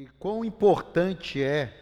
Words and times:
E 0.00 0.06
quão 0.18 0.42
importante 0.42 1.42
é 1.42 1.76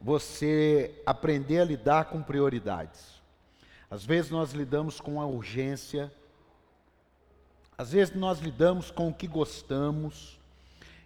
você 0.00 1.00
aprender 1.06 1.60
a 1.60 1.64
lidar 1.64 2.06
com 2.06 2.20
prioridades. 2.20 3.22
Às 3.88 4.04
vezes 4.04 4.28
nós 4.28 4.50
lidamos 4.50 5.00
com 5.00 5.20
a 5.20 5.26
urgência, 5.26 6.12
às 7.78 7.92
vezes 7.92 8.12
nós 8.12 8.40
lidamos 8.40 8.90
com 8.90 9.08
o 9.08 9.14
que 9.14 9.28
gostamos, 9.28 10.36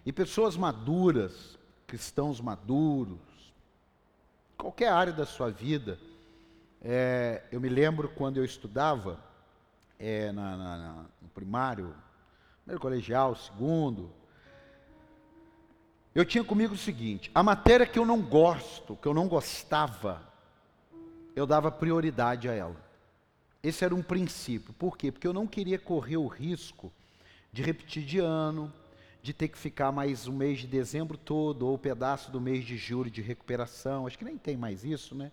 e 0.03 0.11
pessoas 0.11 0.57
maduras, 0.57 1.55
cristãos 1.85 2.41
maduros, 2.41 3.53
qualquer 4.57 4.91
área 4.91 5.13
da 5.13 5.27
sua 5.27 5.51
vida, 5.51 5.99
é, 6.81 7.43
eu 7.51 7.61
me 7.61 7.69
lembro 7.69 8.09
quando 8.09 8.37
eu 8.37 8.43
estudava 8.43 9.19
é, 9.99 10.31
na, 10.31 10.57
na, 10.57 10.77
na, 10.77 11.05
no 11.21 11.29
primeiro 11.29 11.93
colegial, 12.79 13.35
segundo, 13.35 14.11
eu 16.15 16.23
tinha 16.23 16.43
comigo 16.43 16.73
o 16.73 16.77
seguinte: 16.77 17.29
a 17.35 17.43
matéria 17.43 17.85
que 17.85 17.99
eu 17.99 18.05
não 18.05 18.21
gosto, 18.21 18.95
que 18.95 19.07
eu 19.07 19.13
não 19.13 19.27
gostava, 19.27 20.21
eu 21.35 21.45
dava 21.45 21.69
prioridade 21.69 22.47
a 22.47 22.53
ela. 22.53 22.85
Esse 23.61 23.83
era 23.83 23.93
um 23.93 24.01
princípio. 24.01 24.73
Por 24.73 24.97
quê? 24.97 25.11
Porque 25.11 25.27
eu 25.27 25.33
não 25.33 25.45
queria 25.45 25.77
correr 25.77 26.17
o 26.17 26.27
risco 26.27 26.91
de 27.51 27.61
repetir 27.61 28.03
de 28.03 28.19
ano, 28.19 28.71
de 29.21 29.33
ter 29.33 29.47
que 29.47 29.57
ficar 29.57 29.91
mais 29.91 30.27
o 30.27 30.31
mês 30.31 30.59
de 30.59 30.67
dezembro 30.67 31.17
todo, 31.17 31.67
ou 31.67 31.75
um 31.75 31.79
pedaço 31.79 32.31
do 32.31 32.39
mês 32.39 32.63
de 32.63 32.77
julho 32.77 33.09
de 33.09 33.21
recuperação. 33.21 34.07
Acho 34.07 34.17
que 34.17 34.23
nem 34.25 34.37
tem 34.37 34.55
mais 34.55 34.85
isso, 34.85 35.15
né? 35.15 35.31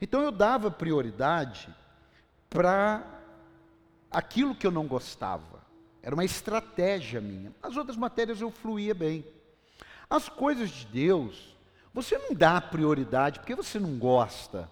Então 0.00 0.20
eu 0.20 0.32
dava 0.32 0.70
prioridade 0.70 1.68
para 2.48 3.06
aquilo 4.10 4.54
que 4.54 4.66
eu 4.66 4.70
não 4.70 4.86
gostava. 4.86 5.60
Era 6.02 6.14
uma 6.14 6.24
estratégia 6.24 7.20
minha. 7.20 7.52
As 7.62 7.76
outras 7.76 7.96
matérias 7.96 8.40
eu 8.40 8.50
fluía 8.50 8.94
bem. 8.94 9.24
As 10.10 10.28
coisas 10.28 10.68
de 10.70 10.86
Deus, 10.86 11.56
você 11.94 12.18
não 12.18 12.34
dá 12.34 12.60
prioridade 12.60 13.38
porque 13.38 13.54
você 13.54 13.78
não 13.78 13.96
gosta. 13.96 14.68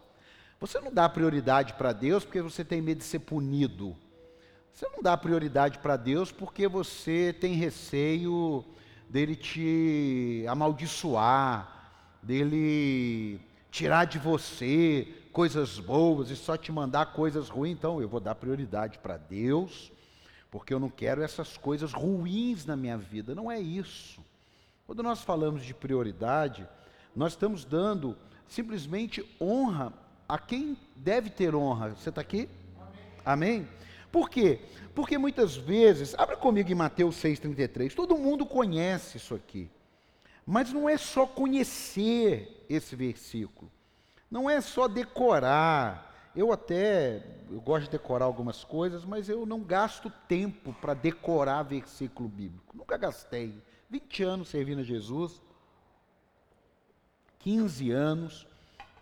Você 0.58 0.81
não 0.81 0.92
dá 0.92 1.08
prioridade 1.08 1.75
para 1.75 1.92
Deus 1.92 2.25
porque 2.25 2.42
você 2.42 2.64
tem 2.64 2.83
medo 2.83 2.98
de 2.98 3.05
ser 3.05 3.20
punido. 3.20 3.97
Você 4.72 4.89
não 4.89 5.00
dá 5.00 5.16
prioridade 5.16 5.78
para 5.78 5.97
Deus 5.97 6.33
porque 6.33 6.66
você 6.66 7.33
tem 7.33 7.55
receio 7.55 8.64
dele 9.09 9.36
te 9.36 10.44
amaldiçoar, 10.48 11.92
dele 12.20 13.41
tirar 13.70 14.06
de 14.06 14.19
você 14.19 15.06
coisas 15.33 15.78
boas 15.78 16.31
e 16.31 16.36
só 16.36 16.56
te 16.56 16.72
mandar 16.72 17.12
coisas 17.12 17.48
ruins. 17.48 17.77
Então, 17.77 18.03
eu 18.03 18.09
vou 18.09 18.19
dar 18.19 18.34
prioridade 18.34 18.98
para 18.98 19.16
Deus, 19.16 19.92
porque 20.50 20.75
eu 20.75 20.81
não 20.81 20.91
quero 20.91 21.22
essas 21.22 21.56
coisas 21.56 21.92
ruins 21.92 22.66
na 22.66 22.75
minha 22.77 22.98
vida. 22.98 23.36
Não 23.36 23.48
é 23.48 23.61
isso. 23.61 24.20
Quando 24.89 25.03
nós 25.03 25.20
falamos 25.20 25.67
de 25.67 25.75
prioridade, 25.75 26.67
nós 27.14 27.33
estamos 27.33 27.62
dando 27.62 28.17
simplesmente 28.47 29.22
honra 29.39 29.92
a 30.27 30.39
quem 30.39 30.78
deve 30.97 31.28
ter 31.28 31.55
honra. 31.55 31.91
Você 31.91 32.08
está 32.08 32.22
aqui? 32.22 32.48
Amém. 33.22 33.59
Amém? 33.59 33.69
Por 34.11 34.31
quê? 34.31 34.62
Porque 34.94 35.19
muitas 35.19 35.55
vezes, 35.55 36.14
abra 36.16 36.39
comigo 36.39 36.72
em 36.72 36.75
Mateus 36.75 37.16
6,33, 37.16 37.94
todo 37.94 38.16
mundo 38.16 38.47
conhece 38.47 39.19
isso 39.19 39.34
aqui. 39.34 39.70
Mas 40.47 40.72
não 40.72 40.89
é 40.89 40.97
só 40.97 41.27
conhecer 41.27 42.64
esse 42.66 42.97
versículo, 42.97 43.70
não 44.31 44.48
é 44.48 44.59
só 44.62 44.89
decorar. 44.89 46.33
Eu 46.34 46.50
até 46.50 47.22
eu 47.50 47.61
gosto 47.61 47.84
de 47.84 47.91
decorar 47.91 48.25
algumas 48.25 48.64
coisas, 48.64 49.05
mas 49.05 49.28
eu 49.28 49.44
não 49.44 49.61
gasto 49.61 50.11
tempo 50.27 50.72
para 50.81 50.94
decorar 50.94 51.62
versículo 51.62 52.27
bíblico. 52.27 52.75
Nunca 52.75 52.97
gastei. 52.97 53.62
20 53.91 54.22
anos 54.22 54.48
servindo 54.48 54.81
a 54.81 54.84
Jesus, 54.84 55.41
15 57.39 57.91
anos. 57.91 58.47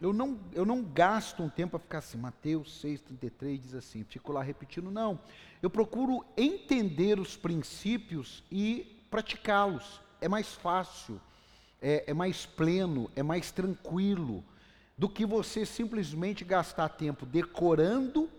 Eu 0.01 0.12
não, 0.12 0.39
eu 0.53 0.65
não 0.65 0.83
gasto 0.83 1.42
um 1.42 1.48
tempo 1.48 1.70
para 1.70 1.81
ficar 1.81 1.98
assim, 1.98 2.19
Mateus 2.19 2.83
6,33 2.84 3.59
diz 3.59 3.75
assim, 3.75 4.05
fico 4.05 4.33
lá 4.33 4.42
repetindo, 4.42 4.91
não. 4.91 5.19
Eu 5.63 5.70
procuro 5.70 6.24
entender 6.36 7.19
os 7.19 7.36
princípios 7.36 8.45
e 8.51 9.05
praticá-los. 9.11 10.01
É 10.20 10.29
mais 10.29 10.52
fácil, 10.52 11.20
é, 11.80 12.05
é 12.07 12.14
mais 12.14 12.45
pleno, 12.45 13.11
é 13.17 13.23
mais 13.23 13.51
tranquilo 13.51 14.45
do 14.97 15.08
que 15.08 15.27
você 15.27 15.67
simplesmente 15.67 16.45
gastar 16.45 16.89
tempo 16.91 17.27
decorando, 17.27 18.30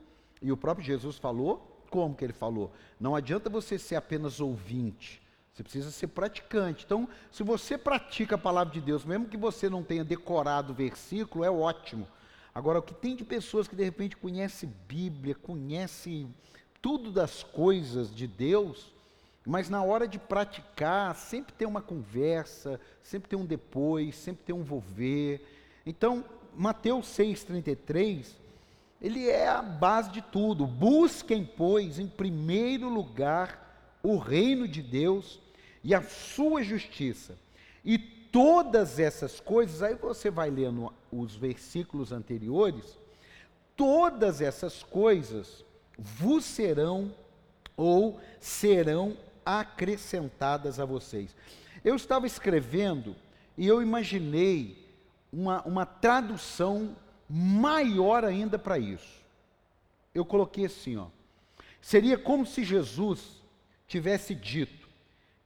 e 0.42 0.52
o 0.52 0.58
próprio 0.58 0.86
Jesus 0.86 1.18
falou, 1.18 1.86
como 1.90 2.16
que 2.16 2.24
ele 2.24 2.34
falou? 2.34 2.72
Não 3.00 3.16
adianta 3.16 3.50
você 3.50 3.78
ser 3.78 3.96
apenas 3.96 4.40
ouvinte, 4.40 5.22
você 5.58 5.64
precisa 5.64 5.90
ser 5.90 6.08
praticante. 6.08 6.86
Então, 6.86 7.10
se 7.32 7.42
você 7.42 7.78
pratica 7.78 8.36
a 8.36 8.38
palavra 8.38 8.72
de 8.72 8.80
Deus, 8.80 9.04
mesmo 9.04 9.26
que 9.26 9.38
você 9.38 9.68
não 9.68 9.84
tenha 9.84 10.04
decorado 10.04 10.72
o 10.72 10.76
versículo, 10.76 11.44
é 11.44 11.50
ótimo. 11.50 12.08
Agora, 12.54 12.78
o 12.78 12.84
que 12.84 12.94
tem 12.94 13.16
de 13.16 13.24
pessoas 13.24 13.68
que 13.68 13.76
de 13.76 13.84
repente 13.84 14.16
conhecem 14.16 14.72
Bíblia, 14.88 15.34
conhecem 15.34 16.34
tudo 16.80 17.12
das 17.12 17.42
coisas 17.42 18.14
de 18.14 18.28
Deus, 18.28 18.94
mas 19.44 19.68
na 19.68 19.82
hora 19.82 20.08
de 20.08 20.20
praticar, 20.20 21.16
sempre 21.16 21.54
tem 21.54 21.68
uma 21.68 21.82
conversa, 21.82 22.80
sempre 23.02 23.28
tem 23.28 23.40
um 23.40 23.46
depois, 23.46 24.16
sempre 24.16 24.44
tem 24.46 24.54
um 24.54 24.64
volver. 24.64 25.44
Então, 25.88 26.24
Mateus 26.56 27.08
6,33, 27.08 28.28
ele 29.02 29.28
é 29.28 29.48
a 29.48 29.64
base 29.64 30.12
de 30.12 30.22
tudo. 30.22 30.68
Busquem, 30.68 31.44
pois, 31.44 31.98
em 31.98 32.08
primeiro 32.08 32.90
lugar 32.90 33.66
o 34.04 34.18
reino 34.18 34.68
de 34.68 34.82
Deus 34.82 35.40
e 35.84 35.94
a 35.94 36.02
sua 36.02 36.64
justiça. 36.64 37.38
E 37.84 37.98
todas 37.98 39.00
essas 39.00 39.40
coisas, 39.40 39.82
aí 39.82 39.96
você 39.96 40.30
vai 40.30 40.50
lendo 40.50 40.92
os 41.12 41.36
versículos 41.36 42.12
anteriores, 42.12 42.98
todas 43.76 44.42
essas 44.42 44.84
coisas 44.84 45.64
vos 45.98 46.44
serão 46.44 47.14
ou 47.76 48.20
serão 48.40 49.16
acrescentadas 49.46 50.80
a 50.80 50.86
vocês. 50.86 51.36
Eu 51.84 51.96
estava 51.96 52.28
escrevendo 52.28 53.16
e 53.58 53.66
eu 53.66 53.82
imaginei 53.82 54.86
uma, 55.32 55.62
uma 55.64 55.86
tradução 55.86 56.96
maior 57.30 58.26
ainda 58.26 58.58
para 58.60 58.78
isso. 58.78 59.22
Eu 60.14 60.26
coloquei 60.26 60.66
assim, 60.66 60.98
ó. 60.98 61.08
Seria 61.82 62.18
como 62.18 62.46
se 62.46 62.64
Jesus 62.64 63.42
tivesse 63.88 64.34
dito: 64.36 64.87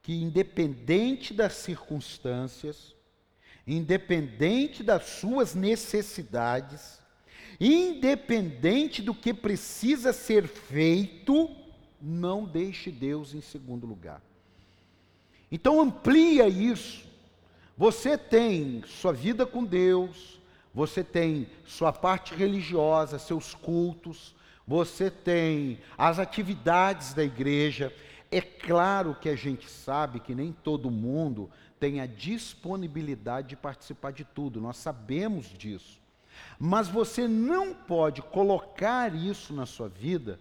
que, 0.01 0.13
independente 0.13 1.33
das 1.33 1.53
circunstâncias, 1.53 2.95
independente 3.65 4.83
das 4.83 5.05
suas 5.05 5.53
necessidades, 5.53 6.99
independente 7.59 9.01
do 9.01 9.13
que 9.13 9.33
precisa 9.33 10.11
ser 10.11 10.47
feito, 10.47 11.49
não 12.01 12.45
deixe 12.45 12.89
Deus 12.89 13.33
em 13.33 13.41
segundo 13.41 13.85
lugar. 13.85 14.21
Então 15.51 15.79
amplia 15.79 16.47
isso. 16.47 17.05
Você 17.77 18.17
tem 18.17 18.83
sua 18.87 19.13
vida 19.13 19.45
com 19.45 19.63
Deus, 19.63 20.39
você 20.73 21.03
tem 21.03 21.47
sua 21.65 21.91
parte 21.91 22.33
religiosa, 22.33 23.19
seus 23.19 23.53
cultos, 23.53 24.35
você 24.65 25.11
tem 25.11 25.79
as 25.97 26.17
atividades 26.17 27.13
da 27.13 27.23
igreja, 27.23 27.93
é 28.31 28.39
claro 28.39 29.13
que 29.13 29.27
a 29.27 29.35
gente 29.35 29.69
sabe 29.69 30.21
que 30.21 30.33
nem 30.33 30.53
todo 30.53 30.89
mundo 30.89 31.49
tem 31.77 31.99
a 31.99 32.05
disponibilidade 32.05 33.49
de 33.49 33.55
participar 33.57 34.11
de 34.11 34.23
tudo, 34.23 34.61
nós 34.61 34.77
sabemos 34.77 35.47
disso. 35.47 35.99
Mas 36.57 36.87
você 36.87 37.27
não 37.27 37.73
pode 37.73 38.21
colocar 38.21 39.13
isso 39.13 39.53
na 39.53 39.65
sua 39.65 39.89
vida 39.89 40.39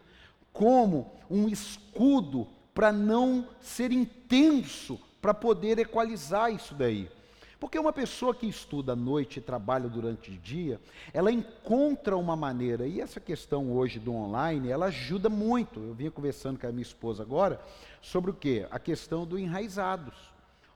como 0.53 1.11
um 1.29 1.49
escudo 1.49 2.47
para 2.73 2.93
não 2.93 3.49
ser 3.61 3.91
intenso, 3.91 5.01
para 5.21 5.35
poder 5.35 5.79
equalizar 5.79 6.53
isso 6.53 6.75
daí. 6.75 7.11
Porque 7.61 7.79
uma 7.79 7.93
pessoa 7.93 8.35
que 8.35 8.47
estuda 8.47 8.95
à 8.95 8.97
noite 8.97 9.39
e 9.39 9.43
trabalha 9.43 9.87
durante 9.87 10.31
o 10.31 10.39
dia, 10.39 10.81
ela 11.13 11.31
encontra 11.31 12.17
uma 12.17 12.35
maneira, 12.35 12.87
e 12.87 13.03
essa 13.03 13.21
questão 13.21 13.71
hoje 13.71 13.99
do 13.99 14.15
online, 14.15 14.71
ela 14.71 14.87
ajuda 14.87 15.29
muito. 15.29 15.79
Eu 15.79 15.93
vinha 15.93 16.11
conversando 16.11 16.59
com 16.59 16.67
a 16.67 16.73
minha 16.73 16.83
esposa 16.83 17.23
agora 17.23 17.61
sobre 18.01 18.31
o 18.31 18.35
quê? 18.35 18.67
A 18.71 18.79
questão 18.79 19.27
do 19.27 19.39
enraizados. 19.39 20.15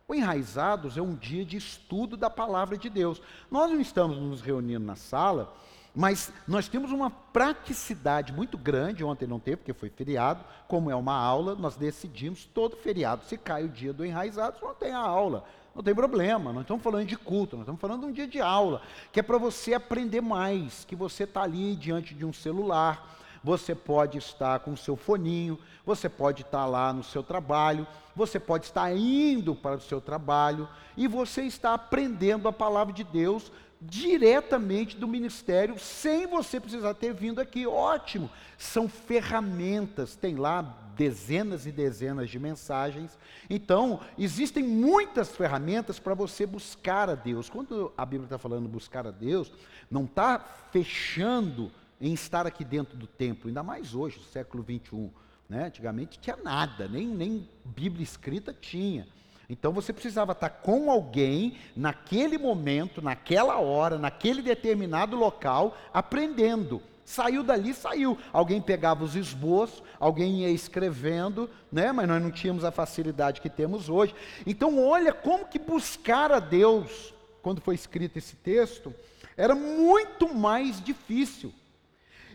O 0.06 0.14
enraizados 0.14 0.98
é 0.98 1.02
um 1.02 1.14
dia 1.14 1.42
de 1.42 1.56
estudo 1.56 2.18
da 2.18 2.28
palavra 2.28 2.76
de 2.76 2.90
Deus. 2.90 3.22
Nós 3.50 3.70
não 3.70 3.80
estamos 3.80 4.18
nos 4.18 4.42
reunindo 4.42 4.84
na 4.84 4.96
sala, 4.96 5.56
mas 5.94 6.30
nós 6.46 6.68
temos 6.68 6.92
uma 6.92 7.08
praticidade 7.08 8.30
muito 8.30 8.58
grande. 8.58 9.02
Ontem 9.02 9.26
não 9.26 9.40
teve, 9.40 9.56
porque 9.56 9.72
foi 9.72 9.88
feriado. 9.88 10.44
Como 10.68 10.90
é 10.90 10.94
uma 10.94 11.16
aula, 11.16 11.54
nós 11.54 11.76
decidimos 11.76 12.44
todo 12.44 12.76
feriado. 12.76 13.24
Se 13.24 13.38
cai 13.38 13.64
o 13.64 13.70
dia 13.70 13.94
do 13.94 14.04
enraizados, 14.04 14.60
não 14.60 14.74
tem 14.74 14.92
a 14.92 14.98
aula. 14.98 15.46
Não 15.74 15.82
tem 15.82 15.94
problema, 15.94 16.52
nós 16.52 16.62
estamos 16.62 16.82
falando 16.82 17.06
de 17.06 17.16
culto, 17.16 17.56
nós 17.56 17.64
estamos 17.64 17.80
falando 17.80 18.02
de 18.02 18.06
um 18.06 18.12
dia 18.12 18.28
de 18.28 18.40
aula, 18.40 18.80
que 19.10 19.18
é 19.18 19.22
para 19.22 19.38
você 19.38 19.74
aprender 19.74 20.20
mais, 20.20 20.84
que 20.84 20.94
você 20.94 21.24
está 21.24 21.42
ali 21.42 21.74
diante 21.74 22.14
de 22.14 22.24
um 22.24 22.32
celular, 22.32 23.18
você 23.42 23.74
pode 23.74 24.16
estar 24.16 24.60
com 24.60 24.72
o 24.72 24.76
seu 24.76 24.96
foninho, 24.96 25.58
você 25.84 26.08
pode 26.08 26.42
estar 26.42 26.64
lá 26.64 26.92
no 26.92 27.02
seu 27.02 27.22
trabalho, 27.22 27.86
você 28.14 28.38
pode 28.38 28.66
estar 28.66 28.94
indo 28.96 29.54
para 29.54 29.76
o 29.76 29.80
seu 29.80 30.00
trabalho 30.00 30.68
e 30.96 31.08
você 31.08 31.42
está 31.42 31.74
aprendendo 31.74 32.48
a 32.48 32.52
palavra 32.52 32.94
de 32.94 33.02
Deus 33.02 33.50
diretamente 33.80 34.96
do 34.96 35.08
ministério, 35.08 35.78
sem 35.78 36.26
você 36.26 36.58
precisar 36.58 36.94
ter 36.94 37.12
vindo 37.12 37.40
aqui. 37.40 37.66
Ótimo! 37.66 38.30
São 38.56 38.88
ferramentas, 38.88 40.16
tem 40.16 40.36
lá 40.36 40.83
dezenas 40.96 41.66
e 41.66 41.72
dezenas 41.72 42.30
de 42.30 42.38
mensagens. 42.38 43.18
Então, 43.48 44.00
existem 44.18 44.62
muitas 44.62 45.30
ferramentas 45.30 45.98
para 45.98 46.14
você 46.14 46.46
buscar 46.46 47.10
a 47.10 47.14
Deus. 47.14 47.48
Quando 47.48 47.92
a 47.96 48.04
Bíblia 48.04 48.26
está 48.26 48.38
falando 48.38 48.68
buscar 48.68 49.06
a 49.06 49.10
Deus, 49.10 49.52
não 49.90 50.04
está 50.04 50.38
fechando 50.72 51.70
em 52.00 52.12
estar 52.12 52.46
aqui 52.46 52.64
dentro 52.64 52.96
do 52.96 53.06
templo, 53.06 53.48
ainda 53.48 53.62
mais 53.62 53.94
hoje, 53.94 54.20
século 54.32 54.62
21. 54.62 55.10
Né? 55.48 55.66
Antigamente 55.66 56.18
tinha 56.18 56.36
nada, 56.36 56.88
nem, 56.88 57.06
nem 57.06 57.48
Bíblia 57.64 58.02
escrita 58.02 58.52
tinha. 58.52 59.06
Então 59.48 59.72
você 59.72 59.92
precisava 59.92 60.32
estar 60.32 60.48
com 60.48 60.90
alguém 60.90 61.56
naquele 61.76 62.38
momento, 62.38 63.02
naquela 63.02 63.58
hora, 63.58 63.98
naquele 63.98 64.42
determinado 64.42 65.16
local, 65.16 65.76
aprendendo. 65.92 66.82
Saiu 67.04 67.42
dali, 67.42 67.74
saiu. 67.74 68.16
Alguém 68.32 68.60
pegava 68.60 69.04
os 69.04 69.14
esboços, 69.14 69.82
alguém 70.00 70.40
ia 70.40 70.50
escrevendo, 70.50 71.50
né? 71.70 71.92
Mas 71.92 72.08
nós 72.08 72.22
não 72.22 72.30
tínhamos 72.30 72.64
a 72.64 72.70
facilidade 72.70 73.40
que 73.40 73.50
temos 73.50 73.88
hoje. 73.88 74.14
Então, 74.46 74.82
olha 74.82 75.12
como 75.12 75.46
que 75.46 75.58
buscar 75.58 76.32
a 76.32 76.40
Deus, 76.40 77.12
quando 77.42 77.60
foi 77.60 77.74
escrito 77.74 78.16
esse 78.16 78.36
texto, 78.36 78.94
era 79.36 79.54
muito 79.54 80.34
mais 80.34 80.82
difícil. 80.82 81.52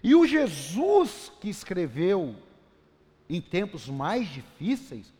E 0.04 0.14
o 0.14 0.26
Jesus 0.26 1.32
que 1.42 1.50
escreveu 1.50 2.36
em 3.30 3.40
tempos 3.40 3.88
mais 3.88 4.28
difíceis, 4.28 5.14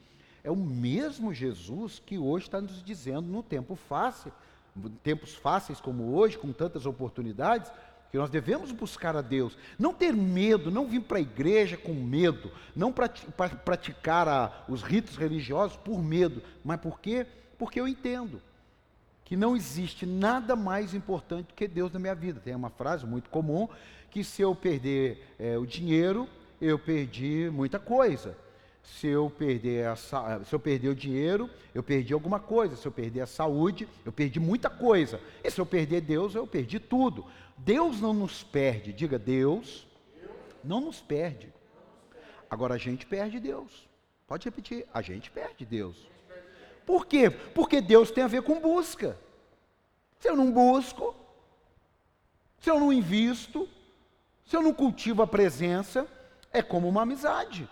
é 0.44 0.50
o 0.50 0.56
mesmo 0.56 1.34
Jesus 1.34 2.02
que 2.04 2.18
hoje 2.18 2.48
está 2.48 2.60
nos 2.60 2.84
dizendo 2.84 3.28
no 3.28 3.44
tempo 3.44 3.76
fácil, 3.76 4.32
tempos 5.04 5.36
fáceis 5.36 5.80
como 5.80 6.16
hoje, 6.16 6.38
com 6.38 6.52
tantas 6.52 6.86
oportunidades, 6.86 7.72
que 8.12 8.18
nós 8.18 8.30
devemos 8.30 8.72
buscar 8.72 9.16
a 9.16 9.22
Deus, 9.22 9.58
não 9.78 9.94
ter 9.94 10.14
medo, 10.14 10.72
não 10.72 10.88
vir 10.88 11.02
para 11.02 11.18
a 11.18 11.22
igreja 11.22 11.78
com 11.78 11.94
medo, 11.94 12.52
não 12.76 12.92
praticar 12.92 14.28
a, 14.28 14.66
os 14.68 14.82
ritos 14.82 15.16
religiosos 15.16 15.78
por 15.78 16.02
medo, 16.02 16.42
mas 16.64 16.80
por 16.80 17.00
quê? 17.00 17.26
Porque 17.58 17.80
eu 17.80 17.88
entendo 17.88 18.42
que 19.24 19.36
não 19.36 19.56
existe 19.56 20.06
nada 20.08 20.56
mais 20.56 20.96
importante 20.96 21.54
que 21.54 21.68
Deus 21.68 21.92
na 21.92 22.00
minha 22.00 22.16
vida. 22.16 22.40
Tem 22.40 22.56
uma 22.56 22.72
frase 22.72 23.06
muito 23.06 23.30
comum 23.30 23.70
que 24.10 24.24
se 24.24 24.42
eu 24.42 24.56
perder 24.56 25.36
é, 25.38 25.56
o 25.56 25.68
dinheiro, 25.68 26.28
eu 26.60 26.80
perdi 26.80 27.48
muita 27.52 27.78
coisa 27.78 28.36
se 28.84 29.08
eu 29.08 29.30
perder 29.30 29.88
a, 29.88 29.96
se 29.96 30.54
eu 30.54 30.60
perder 30.60 30.90
o 30.90 30.96
dinheiro, 30.96 31.50
eu 31.74 31.84
perdi 31.84 32.14
alguma 32.14 32.40
coisa. 32.40 32.76
Se 32.76 32.88
eu 32.88 32.92
perder 32.92 33.22
a 33.22 33.28
saúde, 33.28 33.88
eu 34.06 34.12
perdi 34.12 34.40
muita 34.40 34.70
coisa. 34.70 35.22
E 35.44 35.50
se 35.50 35.60
eu 35.60 35.66
perder 35.66 36.02
Deus, 36.02 36.36
eu 36.36 36.48
perdi 36.48 36.80
tudo. 36.80 37.26
Deus 37.58 38.02
não 38.02 38.14
nos 38.14 38.44
perde. 38.44 38.92
Diga, 38.92 39.20
Deus 39.20 39.88
não 40.64 40.82
nos 40.82 41.02
perde. 41.02 41.54
Agora 42.50 42.76
a 42.76 42.78
gente 42.78 43.06
perde 43.06 43.40
Deus. 43.40 43.88
Pode 44.28 44.46
repetir, 44.46 44.86
a 44.94 45.02
gente 45.02 45.30
perde 45.32 45.66
Deus. 45.66 46.08
Por 46.86 47.06
quê? 47.06 47.30
Porque 47.30 47.82
Deus 47.82 48.12
tem 48.12 48.24
a 48.24 48.28
ver 48.28 48.42
com 48.42 48.60
busca. 48.60 49.18
Se 50.20 50.28
eu 50.28 50.36
não 50.36 50.52
busco, 50.52 51.16
se 52.60 52.70
eu 52.70 52.80
não 52.80 52.92
invisto, 52.92 53.70
se 54.46 54.56
eu 54.56 54.62
não 54.62 54.74
cultivo 54.74 55.22
a 55.22 55.28
presença, 55.28 56.08
é 56.52 56.62
como 56.62 56.90
uma 56.90 57.04
amizade 57.04 57.70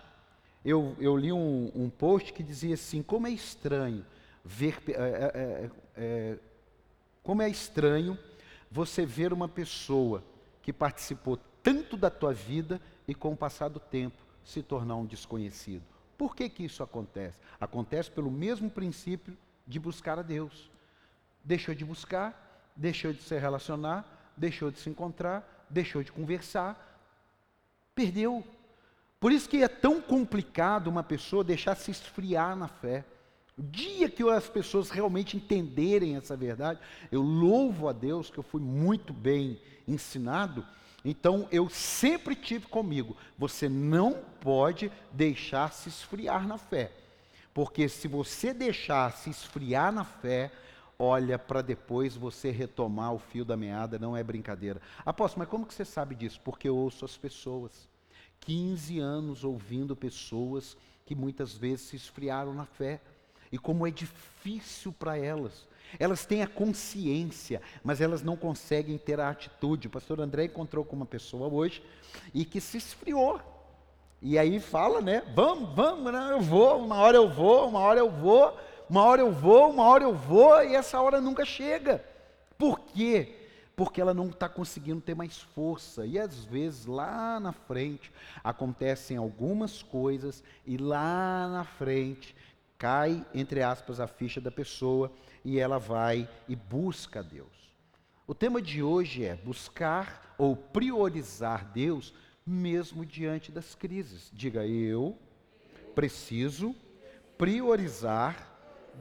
eu, 0.68 0.94
eu 1.00 1.16
li 1.16 1.32
um, 1.32 1.72
um, 1.74 1.88
post 1.88 2.32
que 2.32 2.42
dizia 2.42 2.74
assim: 2.74 3.02
como 3.02 3.26
é 3.26 3.30
estranho 3.30 4.04
ver. 4.44 4.78
É, 4.88 4.92
é, 4.92 5.70
é, 5.96 6.38
como 7.22 7.42
é 7.42 7.48
estranho 7.48 8.18
você 8.70 9.04
ver 9.04 9.32
uma 9.32 9.48
pessoa 9.48 10.22
que 10.62 10.72
participou 10.72 11.38
tanto 11.62 11.96
da 11.96 12.10
tua 12.10 12.32
vida 12.32 12.80
e 13.06 13.14
com 13.14 13.32
o 13.32 13.36
passar 13.36 13.68
do 13.68 13.80
tempo 13.80 14.16
se 14.44 14.62
tornar 14.62 14.96
um 14.96 15.06
desconhecido. 15.06 15.82
Por 16.16 16.34
que, 16.34 16.48
que 16.48 16.64
isso 16.64 16.82
acontece? 16.82 17.38
Acontece 17.60 18.10
pelo 18.10 18.30
mesmo 18.30 18.70
princípio 18.70 19.36
de 19.66 19.78
buscar 19.78 20.18
a 20.18 20.22
Deus. 20.22 20.70
Deixou 21.44 21.74
de 21.74 21.84
buscar, 21.84 22.70
deixou 22.76 23.12
de 23.12 23.22
se 23.22 23.38
relacionar, 23.38 24.32
deixou 24.36 24.70
de 24.70 24.78
se 24.78 24.88
encontrar, 24.90 25.66
deixou 25.70 26.02
de 26.02 26.12
conversar, 26.12 27.02
perdeu 27.94 28.44
por 29.20 29.32
isso 29.32 29.48
que 29.48 29.62
é 29.62 29.68
tão 29.68 30.00
complicado 30.00 30.88
uma 30.88 31.02
pessoa 31.02 31.42
deixar 31.42 31.74
se 31.74 31.90
esfriar 31.90 32.56
na 32.56 32.68
fé. 32.68 33.04
O 33.56 33.62
dia 33.62 34.08
que 34.08 34.22
as 34.28 34.48
pessoas 34.48 34.90
realmente 34.90 35.36
entenderem 35.36 36.16
essa 36.16 36.36
verdade, 36.36 36.78
eu 37.10 37.20
louvo 37.20 37.88
a 37.88 37.92
Deus 37.92 38.30
que 38.30 38.38
eu 38.38 38.44
fui 38.44 38.60
muito 38.60 39.12
bem 39.12 39.60
ensinado. 39.86 40.64
Então 41.04 41.48
eu 41.50 41.68
sempre 41.68 42.36
tive 42.36 42.66
comigo, 42.66 43.16
você 43.36 43.68
não 43.68 44.20
pode 44.40 44.92
deixar 45.12 45.72
se 45.72 45.88
esfriar 45.88 46.46
na 46.46 46.56
fé. 46.56 46.92
Porque 47.52 47.88
se 47.88 48.06
você 48.06 48.54
deixar 48.54 49.12
se 49.12 49.30
esfriar 49.30 49.90
na 49.90 50.04
fé, 50.04 50.52
olha 50.96 51.36
para 51.36 51.60
depois 51.60 52.16
você 52.16 52.52
retomar 52.52 53.12
o 53.12 53.18
fio 53.18 53.44
da 53.44 53.56
meada, 53.56 53.98
não 53.98 54.16
é 54.16 54.22
brincadeira. 54.22 54.80
Apóstolo, 55.04 55.40
mas 55.40 55.48
como 55.48 55.66
que 55.66 55.74
você 55.74 55.84
sabe 55.84 56.14
disso? 56.14 56.40
Porque 56.44 56.68
eu 56.68 56.76
ouço 56.76 57.04
as 57.04 57.16
pessoas. 57.16 57.88
15 58.40 58.98
anos 58.98 59.44
ouvindo 59.44 59.96
pessoas 59.96 60.76
que 61.04 61.14
muitas 61.14 61.56
vezes 61.56 61.86
se 61.86 61.96
esfriaram 61.96 62.52
na 62.52 62.64
fé. 62.64 63.00
E 63.50 63.58
como 63.58 63.86
é 63.86 63.90
difícil 63.90 64.92
para 64.92 65.16
elas. 65.16 65.66
Elas 65.98 66.26
têm 66.26 66.42
a 66.42 66.46
consciência, 66.46 67.62
mas 67.82 68.00
elas 68.00 68.22
não 68.22 68.36
conseguem 68.36 68.98
ter 68.98 69.18
a 69.20 69.30
atitude. 69.30 69.86
O 69.86 69.90
pastor 69.90 70.20
André 70.20 70.44
encontrou 70.44 70.84
com 70.84 70.94
uma 70.94 71.06
pessoa 71.06 71.48
hoje 71.48 71.82
e 72.34 72.44
que 72.44 72.60
se 72.60 72.76
esfriou. 72.76 73.40
E 74.20 74.36
aí 74.36 74.58
fala, 74.60 75.00
né? 75.00 75.22
Vamos, 75.34 75.74
vamos, 75.74 76.12
né? 76.12 76.28
eu 76.32 76.40
vou, 76.40 76.78
uma 76.78 76.96
hora 76.96 77.16
eu 77.16 77.28
vou, 77.28 77.68
uma 77.68 77.80
hora 77.80 78.00
eu 78.00 78.10
vou, 78.10 78.58
uma 78.90 79.04
hora 79.04 79.20
eu 79.20 79.32
vou, 79.32 79.70
uma 79.70 79.84
hora 79.84 80.04
eu 80.04 80.14
vou, 80.14 80.62
e 80.62 80.74
essa 80.74 81.00
hora 81.00 81.20
nunca 81.20 81.44
chega. 81.44 82.04
Por 82.58 82.80
quê? 82.80 83.37
Porque 83.78 84.00
ela 84.00 84.12
não 84.12 84.26
está 84.26 84.48
conseguindo 84.48 85.00
ter 85.00 85.14
mais 85.14 85.40
força. 85.40 86.04
E 86.04 86.18
às 86.18 86.44
vezes 86.44 86.84
lá 86.84 87.38
na 87.38 87.52
frente 87.52 88.10
acontecem 88.42 89.16
algumas 89.16 89.84
coisas 89.84 90.42
e 90.66 90.76
lá 90.76 91.46
na 91.48 91.62
frente 91.62 92.34
cai, 92.76 93.24
entre 93.32 93.62
aspas, 93.62 94.00
a 94.00 94.08
ficha 94.08 94.40
da 94.40 94.50
pessoa 94.50 95.12
e 95.44 95.60
ela 95.60 95.78
vai 95.78 96.28
e 96.48 96.56
busca 96.56 97.22
Deus. 97.22 97.46
O 98.26 98.34
tema 98.34 98.60
de 98.60 98.82
hoje 98.82 99.24
é 99.24 99.36
buscar 99.36 100.34
ou 100.36 100.56
priorizar 100.56 101.64
Deus 101.66 102.12
mesmo 102.44 103.06
diante 103.06 103.52
das 103.52 103.76
crises. 103.76 104.28
Diga, 104.34 104.66
eu 104.66 105.16
preciso 105.94 106.74
priorizar 107.38 108.44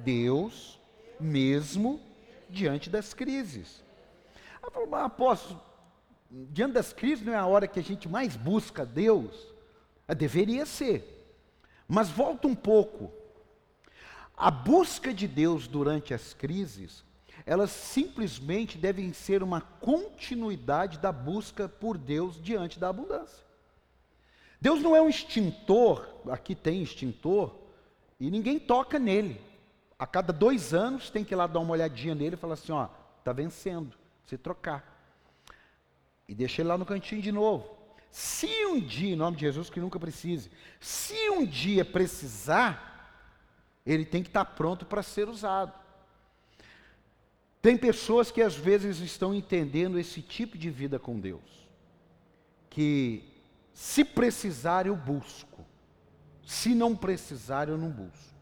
Deus 0.04 0.80
mesmo 1.20 2.00
diante 2.48 2.92
das 2.92 3.12
crises. 3.16 3.87
Ela 4.68 4.74
falou, 4.74 4.90
mas 4.90 5.06
apóstolo, 5.06 5.62
diante 6.30 6.74
das 6.74 6.92
crises 6.92 7.26
não 7.26 7.34
é 7.34 7.38
a 7.38 7.46
hora 7.46 7.68
que 7.68 7.80
a 7.80 7.84
gente 7.84 8.10
mais 8.10 8.36
busca 8.36 8.86
Deus? 8.86 9.48
Ah, 10.08 10.14
deveria 10.14 10.66
ser. 10.66 11.14
Mas 11.88 12.10
volta 12.10 12.48
um 12.48 12.56
pouco. 12.56 13.12
A 14.36 14.52
busca 14.52 15.14
de 15.14 15.28
Deus 15.28 15.68
durante 15.68 16.14
as 16.14 16.34
crises, 16.34 17.04
elas 17.46 17.72
simplesmente 17.72 18.78
devem 18.78 19.14
ser 19.14 19.42
uma 19.42 19.62
continuidade 19.62 21.00
da 21.00 21.12
busca 21.12 21.68
por 21.70 21.98
Deus 21.98 22.40
diante 22.42 22.78
da 22.78 22.90
abundância. 22.90 23.46
Deus 24.60 24.82
não 24.82 24.96
é 24.96 25.02
um 25.02 25.10
extintor, 25.10 26.08
aqui 26.30 26.54
tem 26.54 26.84
extintor, 26.84 27.56
e 28.20 28.30
ninguém 28.30 28.60
toca 28.60 29.00
nele. 29.00 29.40
A 29.98 30.06
cada 30.06 30.34
dois 30.34 30.74
anos 30.74 31.10
tem 31.10 31.24
que 31.24 31.34
ir 31.34 31.38
lá 31.38 31.48
dar 31.48 31.60
uma 31.60 31.72
olhadinha 31.72 32.14
nele 32.14 32.36
e 32.36 32.40
falar 32.40 32.56
assim: 32.56 32.72
ó, 32.72 32.90
está 33.20 33.32
vencendo 33.32 33.97
se 34.28 34.38
trocar. 34.38 34.96
E 36.28 36.36
deixa 36.36 36.62
ele 36.62 36.70
lá 36.70 36.78
no 36.78 36.86
cantinho 36.86 37.22
de 37.22 37.32
novo. 37.32 37.76
Se 38.12 38.66
um 38.66 38.80
dia, 38.80 39.14
em 39.14 39.16
nome 39.16 39.38
de 39.38 39.42
Jesus, 39.42 39.70
que 39.70 39.80
nunca 39.80 40.00
precise, 40.00 40.52
se 40.80 41.30
um 41.30 41.46
dia 41.46 41.86
precisar, 41.86 43.26
ele 43.86 44.06
tem 44.06 44.22
que 44.22 44.30
estar 44.30 44.44
pronto 44.44 44.86
para 44.86 45.02
ser 45.02 45.30
usado. 45.30 45.74
Tem 47.62 47.78
pessoas 47.78 48.30
que 48.30 48.42
às 48.42 48.56
vezes 48.56 49.00
estão 49.00 49.34
entendendo 49.34 49.98
esse 49.98 50.22
tipo 50.22 50.58
de 50.58 50.70
vida 50.70 51.00
com 51.00 51.20
Deus. 51.20 51.68
Que 52.70 53.24
se 53.74 54.04
precisar 54.04 54.86
eu 54.86 54.96
busco. 54.96 55.66
Se 56.46 56.76
não 56.76 56.96
precisar 56.96 57.70
eu 57.70 57.78
não 57.78 57.90
busco. 57.90 58.36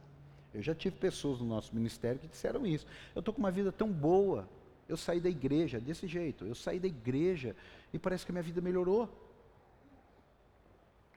Eu 0.54 0.62
já 0.62 0.74
tive 0.74 0.96
pessoas 0.96 1.39
no 1.39 1.46
nosso 1.46 1.75
ministério 1.75 2.20
que 2.20 2.27
disseram 2.27 2.65
isso. 2.65 2.88
Eu 3.13 3.20
estou 3.20 3.34
com 3.34 3.39
uma 3.39 3.51
vida 3.51 3.72
tão 3.72 3.92
boa, 3.92 4.48
eu 4.88 4.96
saí 4.96 5.20
da 5.20 5.30
igreja 5.30 5.80
desse 5.80 6.08
jeito. 6.08 6.46
Eu 6.46 6.56
saí 6.56 6.80
da 6.80 6.88
igreja 6.88 7.56
e 7.92 8.00
parece 8.00 8.25
que 8.25 8.32
a 8.32 8.34
minha 8.34 8.44
vida 8.44 8.62
melhorou. 8.62 9.10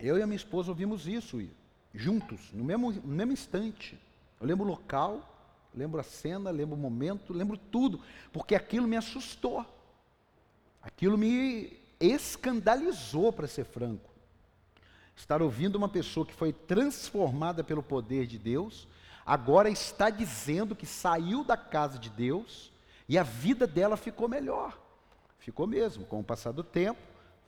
Eu 0.00 0.18
e 0.18 0.22
a 0.22 0.26
minha 0.26 0.36
esposa 0.36 0.70
ouvimos 0.70 1.06
isso 1.06 1.40
juntos, 1.92 2.52
no 2.52 2.64
mesmo, 2.64 2.92
no 2.92 3.14
mesmo 3.14 3.32
instante. 3.32 3.98
Eu 4.40 4.46
lembro 4.46 4.64
o 4.64 4.68
local, 4.68 5.68
lembro 5.74 6.00
a 6.00 6.04
cena, 6.04 6.50
lembro 6.50 6.76
o 6.76 6.78
momento, 6.78 7.32
lembro 7.32 7.56
tudo, 7.56 8.00
porque 8.32 8.54
aquilo 8.54 8.86
me 8.86 8.96
assustou. 8.96 9.66
Aquilo 10.80 11.18
me 11.18 11.76
escandalizou, 12.00 13.32
para 13.32 13.48
ser 13.48 13.64
franco. 13.64 14.08
Estar 15.16 15.42
ouvindo 15.42 15.74
uma 15.74 15.88
pessoa 15.88 16.24
que 16.24 16.32
foi 16.32 16.52
transformada 16.52 17.64
pelo 17.64 17.82
poder 17.82 18.26
de 18.26 18.38
Deus, 18.38 18.86
agora 19.26 19.68
está 19.68 20.08
dizendo 20.08 20.76
que 20.76 20.86
saiu 20.86 21.42
da 21.42 21.56
casa 21.56 21.98
de 21.98 22.08
Deus 22.08 22.70
e 23.08 23.16
a 23.16 23.22
vida 23.22 23.66
dela 23.66 23.96
ficou 23.96 24.28
melhor. 24.28 24.78
Ficou 25.38 25.66
mesmo, 25.66 26.04
com 26.04 26.20
o 26.20 26.24
passar 26.24 26.52
do 26.52 26.62
tempo, 26.62 27.00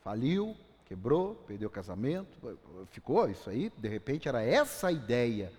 faliu, 0.02 0.56
quebrou, 0.86 1.34
perdeu 1.46 1.68
o 1.68 1.72
casamento, 1.72 2.58
ficou 2.90 3.28
isso 3.28 3.50
aí, 3.50 3.70
de 3.76 3.88
repente 3.88 4.28
era 4.28 4.42
essa 4.42 4.88
a 4.88 4.92
ideia. 4.92 5.52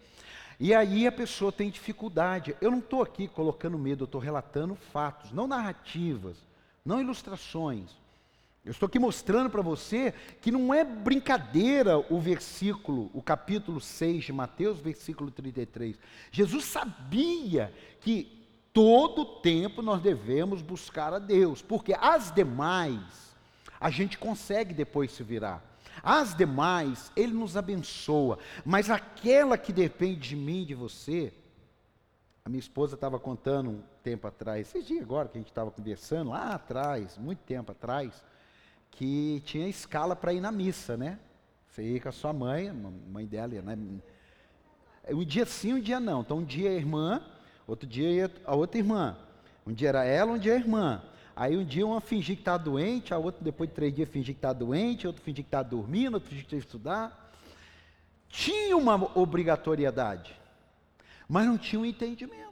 E 0.60 0.74
aí 0.74 1.08
a 1.08 1.12
pessoa 1.12 1.52
tem 1.52 1.70
dificuldade. 1.70 2.56
Eu 2.60 2.70
não 2.70 2.80
estou 2.80 3.02
aqui 3.02 3.28
colocando 3.28 3.78
medo, 3.78 4.04
eu 4.04 4.06
estou 4.06 4.22
relatando 4.22 4.76
fatos, 4.76 5.32
não 5.32 5.48
narrativas, 5.48 6.38
não 6.86 7.00
ilustrações. 7.00 7.92
Eu 8.64 8.72
estou 8.72 8.86
aqui 8.86 9.00
mostrando 9.00 9.50
para 9.50 9.64
você 9.64 10.14
que 10.40 10.52
não 10.52 10.72
é 10.72 10.84
brincadeira 10.84 11.98
o 11.98 12.20
versículo, 12.20 13.10
o 13.12 13.22
capítulo 13.22 13.82
6 13.82 14.26
de 14.26 14.34
Mateus, 14.34 14.80
versículo 14.80 15.32
33. 15.32 15.98
Jesus 16.32 16.66
sabia 16.66 17.74
que 18.02 18.41
todo 18.74 19.26
tempo 19.26 19.82
nós 19.82 20.02
devemos 20.02 20.62
buscar 20.62 21.14
a 21.14 21.20
Deus, 21.20 21.62
porque 21.62 21.94
as 22.00 22.32
demais 22.32 23.36
a 23.80 23.90
gente 23.90 24.18
consegue 24.18 24.74
depois 24.74 25.12
se 25.12 25.24
virar. 25.24 25.64
As 26.04 26.36
demais, 26.36 27.12
Ele 27.16 27.34
nos 27.34 27.58
abençoa, 27.58 28.40
mas 28.66 28.90
aquela 28.90 29.58
que 29.58 29.74
depende 29.74 30.30
de 30.30 30.36
mim, 30.36 30.66
de 30.66 30.74
você, 30.74 31.34
a 32.44 32.50
minha 32.50 32.60
esposa 32.60 32.96
estava 32.96 33.20
contando 33.20 33.70
um 33.70 33.84
tempo 34.02 34.28
atrás, 34.28 34.68
esses 34.68 34.86
dias 34.86 35.04
agora 35.04 35.28
que 35.28 35.38
a 35.38 35.42
gente 35.42 35.50
estava 35.52 35.70
conversando, 35.70 36.32
lá 36.32 36.56
atrás, 36.56 37.18
muito 37.18 37.40
tempo 37.40 37.72
atrás, 37.72 38.24
que 38.92 39.42
tinha 39.46 39.68
escala 39.68 40.16
para 40.16 40.34
ir 40.34 40.42
na 40.42 40.52
missa, 40.52 40.98
né? 40.98 41.20
Você 41.70 41.84
ia 41.84 42.02
com 42.02 42.10
a 42.10 42.12
sua 42.12 42.34
mãe, 42.34 42.68
a 42.68 42.74
mãe 42.74 43.26
dela, 43.26 43.62
né? 43.62 43.78
Um 45.10 45.24
dia 45.24 45.46
sim, 45.46 45.74
um 45.74 45.80
dia 45.80 46.00
não. 46.00 46.22
Então, 46.22 46.40
um 46.40 46.44
dia 46.44 46.70
a 46.70 46.74
irmã, 46.74 47.24
outro 47.68 47.88
dia 47.88 48.10
ia 48.10 48.32
a 48.46 48.56
outra 48.56 48.78
irmã. 48.78 49.18
Um 49.66 49.74
dia 49.74 49.90
era 49.90 50.04
ela, 50.04 50.34
um 50.34 50.38
dia 50.38 50.54
a 50.54 50.58
irmã. 50.58 51.02
Aí 51.36 51.56
um 51.58 51.64
dia 51.64 51.86
uma 51.86 52.02
fingia 52.02 52.36
que 52.36 52.42
estava 52.42 52.64
doente, 52.64 53.14
a 53.14 53.18
outra 53.18 53.44
depois 53.44 53.70
de 53.70 53.76
três 53.76 53.94
dias 53.94 54.10
fingia 54.10 54.34
que 54.34 54.40
estava 54.40 54.54
doente, 54.54 55.08
outro 55.08 55.22
fingia 55.22 55.44
que 55.44 55.48
estava 55.48 55.68
dormindo, 55.68 56.16
outro 56.16 56.30
fingia 56.30 56.44
que 56.44 56.50
tinha 56.50 56.62
que 56.62 56.68
estudar. 56.68 57.32
Tinha 58.30 58.78
uma 58.78 59.18
obrigatoriedade, 59.18 60.36
mas 61.28 61.46
não 61.46 61.58
tinha 61.58 61.80
um 61.80 61.86
entendimento. 61.86 62.52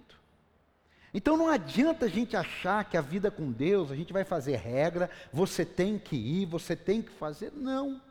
Então 1.13 1.35
não 1.35 1.47
adianta 1.47 2.05
a 2.05 2.09
gente 2.09 2.35
achar 2.37 2.83
que 2.85 2.95
a 2.95 3.01
vida 3.01 3.31
com 3.31 3.51
Deus, 3.51 3.91
a 3.91 3.95
gente 3.95 4.13
vai 4.13 4.23
fazer 4.23 4.57
regra, 4.57 5.09
você 5.31 5.65
tem 5.65 5.97
que 5.97 6.15
ir, 6.15 6.45
você 6.45 6.75
tem 6.75 7.01
que 7.01 7.11
fazer. 7.11 7.51
Não, 7.55 8.01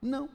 não. 0.00 0.28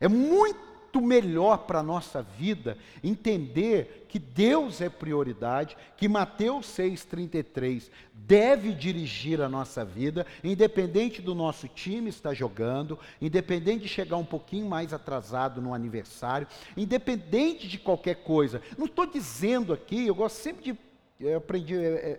É 0.00 0.08
muito 0.08 0.58
melhor 0.98 1.58
para 1.58 1.80
a 1.80 1.82
nossa 1.82 2.22
vida 2.22 2.78
entender 3.04 4.06
que 4.08 4.18
Deus 4.18 4.80
é 4.80 4.88
prioridade, 4.88 5.76
que 5.94 6.08
Mateus 6.08 6.66
6,33 6.68 7.90
deve 8.14 8.72
dirigir 8.72 9.42
a 9.42 9.48
nossa 9.48 9.84
vida, 9.84 10.26
independente 10.42 11.20
do 11.20 11.34
nosso 11.34 11.68
time 11.68 12.08
estar 12.08 12.32
jogando, 12.32 12.98
independente 13.20 13.82
de 13.82 13.88
chegar 13.88 14.16
um 14.16 14.24
pouquinho 14.24 14.66
mais 14.66 14.94
atrasado 14.94 15.60
no 15.60 15.74
aniversário, 15.74 16.46
independente 16.76 17.68
de 17.68 17.76
qualquer 17.76 18.22
coisa. 18.22 18.62
Não 18.78 18.86
estou 18.86 19.04
dizendo 19.04 19.74
aqui, 19.74 20.06
eu 20.06 20.14
gosto 20.14 20.36
sempre 20.36 20.64
de 20.64 20.89
eu 21.20 21.36
aprendi 21.36 21.74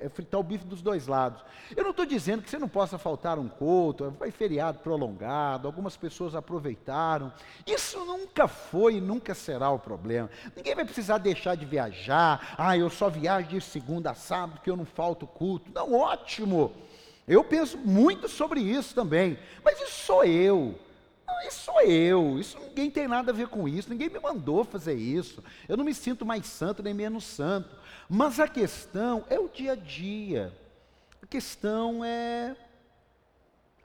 a 0.05 0.09
fritar 0.11 0.39
o 0.39 0.43
bife 0.43 0.63
dos 0.63 0.81
dois 0.81 1.07
lados. 1.07 1.43
Eu 1.75 1.83
não 1.83 1.89
estou 1.89 2.05
dizendo 2.05 2.43
que 2.43 2.49
você 2.49 2.59
não 2.59 2.69
possa 2.69 2.99
faltar 2.99 3.39
um 3.39 3.47
culto, 3.47 4.13
vai 4.19 4.29
feriado 4.29 4.79
prolongado, 4.79 5.67
algumas 5.67 5.97
pessoas 5.97 6.35
aproveitaram. 6.35 7.33
Isso 7.65 8.05
nunca 8.05 8.47
foi 8.47 8.95
e 8.95 9.01
nunca 9.01 9.33
será 9.33 9.71
o 9.71 9.79
problema. 9.79 10.29
Ninguém 10.55 10.75
vai 10.75 10.85
precisar 10.85 11.17
deixar 11.17 11.55
de 11.55 11.65
viajar. 11.65 12.55
Ah, 12.57 12.77
eu 12.77 12.89
só 12.89 13.09
viajo 13.09 13.47
de 13.47 13.59
segunda 13.59 14.11
a 14.11 14.15
sábado 14.15 14.57
porque 14.57 14.69
eu 14.69 14.77
não 14.77 14.85
falto 14.85 15.25
culto. 15.25 15.71
Não, 15.73 15.93
ótimo. 15.93 16.71
Eu 17.27 17.43
penso 17.43 17.77
muito 17.79 18.29
sobre 18.29 18.59
isso 18.59 18.93
também. 18.93 19.39
Mas 19.63 19.81
isso 19.81 20.05
sou 20.05 20.23
eu. 20.23 20.75
Isso 21.47 21.63
sou 21.63 21.81
eu. 21.81 22.39
Isso 22.39 22.59
ninguém 22.59 22.91
tem 22.91 23.07
nada 23.07 23.31
a 23.31 23.33
ver 23.33 23.47
com 23.47 23.67
isso. 23.67 23.89
Ninguém 23.89 24.09
me 24.09 24.19
mandou 24.19 24.63
fazer 24.63 24.93
isso. 24.93 25.43
Eu 25.67 25.75
não 25.75 25.83
me 25.83 25.93
sinto 25.93 26.25
mais 26.25 26.45
santo 26.45 26.83
nem 26.83 26.93
menos 26.93 27.23
santo. 27.23 27.75
Mas 28.09 28.39
a 28.39 28.47
questão 28.47 29.25
é 29.29 29.39
o 29.39 29.49
dia 29.49 29.73
a 29.73 29.75
dia. 29.75 30.53
A 31.21 31.25
questão 31.25 32.03
é 32.03 32.55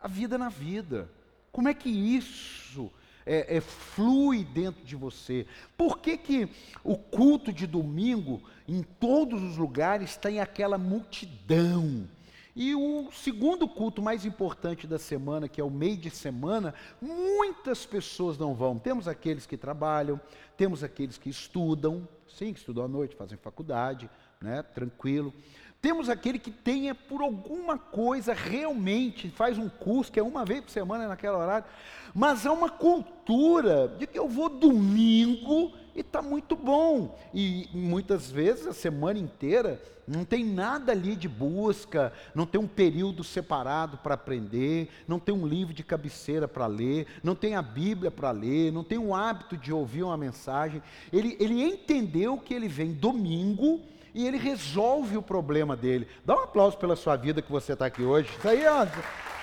a 0.01 0.09
vida 0.09 0.37
na 0.39 0.49
vida. 0.49 1.11
Como 1.53 1.69
é 1.69 1.75
que 1.75 1.89
isso 1.89 2.91
é, 3.25 3.57
é, 3.57 3.61
flui 3.61 4.45
dentro 4.45 4.85
de 4.85 4.95
você? 4.95 5.47
Por 5.77 5.99
que, 5.99 6.17
que 6.17 6.49
o 6.85 6.97
culto 6.97 7.53
de 7.53 7.67
domingo, 7.67 8.43
em 8.69 8.83
todos 8.83 9.43
os 9.43 9.57
lugares, 9.57 10.17
tem 10.17 10.41
aquela 10.41 10.79
multidão? 10.79 12.09
E 12.57 12.75
o 12.75 13.13
segundo 13.13 13.69
culto 13.69 14.01
mais 14.01 14.25
importante 14.25 14.87
da 14.87 14.99
semana, 14.99 15.47
que 15.47 15.61
é 15.61 15.65
o 15.65 15.69
meio 15.69 15.99
de 15.99 16.09
semana, 16.09 16.73
muitas 17.03 17.85
pessoas 17.85 18.39
não 18.39 18.55
vão. 18.55 18.79
Temos 18.79 19.07
aqueles 19.07 19.45
que 19.45 19.59
trabalham, 19.59 20.19
temos 20.57 20.83
aqueles 20.83 21.19
que 21.19 21.29
estudam, 21.29 22.09
sim, 22.27 22.55
que 22.55 22.59
estudam 22.59 22.87
à 22.87 22.89
noite, 22.89 23.15
fazem 23.15 23.37
faculdade, 23.37 24.09
né, 24.41 24.63
tranquilo. 24.63 25.35
Temos 25.83 26.09
aquele 26.09 26.39
que 26.39 26.51
tenha 26.51 26.95
por 26.95 27.21
alguma 27.21 27.77
coisa 27.79 28.33
realmente, 28.33 29.29
faz 29.29 29.59
um 29.59 29.69
curso 29.69 30.11
que 30.11 30.19
é 30.19 30.23
uma 30.23 30.43
vez 30.43 30.63
por 30.63 30.71
semana 30.71 31.07
naquela 31.07 31.37
horário, 31.37 31.67
mas 32.15 32.47
é 32.47 32.51
uma 32.51 32.71
cultura 32.71 33.95
de 33.99 34.07
que 34.07 34.19
eu 34.19 34.31
vou 34.31 34.49
domingo 34.49 35.75
e 35.97 36.01
está 36.01 36.21
muito 36.21 36.55
bom. 36.55 37.19
E 37.33 37.69
muitas 37.73 38.31
vezes 38.31 38.67
a 38.67 38.75
semana 38.75 39.19
inteira 39.19 39.83
não 40.07 40.25
tem 40.25 40.45
nada 40.45 40.93
ali 40.93 41.17
de 41.17 41.29
busca, 41.29 42.13
não 42.35 42.47
tem 42.47 42.61
um 42.61 42.69
período 42.69 43.25
separado 43.25 43.97
para 43.97 44.15
aprender, 44.15 44.89
não 45.09 45.19
tem 45.19 45.35
um 45.35 45.47
livro 45.47 45.75
de 45.75 45.83
cabeceira 45.83 46.47
para 46.47 46.67
ler, 46.67 47.07
não 47.25 47.35
tem 47.35 47.57
a 47.57 47.63
Bíblia 47.63 48.11
para 48.11 48.31
ler, 48.31 48.71
não 48.71 48.85
tem 48.85 48.99
o 48.99 49.15
hábito 49.15 49.57
de 49.57 49.73
ouvir 49.73 50.05
uma 50.05 50.17
mensagem. 50.17 50.83
Ele, 51.13 51.37
ele 51.41 51.61
entendeu 51.61 52.37
que 52.39 52.55
ele 52.55 52.69
vem 52.69 52.93
domingo 52.93 53.81
e 54.15 54.27
ele 54.27 54.37
resolve 54.37 55.17
o 55.17 55.23
problema 55.23 55.75
dele. 55.75 56.07
Dá 56.25 56.37
um 56.37 56.45
aplauso 56.45 56.77
pela 56.77 56.95
sua 56.95 57.17
vida 57.17 57.43
que 57.43 57.51
você 57.51 57.73
está 57.73 57.87
aqui 57.87 58.03
hoje. 58.03 58.31
Isso 58.39 58.49
aí, 58.49 58.65
ó, 58.67 58.87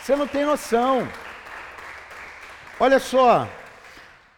você 0.01 0.15
não 0.15 0.27
tem 0.27 0.45
noção. 0.45 1.07
Olha 2.79 2.99
só, 2.99 3.47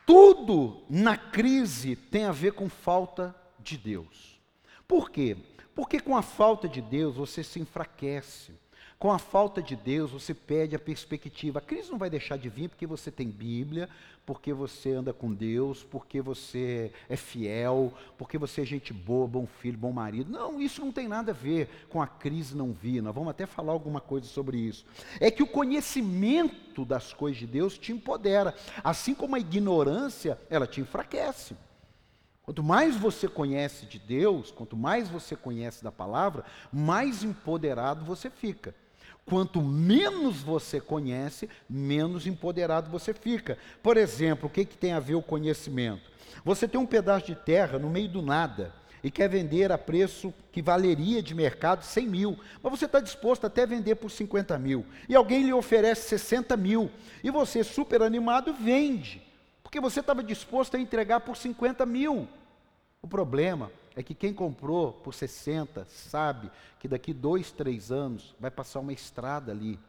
tudo 0.06 0.84
na 0.90 1.18
crise 1.18 1.96
tem 1.96 2.26
a 2.26 2.32
ver 2.32 2.54
com 2.54 2.70
falta 2.70 3.36
de 3.60 3.78
Deus. 3.78 4.40
Por 4.88 5.10
quê? 5.10 5.36
Porque 5.74 6.00
com 6.00 6.16
a 6.16 6.22
falta 6.22 6.70
de 6.70 6.82
Deus 6.82 7.16
você 7.16 7.44
se 7.44 7.60
enfraquece. 7.60 8.54
Com 8.98 9.12
a 9.12 9.20
falta 9.20 9.62
de 9.62 9.76
Deus, 9.76 10.12
você 10.12 10.34
perde 10.34 10.76
a 10.76 10.80
perspectiva. 10.80 11.60
A 11.60 11.62
crise 11.62 11.92
não 11.92 11.98
vai 11.98 12.10
deixar 12.10 12.38
de 12.38 12.48
vir 12.48 12.70
porque 12.70 12.88
você 12.88 13.12
tem 13.12 13.28
Bíblia, 13.28 13.90
porque 14.26 14.54
você 14.54 14.94
anda 14.94 15.14
com 15.14 15.34
Deus, 15.34 15.84
porque 15.84 16.22
você 16.22 16.92
é 17.10 17.18
fiel, 17.18 17.94
porque 18.18 18.38
você 18.38 18.62
é 18.62 18.66
gente 18.66 18.94
boa, 18.94 19.28
bom 19.28 19.46
filho, 19.46 19.78
bom 19.78 19.92
marido. 19.92 20.32
Não, 20.32 20.62
isso 20.62 20.80
não 20.82 20.94
tem 20.94 21.10
nada 21.10 21.32
a 21.32 21.36
ver 21.36 21.70
com 21.90 22.02
a 22.02 22.08
crise 22.08 22.56
não 22.56 22.72
vir. 22.72 23.02
Nós 23.02 23.14
vamos 23.14 23.30
até 23.30 23.46
falar 23.46 23.74
alguma 23.74 24.00
coisa 24.00 24.28
sobre 24.28 24.58
isso. 24.58 24.86
É 25.20 25.30
que 25.30 25.44
o 25.44 25.48
conhecimento 25.48 26.86
das 26.86 27.14
coisas 27.14 27.38
de 27.38 27.48
Deus 27.48 27.78
te 27.78 27.92
empodera, 27.92 28.56
assim 28.82 29.14
como 29.14 29.36
a 29.36 29.40
ignorância, 29.40 30.40
ela 30.50 30.66
te 30.66 30.80
enfraquece. 30.80 31.56
Quanto 32.44 32.64
mais 32.64 32.96
você 32.96 33.28
conhece 33.28 33.88
de 33.88 34.00
Deus, 34.00 34.52
quanto 34.52 34.78
mais 34.78 35.10
você 35.10 35.36
conhece 35.36 35.84
da 35.84 35.92
palavra, 35.92 36.46
mais 36.72 37.24
empoderado 37.24 38.06
você 38.06 38.30
fica. 38.30 38.74
Quanto 39.26 39.60
menos 39.60 40.42
você 40.42 40.80
conhece, 40.80 41.50
menos 41.68 42.28
empoderado 42.28 42.92
você 42.92 43.14
fica. 43.14 43.58
Por 43.82 43.98
exemplo, 43.98 44.48
o 44.48 44.50
que, 44.52 44.64
que 44.64 44.78
tem 44.78 44.94
a 44.94 45.00
ver 45.00 45.16
o 45.16 45.22
conhecimento? 45.22 46.12
Você 46.44 46.68
tem 46.68 46.80
um 46.80 46.86
pedaço 46.86 47.26
de 47.26 47.36
terra 47.36 47.80
no 47.80 47.90
meio 47.90 48.08
do 48.08 48.22
nada 48.22 48.72
e 49.04 49.10
quer 49.10 49.28
vender 49.28 49.72
a 49.72 49.78
preço 49.78 50.34
que 50.52 50.62
valeria 50.62 51.22
de 51.22 51.34
mercado 51.34 51.84
100 51.84 52.08
mil, 52.08 52.40
mas 52.62 52.72
você 52.72 52.86
está 52.86 53.00
disposto 53.00 53.46
até 53.46 53.66
vender 53.66 53.96
por 53.96 54.10
50 54.10 54.58
mil, 54.58 54.84
e 55.08 55.16
alguém 55.16 55.44
lhe 55.44 55.54
oferece 55.54 56.10
60 56.10 56.58
mil, 56.58 56.90
e 57.24 57.30
você, 57.30 57.64
super 57.64 58.02
animado, 58.02 58.52
vende, 58.52 59.22
porque 59.62 59.80
você 59.80 60.00
estava 60.00 60.24
disposto 60.24 60.76
a 60.76 60.80
entregar 60.80 61.20
por 61.20 61.38
50 61.38 61.86
mil. 61.86 62.28
O 63.00 63.08
problema 63.08 63.72
é 63.96 64.04
que 64.04 64.14
quem 64.14 64.34
comprou 64.34 64.92
por 64.92 65.14
60 65.14 65.86
sabe 65.86 66.52
que 66.80 66.88
daqui 66.88 67.14
dois, 67.14 67.52
três 67.52 67.92
anos 67.92 68.36
vai 68.40 68.52
passar 68.52 68.82
uma 68.82 68.94
estrada 68.94 69.52
ali. 69.52 69.80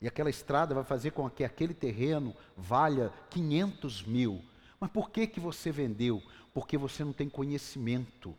E 0.00 0.06
aquela 0.06 0.30
estrada 0.30 0.74
vai 0.74 0.84
fazer 0.84 1.12
com 1.12 1.28
que 1.30 1.44
aquele 1.44 1.74
terreno 1.74 2.34
valha 2.56 3.12
500 3.30 4.02
mil. 4.04 4.44
Mas 4.80 4.90
por 4.90 5.10
que, 5.10 5.26
que 5.26 5.40
você 5.40 5.70
vendeu? 5.70 6.22
Porque 6.52 6.76
você 6.76 7.04
não 7.04 7.12
tem 7.12 7.28
conhecimento. 7.28 8.34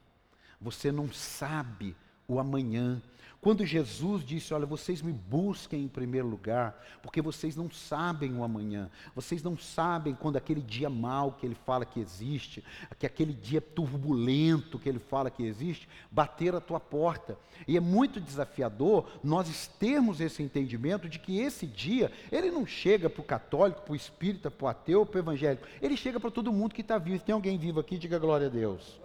Você 0.59 0.91
não 0.91 1.11
sabe 1.11 1.95
o 2.27 2.39
amanhã. 2.39 3.01
Quando 3.41 3.65
Jesus 3.65 4.25
disse: 4.25 4.53
Olha, 4.53 4.65
vocês 4.65 5.01
me 5.01 5.13
busquem 5.13 5.83
em 5.83 5.87
primeiro 5.87 6.27
lugar, 6.27 6.77
porque 7.01 7.21
vocês 7.21 7.55
não 7.55 7.71
sabem 7.71 8.33
o 8.35 8.43
amanhã, 8.43 8.89
vocês 9.15 9.41
não 9.41 9.57
sabem 9.57 10.13
quando 10.13 10.35
aquele 10.35 10.61
dia 10.61 10.89
mau 10.89 11.31
que 11.31 11.45
ele 11.45 11.55
fala 11.55 11.85
que 11.85 12.01
existe, 12.01 12.61
que 12.97 13.05
aquele 13.05 13.31
dia 13.31 13.61
turbulento 13.61 14.77
que 14.77 14.89
ele 14.89 14.99
fala 14.99 15.31
que 15.31 15.43
existe, 15.43 15.87
bater 16.11 16.53
a 16.53 16.59
tua 16.59 16.81
porta. 16.81 17.37
E 17.65 17.77
é 17.77 17.79
muito 17.79 18.19
desafiador 18.19 19.07
nós 19.23 19.67
termos 19.79 20.19
esse 20.19 20.43
entendimento 20.43 21.07
de 21.07 21.17
que 21.17 21.39
esse 21.39 21.65
dia, 21.65 22.11
ele 22.29 22.51
não 22.51 22.65
chega 22.65 23.09
para 23.09 23.21
o 23.21 23.25
católico, 23.25 23.83
para 23.83 23.93
o 23.93 23.95
espírita, 23.95 24.51
para 24.51 24.65
o 24.65 24.67
ateu, 24.67 25.05
para 25.05 25.17
o 25.17 25.21
evangélico, 25.21 25.65
ele 25.81 25.95
chega 25.95 26.19
para 26.19 26.29
todo 26.29 26.51
mundo 26.51 26.75
que 26.75 26.81
está 26.81 26.97
vivo. 26.97 27.23
Tem 27.23 27.33
alguém 27.33 27.57
vivo 27.57 27.79
aqui, 27.79 27.97
diga 27.97 28.19
glória 28.19 28.47
a 28.47 28.49
Deus. 28.49 28.99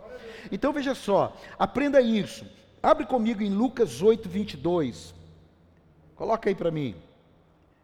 Então 0.51 0.73
veja 0.73 0.95
só, 0.95 1.37
aprenda 1.57 2.01
isso. 2.01 2.45
Abre 2.85 3.07
comigo 3.07 3.43
em 3.43 3.49
Lucas 3.49 4.03
8, 4.03 4.29
22. 4.29 5.15
Coloca 6.15 6.51
aí 6.51 6.55
para 6.55 6.71
mim. 6.71 6.95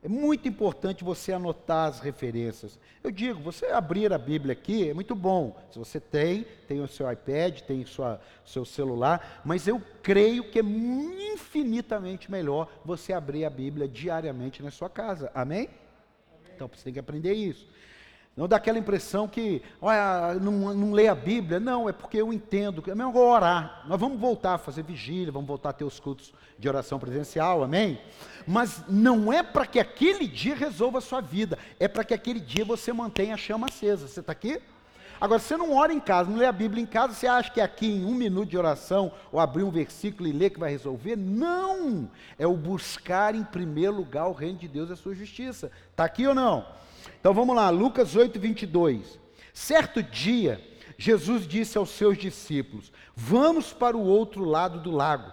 É 0.02 0.08
muito 0.08 0.46
importante 0.46 1.02
você 1.02 1.32
anotar 1.32 1.88
as 1.88 2.00
referências. 2.00 2.78
Eu 3.02 3.10
digo, 3.10 3.40
você 3.40 3.68
abrir 3.68 4.12
a 4.12 4.18
Bíblia 4.18 4.52
aqui 4.52 4.90
é 4.90 4.92
muito 4.92 5.14
bom. 5.14 5.58
Se 5.72 5.78
você 5.78 5.98
tem, 5.98 6.44
tem 6.68 6.82
o 6.82 6.86
seu 6.86 7.10
iPad, 7.10 7.60
tem 7.60 7.82
o 7.82 8.18
seu 8.44 8.64
celular, 8.66 9.40
mas 9.42 9.66
eu 9.66 9.80
creio 10.02 10.50
que 10.50 10.58
é 10.58 10.62
infinitamente 10.62 12.30
melhor 12.30 12.70
você 12.84 13.14
abrir 13.14 13.46
a 13.46 13.50
Bíblia 13.50 13.88
diariamente 13.88 14.62
na 14.62 14.70
sua 14.70 14.90
casa. 14.90 15.32
Amém? 15.34 15.60
Amém. 15.60 16.52
Então 16.54 16.68
você 16.68 16.84
tem 16.84 16.92
que 16.92 17.00
aprender 17.00 17.32
isso. 17.32 17.66
Não 18.40 18.48
dá 18.48 18.56
aquela 18.56 18.78
impressão 18.78 19.28
que, 19.28 19.60
olha, 19.82 20.32
não, 20.40 20.72
não 20.72 20.92
lê 20.92 21.08
a 21.08 21.14
Bíblia. 21.14 21.60
Não, 21.60 21.90
é 21.90 21.92
porque 21.92 22.16
eu 22.16 22.32
entendo. 22.32 22.82
É 22.90 22.94
melhor 22.94 23.14
orar. 23.14 23.82
Nós 23.86 24.00
vamos 24.00 24.18
voltar 24.18 24.54
a 24.54 24.58
fazer 24.58 24.82
vigília, 24.82 25.30
vamos 25.30 25.46
voltar 25.46 25.68
a 25.68 25.72
ter 25.74 25.84
os 25.84 26.00
cultos 26.00 26.32
de 26.58 26.66
oração 26.66 26.98
presencial, 26.98 27.62
amém? 27.62 28.00
Mas 28.46 28.82
não 28.88 29.30
é 29.30 29.42
para 29.42 29.66
que 29.66 29.78
aquele 29.78 30.26
dia 30.26 30.54
resolva 30.54 30.96
a 30.96 31.00
sua 31.02 31.20
vida. 31.20 31.58
É 31.78 31.86
para 31.86 32.02
que 32.02 32.14
aquele 32.14 32.40
dia 32.40 32.64
você 32.64 32.94
mantenha 32.94 33.34
a 33.34 33.36
chama 33.36 33.66
acesa. 33.66 34.08
Você 34.08 34.20
está 34.20 34.32
aqui? 34.32 34.58
Agora, 35.20 35.38
você 35.38 35.54
não 35.54 35.76
ora 35.76 35.92
em 35.92 36.00
casa, 36.00 36.30
não 36.30 36.38
lê 36.38 36.46
a 36.46 36.52
Bíblia 36.52 36.82
em 36.82 36.86
casa, 36.86 37.12
você 37.12 37.26
acha 37.26 37.50
que 37.50 37.60
aqui 37.60 37.92
em 37.92 38.06
um 38.06 38.14
minuto 38.14 38.48
de 38.48 38.56
oração, 38.56 39.12
ou 39.30 39.38
abrir 39.38 39.64
um 39.64 39.70
versículo 39.70 40.26
e 40.26 40.32
ler 40.32 40.48
que 40.48 40.58
vai 40.58 40.70
resolver? 40.70 41.14
Não! 41.14 42.10
É 42.38 42.46
o 42.46 42.56
buscar 42.56 43.34
em 43.34 43.44
primeiro 43.44 43.94
lugar 43.94 44.28
o 44.28 44.32
reino 44.32 44.58
de 44.58 44.66
Deus 44.66 44.88
e 44.88 44.94
a 44.94 44.96
sua 44.96 45.14
justiça. 45.14 45.70
Está 45.90 46.06
aqui 46.06 46.26
ou 46.26 46.34
não? 46.34 46.64
Então 47.20 47.34
vamos 47.34 47.54
lá, 47.54 47.68
Lucas 47.68 48.16
8, 48.16 48.40
22. 48.40 49.20
Certo 49.52 50.02
dia, 50.02 50.58
Jesus 50.96 51.46
disse 51.46 51.76
aos 51.76 51.90
seus 51.90 52.16
discípulos: 52.16 52.90
Vamos 53.14 53.74
para 53.74 53.94
o 53.94 54.02
outro 54.02 54.42
lado 54.42 54.80
do 54.80 54.90
lago. 54.90 55.30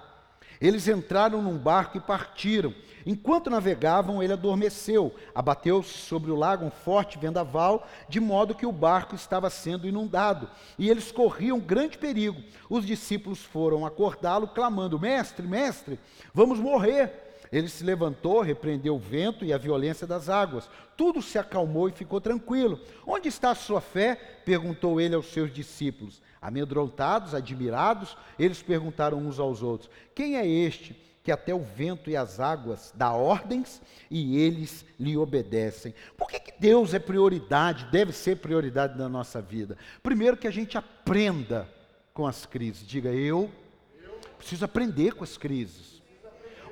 Eles 0.60 0.88
entraram 0.88 1.42
num 1.42 1.58
barco 1.58 1.98
e 1.98 2.02
partiram. 2.02 2.74
Enquanto 3.06 3.50
navegavam, 3.50 4.22
ele 4.22 4.34
adormeceu. 4.34 5.16
Abateu-se 5.34 5.94
sobre 5.94 6.30
o 6.30 6.36
lago 6.36 6.66
um 6.66 6.72
forte 6.72 7.18
vendaval, 7.18 7.88
de 8.10 8.20
modo 8.20 8.56
que 8.56 8.66
o 8.66 8.72
barco 8.72 9.16
estava 9.16 9.50
sendo 9.50 9.88
inundado. 9.88 10.50
E 10.78 10.90
eles 10.90 11.10
corriam 11.10 11.58
grande 11.58 11.98
perigo. 11.98 12.42
Os 12.70 12.86
discípulos 12.86 13.40
foram 13.40 13.86
acordá-lo, 13.86 14.48
clamando: 14.48 15.00
Mestre, 15.00 15.48
mestre, 15.48 15.98
vamos 16.34 16.60
morrer. 16.60 17.27
Ele 17.52 17.68
se 17.68 17.84
levantou, 17.84 18.42
repreendeu 18.42 18.96
o 18.96 19.00
vento 19.00 19.46
e 19.46 19.54
a 19.54 19.58
violência 19.58 20.06
das 20.06 20.30
águas. 20.30 20.70
Tudo 20.96 21.22
se 21.22 21.38
acalmou 21.38 21.88
e 21.88 21.94
ficou 21.94 22.20
tranquilo. 22.20 22.80
Onde 23.06 23.28
está 23.28 23.52
a 23.52 23.56
sua 23.56 23.82
fé? 23.82 24.16
perguntou 24.46 25.00
ele 25.02 25.16
aos 25.16 25.28
seus 25.28 25.54
discípulos. 25.54 26.22
Amedrontados, 26.42 27.34
admirados, 27.34 28.18
eles 28.38 28.62
perguntaram 28.62 29.18
uns 29.18 29.40
aos 29.40 29.62
outros: 29.62 29.90
Quem 30.14 30.38
é 30.38 30.48
este 30.48 30.96
que 31.24 31.32
até 31.32 31.54
o 31.54 31.60
vento 31.60 32.10
e 32.10 32.16
as 32.16 32.40
águas 32.40 32.94
dá 32.96 33.12
ordens 33.12 33.82
e 34.10 34.38
eles 34.38 34.86
lhe 34.98 35.18
obedecem? 35.18 35.94
Por 36.16 36.28
que, 36.28 36.40
que 36.40 36.54
Deus 36.60 36.94
é 36.94 37.00
prioridade, 37.00 37.86
deve 37.92 38.14
ser 38.14 38.38
prioridade 38.38 38.98
na 38.98 39.10
nossa 39.10 39.42
vida? 39.42 39.78
Primeiro, 40.02 40.38
que 40.38 40.48
a 40.48 40.52
gente 40.52 40.78
aprenda 40.78 41.68
com 42.14 42.26
as 42.26 42.46
crises. 42.46 42.88
Diga, 42.88 43.10
eu 43.10 43.52
preciso 44.38 44.64
aprender 44.64 45.14
com 45.14 45.24
as 45.24 45.38
crises. 45.38 45.97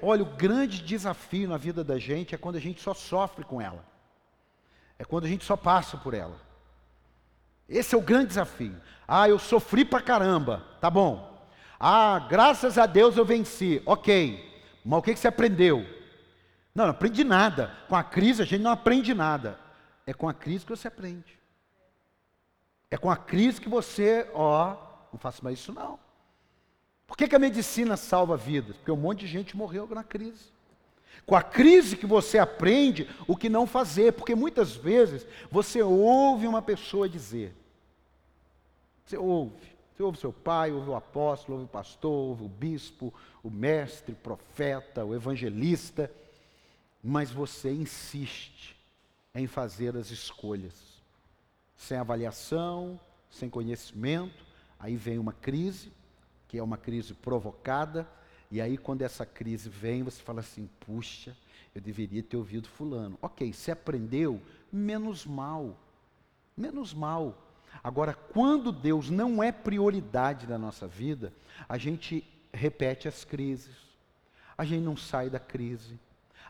Olha, 0.01 0.23
o 0.23 0.35
grande 0.35 0.81
desafio 0.81 1.49
na 1.49 1.57
vida 1.57 1.83
da 1.83 1.97
gente 1.97 2.33
é 2.35 2.37
quando 2.37 2.55
a 2.55 2.61
gente 2.61 2.81
só 2.81 2.93
sofre 2.93 3.43
com 3.43 3.61
ela. 3.61 3.83
É 4.97 5.03
quando 5.03 5.25
a 5.25 5.27
gente 5.27 5.43
só 5.45 5.57
passa 5.57 5.97
por 5.97 6.13
ela. 6.13 6.39
Esse 7.67 7.95
é 7.95 7.97
o 7.97 8.01
grande 8.01 8.27
desafio. 8.27 8.75
Ah, 9.07 9.27
eu 9.27 9.39
sofri 9.39 9.83
pra 9.83 10.01
caramba. 10.01 10.63
Tá 10.79 10.89
bom. 10.89 11.35
Ah, 11.79 12.19
graças 12.29 12.77
a 12.77 12.85
Deus 12.85 13.17
eu 13.17 13.25
venci. 13.25 13.81
Ok. 13.85 14.53
Mas 14.83 14.99
o 14.99 15.01
que, 15.01 15.15
você 15.15 15.27
aprendeu? 15.27 15.85
Não, 16.73 16.85
não 16.85 16.91
aprendi 16.91 17.23
nada. 17.23 17.75
Com 17.89 17.95
a 17.95 18.03
crise 18.03 18.41
a 18.41 18.45
gente 18.45 18.61
não 18.61 18.71
aprende 18.71 19.13
nada. 19.13 19.59
É 20.05 20.13
com 20.13 20.29
a 20.29 20.33
crise 20.33 20.65
que 20.65 20.71
você 20.71 20.87
aprende. 20.87 21.39
É 22.91 22.97
com 22.97 23.09
a 23.09 23.17
crise 23.17 23.59
que 23.59 23.67
você, 23.67 24.29
ó, 24.33 24.75
não 25.11 25.19
faço 25.19 25.43
mais 25.43 25.59
isso 25.59 25.73
não. 25.73 25.99
Por 27.07 27.17
que, 27.17 27.27
que 27.27 27.35
a 27.35 27.39
medicina 27.39 27.95
salva 27.95 28.35
vidas? 28.35 28.75
Porque 28.77 28.91
um 28.91 28.97
monte 28.97 29.21
de 29.21 29.27
gente 29.27 29.55
morreu 29.55 29.87
na 29.87 30.03
crise. 30.03 30.53
Com 31.25 31.35
a 31.35 31.41
crise 31.41 31.97
que 31.97 32.05
você 32.05 32.37
aprende 32.37 33.09
o 33.27 33.35
que 33.35 33.49
não 33.49 33.65
fazer, 33.65 34.13
porque 34.13 34.35
muitas 34.35 34.75
vezes 34.75 35.25
você 35.49 35.81
ouve 35.81 36.45
uma 36.45 36.61
pessoa 36.61 37.09
dizer, 37.09 37.55
você 39.03 39.17
ouve, 39.17 39.75
você 39.95 40.03
ouve 40.03 40.19
seu 40.19 40.33
pai, 40.33 40.71
ouve 40.71 40.89
o 40.89 40.95
apóstolo, 40.95 41.57
ouve 41.57 41.65
o 41.65 41.71
pastor, 41.71 42.11
ouve 42.11 42.43
o 42.43 42.49
bispo, 42.49 43.13
o 43.41 43.49
mestre, 43.49 44.13
o 44.13 44.17
profeta, 44.17 45.05
o 45.05 45.15
evangelista, 45.15 46.11
mas 47.03 47.31
você 47.31 47.71
insiste 47.71 48.75
em 49.33 49.47
fazer 49.47 49.95
as 49.95 50.11
escolhas, 50.11 50.73
sem 51.75 51.97
avaliação, 51.97 52.99
sem 53.29 53.49
conhecimento, 53.49 54.45
aí 54.79 54.95
vem 54.95 55.17
uma 55.17 55.33
crise, 55.33 55.91
que 56.55 56.59
é 56.59 56.63
uma 56.63 56.77
crise 56.77 57.13
provocada, 57.13 58.07
e 58.49 58.61
aí 58.61 58.77
quando 58.77 59.01
essa 59.01 59.25
crise 59.25 59.67
vem, 59.67 60.03
você 60.03 60.21
fala 60.21 60.39
assim: 60.39 60.69
puxa, 60.79 61.35
eu 61.73 61.81
deveria 61.81 62.23
ter 62.23 62.37
ouvido 62.37 62.69
Fulano. 62.69 63.19
Ok, 63.21 63.51
se 63.51 63.71
aprendeu, 63.71 64.41
menos 64.71 65.25
mal. 65.25 65.77
Menos 66.55 66.93
mal. 66.93 67.37
Agora, 67.83 68.13
quando 68.13 68.71
Deus 68.71 69.09
não 69.09 69.43
é 69.43 69.51
prioridade 69.51 70.47
da 70.47 70.57
nossa 70.57 70.87
vida, 70.87 71.33
a 71.67 71.77
gente 71.77 72.23
repete 72.53 73.09
as 73.09 73.25
crises, 73.25 73.75
a 74.57 74.63
gente 74.63 74.81
não 74.81 74.95
sai 74.95 75.29
da 75.29 75.39
crise, 75.39 75.99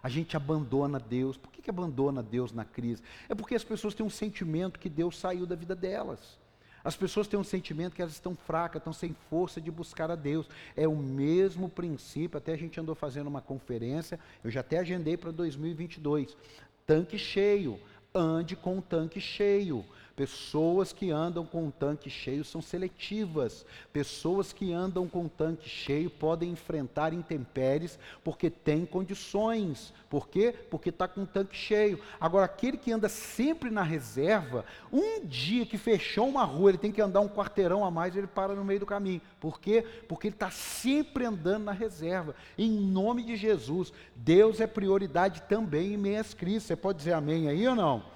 a 0.04 0.08
gente 0.08 0.38
abandona 0.38 1.00
Deus. 1.00 1.36
Por 1.36 1.52
que, 1.52 1.64
que 1.64 1.70
abandona 1.72 2.22
Deus 2.22 2.52
na 2.52 2.64
crise? 2.64 3.02
É 3.28 3.34
porque 3.34 3.56
as 3.56 3.64
pessoas 3.64 3.96
têm 3.96 4.06
um 4.06 4.10
sentimento 4.12 4.80
que 4.80 4.88
Deus 4.88 5.18
saiu 5.18 5.48
da 5.48 5.56
vida 5.56 5.76
delas. 5.76 6.38
As 6.86 6.96
pessoas 6.96 7.28
têm 7.28 7.40
um 7.40 7.44
sentimento 7.44 7.96
que 7.96 8.02
elas 8.04 8.14
estão 8.14 8.36
fracas, 8.36 8.80
estão 8.80 8.94
sem 8.94 9.16
força 9.28 9.60
de 9.60 9.72
buscar 9.72 10.12
a 10.12 10.16
Deus. 10.16 10.48
É 10.78 10.88
o 10.88 10.96
mesmo 10.96 11.68
princípio, 11.68 12.38
até 12.38 12.54
a 12.54 12.58
gente 12.58 12.80
andou 12.80 12.94
fazendo 12.94 13.26
uma 13.26 13.42
conferência, 13.42 14.20
eu 14.44 14.52
já 14.52 14.60
até 14.60 14.78
agendei 14.78 15.18
para 15.18 15.32
2022. 15.32 16.38
Tanque 16.86 17.18
cheio, 17.18 17.80
ande 18.14 18.56
com 18.56 18.78
o 18.78 18.82
tanque 18.84 19.20
cheio. 19.20 19.84
Pessoas 20.16 20.94
que 20.94 21.12
andam 21.12 21.46
com 21.46 21.68
o 21.68 21.72
tanque 21.72 22.10
cheio 22.10 22.46
são 22.46 22.62
seletivas. 22.62 23.66
Pessoas 23.92 24.54
que 24.54 24.72
andam 24.72 25.10
com 25.10 25.26
o 25.26 25.30
tanque 25.30 25.68
cheio 25.68 26.10
podem 26.10 26.52
enfrentar 26.52 27.12
intempéries 27.12 28.00
porque 28.24 28.50
tem 28.50 28.86
condições. 28.86 29.94
Por 30.10 30.30
quê? 30.30 30.56
Porque 30.72 30.88
está 30.88 31.06
com 31.06 31.24
o 31.24 31.28
tanque 31.28 31.58
cheio. 31.58 32.00
Agora, 32.18 32.46
aquele 32.46 32.78
que 32.78 32.94
anda 32.94 33.10
sempre 33.10 33.70
na 33.70 33.84
reserva, 33.84 34.64
um 34.90 35.26
dia 35.26 35.66
que 35.66 35.78
fechou 35.78 36.30
uma 36.30 36.46
rua, 36.46 36.72
ele 36.72 36.78
tem 36.78 36.94
que 36.94 37.02
andar 37.02 37.20
um 37.20 37.28
quarteirão 37.28 37.84
a 37.84 37.92
mais, 37.92 38.16
ele 38.16 38.26
para 38.26 38.56
no 38.56 38.64
meio 38.64 38.80
do 38.80 38.86
caminho. 38.86 39.22
Por 39.38 39.60
quê? 39.60 39.86
Porque 40.08 40.28
ele 40.28 40.36
está 40.36 40.50
sempre 40.50 41.26
andando 41.26 41.66
na 41.66 41.74
reserva. 41.74 42.34
Em 42.58 42.72
nome 42.72 43.22
de 43.22 43.36
Jesus, 43.36 43.92
Deus 44.16 44.62
é 44.62 44.68
prioridade 44.68 45.42
também 45.42 45.94
em 45.94 45.98
meias 45.98 46.34
crises. 46.34 46.64
Você 46.64 46.76
pode 46.78 47.00
dizer 47.00 47.12
amém 47.12 47.50
aí 47.50 47.68
ou 47.68 47.76
não? 47.76 48.15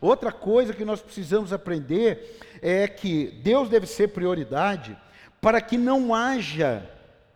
Outra 0.00 0.32
coisa 0.32 0.72
que 0.72 0.84
nós 0.84 1.00
precisamos 1.00 1.52
aprender 1.52 2.38
é 2.60 2.86
que 2.86 3.26
Deus 3.42 3.68
deve 3.68 3.86
ser 3.86 4.08
prioridade 4.08 4.96
para 5.40 5.60
que 5.60 5.78
não 5.78 6.14
haja, 6.14 6.88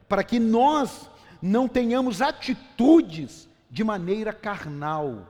para 0.09 0.25
que 0.25 0.39
nós 0.39 1.09
não 1.41 1.69
tenhamos 1.69 2.21
atitudes 2.21 3.49
de 3.71 3.85
maneira 3.85 4.33
carnal. 4.33 5.29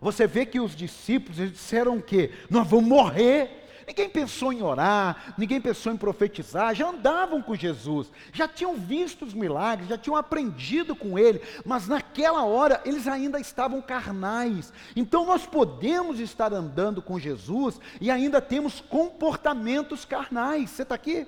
Você 0.00 0.26
vê 0.26 0.44
que 0.44 0.60
os 0.60 0.76
discípulos 0.76 1.36
disseram 1.50 2.00
que 2.00 2.30
nós 2.50 2.68
vamos 2.68 2.86
morrer, 2.86 3.63
Ninguém 3.86 4.08
pensou 4.08 4.52
em 4.52 4.62
orar, 4.62 5.34
ninguém 5.36 5.60
pensou 5.60 5.92
em 5.92 5.96
profetizar, 5.96 6.74
já 6.74 6.88
andavam 6.88 7.42
com 7.42 7.54
Jesus, 7.54 8.10
já 8.32 8.48
tinham 8.48 8.74
visto 8.74 9.24
os 9.24 9.34
milagres, 9.34 9.88
já 9.88 9.98
tinham 9.98 10.16
aprendido 10.16 10.96
com 10.96 11.18
ele, 11.18 11.42
mas 11.64 11.86
naquela 11.86 12.44
hora 12.44 12.80
eles 12.84 13.06
ainda 13.06 13.38
estavam 13.38 13.82
carnais. 13.82 14.72
Então 14.96 15.26
nós 15.26 15.46
podemos 15.46 16.18
estar 16.20 16.52
andando 16.52 17.02
com 17.02 17.18
Jesus 17.18 17.78
e 18.00 18.10
ainda 18.10 18.40
temos 18.40 18.80
comportamentos 18.80 20.04
carnais. 20.04 20.70
Você 20.70 20.82
está 20.82 20.94
aqui? 20.94 21.26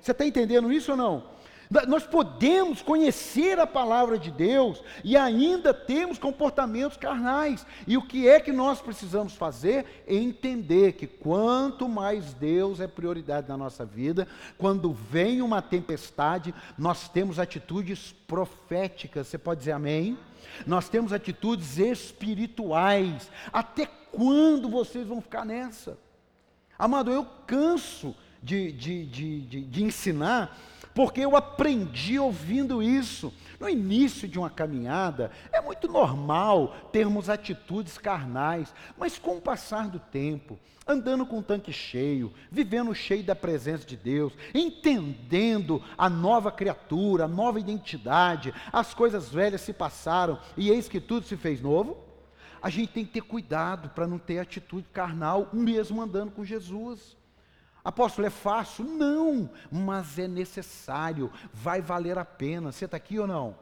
Você 0.00 0.12
está 0.12 0.24
entendendo 0.24 0.72
isso 0.72 0.92
ou 0.92 0.96
não? 0.96 1.39
Nós 1.86 2.04
podemos 2.04 2.82
conhecer 2.82 3.60
a 3.60 3.66
palavra 3.66 4.18
de 4.18 4.28
Deus 4.28 4.82
e 5.04 5.16
ainda 5.16 5.72
temos 5.72 6.18
comportamentos 6.18 6.96
carnais. 6.96 7.64
E 7.86 7.96
o 7.96 8.02
que 8.02 8.28
é 8.28 8.40
que 8.40 8.50
nós 8.50 8.82
precisamos 8.82 9.34
fazer? 9.34 10.02
Entender 10.08 10.94
que 10.94 11.06
quanto 11.06 11.88
mais 11.88 12.34
Deus 12.34 12.80
é 12.80 12.88
prioridade 12.88 13.48
na 13.48 13.56
nossa 13.56 13.84
vida, 13.84 14.26
quando 14.58 14.92
vem 14.92 15.42
uma 15.42 15.62
tempestade, 15.62 16.52
nós 16.76 17.08
temos 17.08 17.38
atitudes 17.38 18.12
proféticas. 18.26 19.28
Você 19.28 19.38
pode 19.38 19.60
dizer 19.60 19.72
amém? 19.72 20.18
Nós 20.66 20.88
temos 20.88 21.12
atitudes 21.12 21.78
espirituais. 21.78 23.30
Até 23.52 23.86
quando 24.10 24.68
vocês 24.68 25.06
vão 25.06 25.20
ficar 25.20 25.44
nessa? 25.44 25.96
Amado, 26.76 27.12
eu 27.12 27.24
canso 27.46 28.12
de, 28.42 28.72
de, 28.72 29.06
de, 29.06 29.40
de, 29.42 29.60
de 29.62 29.84
ensinar 29.84 30.58
porque 30.94 31.20
eu 31.20 31.36
aprendi 31.36 32.18
ouvindo 32.18 32.82
isso. 32.82 33.32
No 33.58 33.68
início 33.68 34.26
de 34.26 34.38
uma 34.38 34.48
caminhada, 34.48 35.30
é 35.52 35.60
muito 35.60 35.86
normal 35.86 36.74
termos 36.92 37.28
atitudes 37.28 37.98
carnais, 37.98 38.74
mas 38.96 39.18
com 39.18 39.36
o 39.36 39.40
passar 39.40 39.88
do 39.88 39.98
tempo, 39.98 40.58
andando 40.86 41.26
com 41.26 41.38
o 41.38 41.42
tanque 41.42 41.72
cheio, 41.72 42.32
vivendo 42.50 42.94
cheio 42.94 43.22
da 43.22 43.36
presença 43.36 43.86
de 43.86 43.96
Deus, 43.96 44.32
entendendo 44.54 45.82
a 45.96 46.08
nova 46.08 46.50
criatura, 46.50 47.24
a 47.24 47.28
nova 47.28 47.60
identidade, 47.60 48.54
as 48.72 48.94
coisas 48.94 49.28
velhas 49.28 49.60
se 49.60 49.72
passaram 49.72 50.38
e 50.56 50.70
eis 50.70 50.88
que 50.88 51.00
tudo 51.00 51.26
se 51.26 51.36
fez 51.36 51.60
novo. 51.60 51.98
A 52.62 52.68
gente 52.68 52.92
tem 52.92 53.04
que 53.04 53.12
ter 53.12 53.22
cuidado 53.22 53.90
para 53.90 54.06
não 54.06 54.18
ter 54.18 54.38
atitude 54.38 54.86
carnal, 54.92 55.48
mesmo 55.52 56.02
andando 56.02 56.32
com 56.32 56.44
Jesus. 56.44 57.19
Apóstolo, 57.84 58.26
é 58.26 58.30
fácil? 58.30 58.84
Não, 58.84 59.48
mas 59.70 60.18
é 60.18 60.28
necessário, 60.28 61.32
vai 61.52 61.80
valer 61.80 62.18
a 62.18 62.24
pena. 62.24 62.72
Você 62.72 62.84
está 62.84 62.96
aqui 62.96 63.18
ou 63.18 63.26
não? 63.26 63.56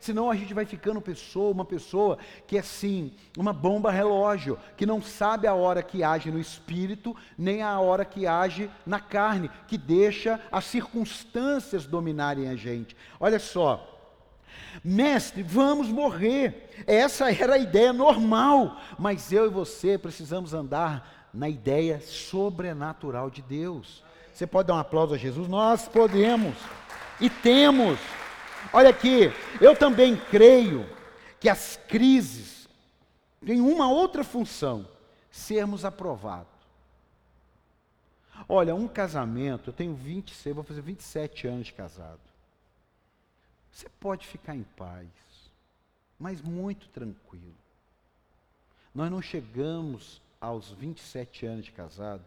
Senão 0.00 0.30
a 0.30 0.36
gente 0.36 0.54
vai 0.54 0.64
ficando 0.64 1.00
pessoa, 1.00 1.50
uma 1.50 1.64
pessoa 1.64 2.18
que 2.46 2.56
é 2.56 2.60
assim, 2.60 3.12
uma 3.36 3.52
bomba 3.52 3.90
relógio, 3.90 4.58
que 4.76 4.86
não 4.86 5.02
sabe 5.02 5.46
a 5.46 5.54
hora 5.54 5.82
que 5.82 6.04
age 6.04 6.30
no 6.30 6.38
espírito, 6.38 7.16
nem 7.36 7.62
a 7.62 7.78
hora 7.80 8.04
que 8.04 8.26
age 8.26 8.70
na 8.86 9.00
carne, 9.00 9.50
que 9.66 9.76
deixa 9.76 10.40
as 10.52 10.64
circunstâncias 10.66 11.84
dominarem 11.84 12.48
a 12.48 12.54
gente. 12.54 12.96
Olha 13.18 13.40
só, 13.40 13.98
Mestre, 14.84 15.42
vamos 15.42 15.88
morrer. 15.88 16.70
Essa 16.86 17.32
era 17.32 17.54
a 17.54 17.58
ideia 17.58 17.92
normal, 17.92 18.76
mas 18.98 19.32
eu 19.32 19.46
e 19.46 19.50
você 19.50 19.98
precisamos 19.98 20.54
andar 20.54 21.17
na 21.32 21.48
ideia 21.48 22.00
sobrenatural 22.00 23.30
de 23.30 23.42
Deus. 23.42 24.02
Você 24.32 24.46
pode 24.46 24.68
dar 24.68 24.74
um 24.74 24.78
aplauso 24.78 25.14
a 25.14 25.18
Jesus? 25.18 25.48
Nós 25.48 25.88
podemos 25.88 26.56
e 27.20 27.28
temos. 27.28 27.98
Olha 28.72 28.90
aqui, 28.90 29.32
eu 29.60 29.76
também 29.76 30.16
creio 30.16 30.88
que 31.40 31.48
as 31.48 31.78
crises 31.88 32.68
têm 33.44 33.60
uma 33.60 33.90
outra 33.90 34.22
função: 34.22 34.86
sermos 35.30 35.84
aprovados. 35.84 36.58
Olha, 38.48 38.74
um 38.74 38.88
casamento, 38.88 39.70
eu 39.70 39.74
tenho 39.74 39.94
26, 39.94 40.54
vou 40.54 40.64
fazer 40.64 40.80
27 40.80 41.46
anos 41.46 41.66
de 41.66 41.72
casado. 41.72 42.20
Você 43.72 43.88
pode 44.00 44.26
ficar 44.26 44.54
em 44.54 44.62
paz, 44.62 45.06
mas 46.18 46.40
muito 46.40 46.88
tranquilo. 46.88 47.54
Nós 48.94 49.10
não 49.10 49.20
chegamos 49.20 50.20
aos 50.40 50.70
27 50.72 51.46
anos 51.46 51.64
de 51.64 51.72
casado, 51.72 52.24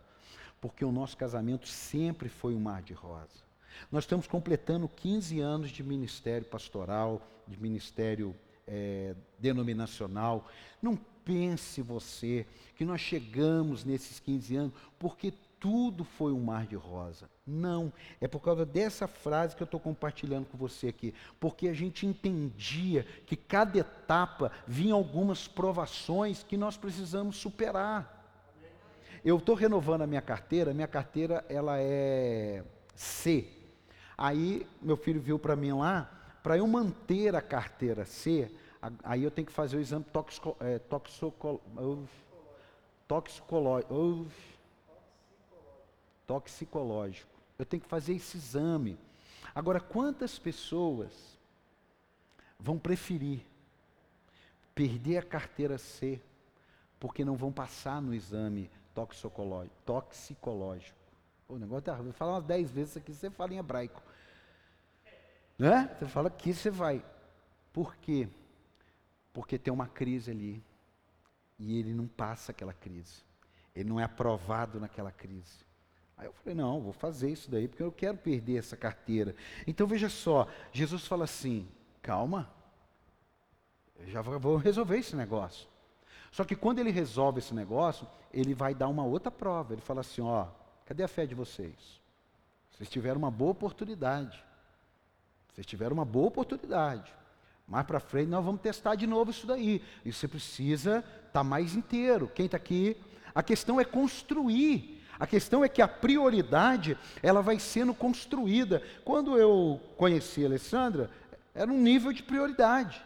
porque 0.60 0.86
o 0.86 0.92
nosso 0.92 1.18
casamento 1.18 1.68
sempre 1.68 2.30
foi 2.30 2.54
um 2.54 2.60
mar 2.60 2.82
de 2.82 2.94
rosa. 2.94 3.44
Nós 3.92 4.04
estamos 4.04 4.28
completando 4.28 4.88
15 4.88 5.40
anos 5.40 5.72
de 5.72 5.84
ministério 5.84 6.48
pastoral, 6.48 7.22
de 7.48 7.60
ministério 7.60 8.36
é, 8.68 9.16
denominacional. 9.40 10.48
Não 10.82 10.96
pense 10.96 11.82
você 11.82 12.46
que 12.76 12.86
nós 12.86 13.02
chegamos 13.02 13.84
nesses 13.84 14.20
15 14.20 14.56
anos 14.56 14.74
porque 15.00 15.34
tudo 15.62 16.04
foi 16.04 16.34
um 16.34 16.40
mar 16.40 16.66
de 16.66 16.76
rosa. 16.76 17.30
Não, 17.46 17.94
é 18.20 18.28
por 18.28 18.42
causa 18.42 18.66
dessa 18.66 19.08
frase 19.08 19.56
que 19.56 19.62
eu 19.62 19.66
estou 19.66 19.80
compartilhando 19.80 20.48
com 20.48 20.58
você 20.58 20.88
aqui. 20.88 21.14
Porque 21.40 21.68
a 21.68 21.74
gente 21.74 22.04
entendia 22.08 23.06
que 23.28 23.36
cada 23.36 23.78
etapa 23.78 24.52
vinha 24.66 24.96
algumas 24.96 25.48
provações 25.48 26.42
que 26.42 26.58
nós 26.58 26.78
precisamos 26.78 27.38
superar. 27.38 28.18
Eu 29.24 29.38
estou 29.38 29.54
renovando 29.54 30.02
a 30.02 30.08
minha 30.08 30.22
carteira, 30.22 30.74
minha 30.74 30.88
carteira 30.88 31.46
ela 31.48 31.76
é 31.78 32.64
C. 32.96 33.48
Aí 34.18 34.66
meu 34.82 34.98
filho 34.98 35.22
viu 35.22 35.38
para 35.38 35.56
mim 35.56 35.74
lá, 35.74 36.10
para 36.42 36.58
eu 36.58 36.66
manter 36.66 37.36
a 37.36 37.42
carteira 37.42 38.04
C, 38.04 38.52
aí 39.04 39.24
eu 39.24 39.30
tenho 39.30 39.46
que 39.46 39.54
fazer 39.54 39.78
o 39.78 39.80
exame 39.80 40.06
toxico, 40.06 40.58
é, 40.60 40.80
toxicológico 43.08 43.94
toxicológico. 46.32 47.30
Eu 47.60 47.66
tenho 47.66 47.84
que 47.84 47.90
fazer 47.90 48.14
esse 48.14 48.38
exame. 48.38 48.98
Agora, 49.54 49.82
quantas 49.82 50.40
pessoas 50.40 51.12
vão 52.58 52.80
preferir 52.80 53.42
perder 54.74 55.18
a 55.18 55.24
carteira 55.24 55.78
C 55.78 56.22
porque 56.98 57.26
não 57.26 57.36
vão 57.36 57.52
passar 57.52 58.02
no 58.02 58.14
exame 58.14 58.72
toxicológico? 58.96 60.96
O 61.50 61.58
negócio 61.58 61.84
tá, 61.84 61.96
vou 61.96 62.14
falar 62.14 62.36
umas 62.36 62.46
dez 62.46 62.72
vezes 62.72 62.96
aqui, 62.96 63.14
você 63.14 63.30
fala 63.30 63.54
em 63.54 63.58
hebraico. 63.58 64.02
Né? 65.60 65.94
Você 66.00 66.06
fala 66.06 66.30
que 66.30 66.54
você 66.54 66.70
vai. 66.70 67.04
Por 67.74 67.98
quê? 67.98 68.30
Porque 69.34 69.60
tem 69.60 69.74
uma 69.74 69.88
crise 69.88 70.32
ali. 70.32 70.64
E 71.60 71.78
ele 71.78 71.94
não 71.94 72.08
passa 72.08 72.54
aquela 72.54 72.74
crise. 72.74 73.22
Ele 73.76 73.90
não 73.90 74.00
é 74.00 74.06
aprovado 74.06 74.80
naquela 74.80 75.12
crise. 75.12 75.70
Aí 76.22 76.28
eu 76.28 76.34
falei, 76.34 76.54
não, 76.54 76.80
vou 76.80 76.94
fazer 76.94 77.32
isso 77.32 77.50
daí, 77.50 77.68
porque 77.68 77.82
eu 77.82 77.92
quero 77.92 78.16
perder 78.16 78.58
essa 78.58 78.78
carteira. 78.78 79.36
Então 79.66 79.88
veja 79.88 80.08
só, 80.08 80.48
Jesus 80.72 81.08
fala 81.08 81.24
assim, 81.24 81.68
calma, 82.00 82.48
eu 84.00 84.08
já 84.08 84.22
vou 84.22 84.56
resolver 84.56 85.00
esse 85.00 85.16
negócio. 85.16 85.68
Só 86.32 86.44
que 86.44 86.56
quando 86.56 86.78
ele 86.78 86.92
resolve 86.92 87.40
esse 87.40 87.56
negócio, 87.56 88.08
ele 88.32 88.54
vai 88.54 88.76
dar 88.76 88.88
uma 88.88 89.04
outra 89.04 89.32
prova. 89.32 89.74
Ele 89.74 89.82
fala 89.82 90.02
assim, 90.02 90.22
ó, 90.22 90.46
cadê 90.86 91.02
a 91.02 91.08
fé 91.08 91.26
de 91.26 91.34
vocês? 91.34 92.00
Vocês 92.70 92.88
tiveram 92.88 93.18
uma 93.18 93.32
boa 93.32 93.52
oportunidade. 93.52 94.46
Vocês 95.52 95.66
tiveram 95.66 95.96
uma 95.96 96.06
boa 96.06 96.28
oportunidade. 96.28 97.12
Mais 97.68 97.86
para 97.86 98.00
frente 98.00 98.30
nós 98.30 98.46
vamos 98.46 98.62
testar 98.62 98.94
de 98.94 99.08
novo 99.08 99.32
isso 99.32 99.48
daí. 99.48 99.84
E 100.06 100.14
você 100.14 100.28
precisa 100.28 101.00
estar 101.00 101.32
tá 101.32 101.44
mais 101.44 101.74
inteiro. 101.74 102.28
Quem 102.28 102.46
está 102.46 102.58
aqui? 102.58 102.96
A 103.34 103.42
questão 103.42 103.82
é 103.82 103.86
construir 103.86 105.01
a 105.22 105.28
questão 105.28 105.64
é 105.64 105.70
que 105.70 105.84
a 105.84 105.88
prioridade, 105.88 106.98
ela 107.22 107.44
vai 107.44 107.60
sendo 107.60 107.94
construída. 107.94 108.82
Quando 109.06 109.38
eu 109.38 109.80
conheci 109.96 110.44
a 110.44 110.48
Alessandra, 110.48 111.12
era 111.54 111.72
um 111.72 111.78
nível 111.80 112.12
de 112.12 112.24
prioridade. 112.24 113.00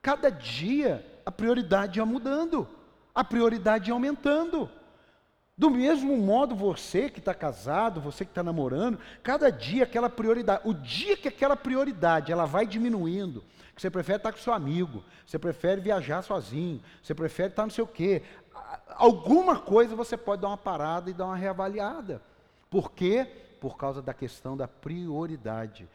Cada 0.00 0.30
dia 0.30 1.04
a 1.26 1.30
prioridade 1.30 1.98
ia 1.98 2.06
mudando, 2.06 2.66
a 3.14 3.22
prioridade 3.22 3.90
ia 3.90 3.92
aumentando. 3.92 4.70
Do 5.54 5.68
mesmo 5.68 6.16
modo, 6.16 6.54
você 6.56 7.10
que 7.10 7.18
está 7.18 7.34
casado, 7.34 8.00
você 8.00 8.24
que 8.24 8.30
está 8.30 8.42
namorando, 8.42 8.98
cada 9.22 9.52
dia 9.52 9.84
aquela 9.84 10.08
prioridade, 10.08 10.62
o 10.64 10.72
dia 10.72 11.14
que 11.14 11.28
aquela 11.28 11.56
prioridade 11.56 12.32
ela 12.32 12.46
vai 12.46 12.66
diminuindo, 12.66 13.44
que 13.74 13.82
você 13.82 13.90
prefere 13.90 14.16
estar 14.16 14.32
com 14.32 14.38
seu 14.38 14.54
amigo, 14.54 15.04
você 15.26 15.38
prefere 15.38 15.80
viajar 15.80 16.22
sozinho, 16.22 16.80
você 17.02 17.14
prefere 17.14 17.50
estar 17.50 17.64
não 17.64 17.70
sei 17.70 17.84
o 17.84 17.88
quê, 17.88 18.22
alguma 18.96 19.58
coisa 19.58 19.96
você 19.96 20.16
pode 20.16 20.42
dar 20.42 20.48
uma 20.48 20.56
parada 20.56 21.10
e 21.10 21.14
dar 21.14 21.26
uma 21.26 21.36
reavaliada. 21.36 22.22
Por 22.70 22.90
quê? 22.92 23.53
Por 23.64 23.78
causa 23.78 24.02
da 24.02 24.12
questão 24.12 24.58
da 24.58 24.68
prioridade. 24.68 25.88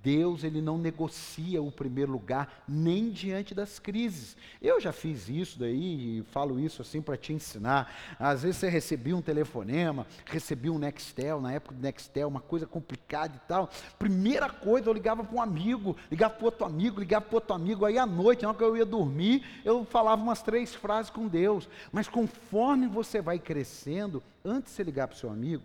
Deus, 0.00 0.44
ele 0.44 0.62
não 0.62 0.78
negocia 0.78 1.60
o 1.60 1.72
primeiro 1.72 2.12
lugar 2.12 2.62
nem 2.68 3.10
diante 3.10 3.52
das 3.52 3.80
crises. 3.80 4.36
Eu 4.62 4.80
já 4.80 4.92
fiz 4.92 5.28
isso 5.28 5.58
daí 5.58 6.20
e 6.20 6.22
falo 6.30 6.60
isso 6.60 6.82
assim 6.82 7.02
para 7.02 7.16
te 7.16 7.32
ensinar. 7.32 7.92
Às 8.16 8.44
vezes 8.44 8.58
você 8.58 8.68
recebia 8.68 9.16
um 9.16 9.20
telefonema, 9.20 10.06
recebia 10.24 10.72
um 10.72 10.78
Nextel, 10.78 11.40
na 11.40 11.52
época 11.52 11.74
do 11.74 11.82
Nextel, 11.82 12.28
uma 12.28 12.38
coisa 12.38 12.64
complicada 12.64 13.34
e 13.34 13.48
tal. 13.48 13.68
Primeira 13.98 14.48
coisa, 14.48 14.88
eu 14.88 14.92
ligava 14.92 15.24
para 15.24 15.36
um 15.36 15.42
amigo, 15.42 15.96
ligava 16.08 16.34
para 16.34 16.44
outro 16.44 16.64
amigo, 16.64 17.00
ligava 17.00 17.24
para 17.24 17.34
outro 17.38 17.56
amigo. 17.56 17.84
Aí 17.84 17.98
à 17.98 18.06
noite, 18.06 18.42
na 18.42 18.50
hora 18.50 18.58
que 18.58 18.62
eu 18.62 18.76
ia 18.76 18.86
dormir, 18.86 19.44
eu 19.64 19.84
falava 19.84 20.22
umas 20.22 20.42
três 20.42 20.76
frases 20.76 21.10
com 21.10 21.26
Deus. 21.26 21.68
Mas 21.90 22.06
conforme 22.06 22.86
você 22.86 23.20
vai 23.20 23.40
crescendo, 23.40 24.22
antes 24.44 24.70
de 24.70 24.76
você 24.76 24.84
ligar 24.84 25.08
para 25.08 25.16
o 25.16 25.18
seu 25.18 25.28
amigo, 25.28 25.64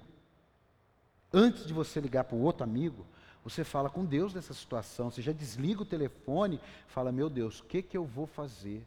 antes 1.33 1.65
de 1.65 1.73
você 1.73 1.99
ligar 1.99 2.23
para 2.23 2.35
o 2.35 2.41
outro 2.41 2.63
amigo, 2.63 3.05
você 3.43 3.63
fala 3.63 3.89
com 3.89 4.05
Deus 4.05 4.33
dessa 4.33 4.53
situação, 4.53 5.09
você 5.09 5.21
já 5.21 5.31
desliga 5.31 5.81
o 5.81 5.85
telefone, 5.85 6.59
fala: 6.87 7.11
Meu 7.11 7.29
Deus, 7.29 7.59
o 7.59 7.63
que, 7.63 7.81
que 7.81 7.97
eu 7.97 8.05
vou 8.05 8.27
fazer? 8.27 8.85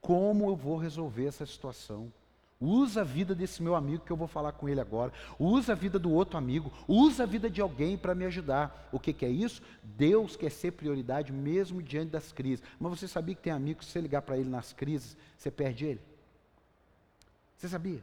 Como 0.00 0.50
eu 0.50 0.56
vou 0.56 0.76
resolver 0.76 1.26
essa 1.26 1.46
situação? 1.46 2.12
Usa 2.60 3.00
a 3.00 3.04
vida 3.04 3.34
desse 3.34 3.60
meu 3.60 3.74
amigo 3.74 4.04
que 4.04 4.12
eu 4.12 4.16
vou 4.16 4.28
falar 4.28 4.52
com 4.52 4.68
ele 4.68 4.80
agora. 4.80 5.12
Usa 5.36 5.72
a 5.72 5.76
vida 5.76 5.98
do 5.98 6.12
outro 6.12 6.38
amigo. 6.38 6.72
Usa 6.86 7.24
a 7.24 7.26
vida 7.26 7.50
de 7.50 7.60
alguém 7.60 7.98
para 7.98 8.14
me 8.14 8.24
ajudar. 8.24 8.88
O 8.92 9.00
que, 9.00 9.12
que, 9.12 9.24
é 9.24 9.28
isso? 9.28 9.60
Deus 9.82 10.36
quer 10.36 10.50
ser 10.50 10.70
prioridade 10.70 11.32
mesmo 11.32 11.82
diante 11.82 12.10
das 12.10 12.30
crises. 12.30 12.64
Mas 12.78 13.00
você 13.00 13.08
sabia 13.08 13.34
que 13.34 13.42
tem 13.42 13.52
amigo 13.52 13.80
que 13.80 13.84
se 13.84 13.90
você 13.90 14.00
ligar 14.00 14.22
para 14.22 14.38
ele 14.38 14.48
nas 14.48 14.72
crises, 14.72 15.16
você 15.36 15.50
perde 15.50 15.86
ele? 15.86 16.00
Você 17.56 17.68
sabia? 17.68 18.00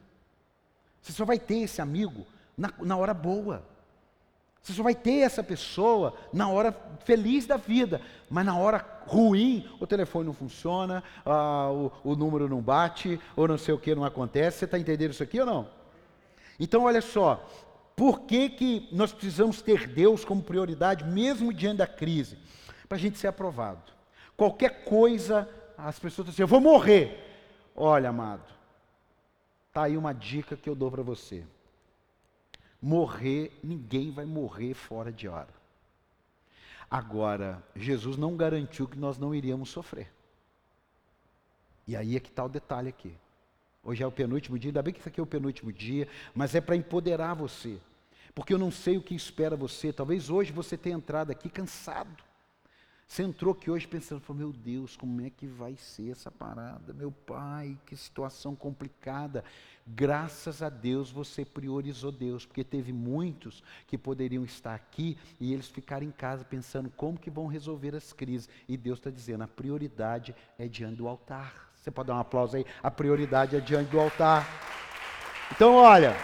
Você 1.02 1.14
só 1.14 1.24
vai 1.24 1.40
ter 1.40 1.60
esse 1.60 1.82
amigo 1.82 2.28
na, 2.60 2.74
na 2.82 2.98
hora 2.98 3.14
boa. 3.14 3.64
Você 4.62 4.74
só 4.74 4.84
vai 4.84 4.94
ter 4.94 5.20
essa 5.20 5.42
pessoa 5.42 6.14
na 6.34 6.50
hora 6.50 6.76
feliz 7.06 7.48
da 7.48 7.56
vida, 7.56 8.02
mas 8.30 8.46
na 8.46 8.58
hora 8.58 8.86
ruim, 9.08 9.66
o 9.80 9.88
telefone 9.88 10.26
não 10.26 10.34
funciona, 10.34 11.02
ah, 11.26 11.72
o, 11.72 11.92
o, 12.04 12.16
número 12.16 12.50
não 12.50 12.62
bate, 12.62 13.20
ou 13.38 13.48
não 13.48 13.58
sei 13.58 13.74
o 13.74 13.80
que 13.80 13.96
não 13.96 14.04
acontece. 14.04 14.60
Você 14.60 14.66
está 14.66 14.78
entendendo 14.78 15.12
isso 15.12 15.24
aqui 15.24 15.40
ou 15.40 15.46
não? 15.46 15.70
Então, 16.60 16.84
olha 16.84 17.02
só, 17.02 17.50
por 17.96 18.22
que, 18.22 18.50
que 18.50 18.90
nós 18.92 19.14
precisamos 19.14 19.62
ter 19.62 19.88
Deus 19.88 20.26
como 20.26 20.44
prioridade, 20.44 21.06
mesmo 21.06 21.54
diante 21.54 21.78
da 21.78 21.88
crise? 21.88 22.38
Para 22.90 22.98
a 22.98 23.00
gente 23.00 23.18
ser 23.18 23.28
aprovado. 23.28 23.94
Qualquer 24.36 24.84
coisa, 24.84 25.48
as 25.78 25.98
pessoas 25.98 26.28
dizem 26.28 26.36
assim, 26.36 26.42
eu 26.44 26.48
vou 26.48 26.60
morrer. 26.60 27.26
Olha, 27.74 28.10
amado, 28.10 28.44
está 29.70 29.84
aí 29.84 29.96
uma 29.96 30.14
dica 30.14 30.58
que 30.58 30.70
eu 30.70 30.76
dou 30.76 30.92
para 30.92 31.02
você 31.02 31.46
morrer, 32.82 33.58
ninguém 33.64 34.12
vai 34.12 34.26
morrer 34.26 34.74
fora 34.74 35.12
de 35.12 35.28
hora. 35.28 35.54
Agora, 36.90 37.64
Jesus 37.76 38.18
não 38.18 38.36
garantiu 38.36 38.88
que 38.88 38.98
nós 38.98 39.18
não 39.18 39.36
iríamos 39.36 39.70
sofrer. 39.70 40.12
E 41.88 41.96
aí 41.96 42.16
é 42.16 42.20
que 42.20 42.30
está 42.30 42.44
o 42.44 42.50
detalhe 42.50 42.90
aqui. 42.90 43.16
Hoje 43.84 44.04
é 44.04 44.08
o 44.08 44.12
penúltimo 44.12 44.58
dia, 44.58 44.70
ainda 44.70 44.82
bem 44.82 44.94
que 44.94 45.00
isso 45.00 45.10
aqui 45.10 45.20
é 45.20 45.24
o 45.24 45.28
penúltimo 45.28 45.72
dia, 45.72 46.08
mas 46.34 46.54
é 46.56 46.62
para 46.62 46.76
empoderar 46.76 47.34
você. 47.34 47.80
Porque 48.34 48.54
eu 48.54 48.58
não 48.58 48.72
sei 48.72 48.98
o 48.98 49.02
que 49.02 49.16
espera 49.16 49.56
você. 49.56 49.92
Talvez 49.92 50.30
hoje 50.30 50.52
você 50.52 50.78
tenha 50.78 50.96
entrado 50.96 51.32
aqui 51.32 51.50
cansado. 51.50 52.24
Você 53.10 53.24
entrou 53.24 53.54
aqui 53.54 53.72
hoje 53.72 53.88
pensando, 53.88 54.22
meu 54.36 54.54
Deus, 54.54 54.96
como 54.96 55.20
é 55.26 55.32
que 55.32 55.48
vai 55.48 55.76
ser 55.76 56.12
essa 56.12 56.30
parada? 56.30 56.94
Meu 56.94 57.12
pai, 57.12 57.76
que 57.88 57.98
situação 57.98 58.56
complicada. 58.56 59.44
Graças 59.84 60.62
a 60.62 60.70
Deus 60.70 61.10
você 61.10 61.44
priorizou 61.44 62.12
Deus, 62.12 62.46
porque 62.46 62.64
teve 62.64 62.94
muitos 62.94 63.64
que 63.88 63.98
poderiam 63.98 64.46
estar 64.46 64.76
aqui 64.76 65.18
e 65.40 65.52
eles 65.52 65.68
ficaram 65.68 66.06
em 66.06 66.12
casa 66.12 66.46
pensando 66.46 66.88
como 66.96 67.18
que 67.18 67.32
vão 67.32 67.48
resolver 67.48 67.96
as 67.96 68.14
crises. 68.14 68.48
E 68.68 68.78
Deus 68.78 69.00
está 69.00 69.10
dizendo, 69.10 69.44
a 69.44 69.48
prioridade 69.48 70.36
é 70.60 70.68
diante 70.68 70.98
do 70.98 71.08
altar. 71.08 71.72
Você 71.76 71.90
pode 71.90 72.10
dar 72.10 72.16
um 72.16 72.20
aplauso 72.20 72.58
aí? 72.58 72.66
A 72.84 72.92
prioridade 72.92 73.56
é 73.56 73.60
diante 73.60 73.90
do 73.90 74.00
altar. 74.00 74.48
Então, 75.52 75.74
olha, 75.74 76.16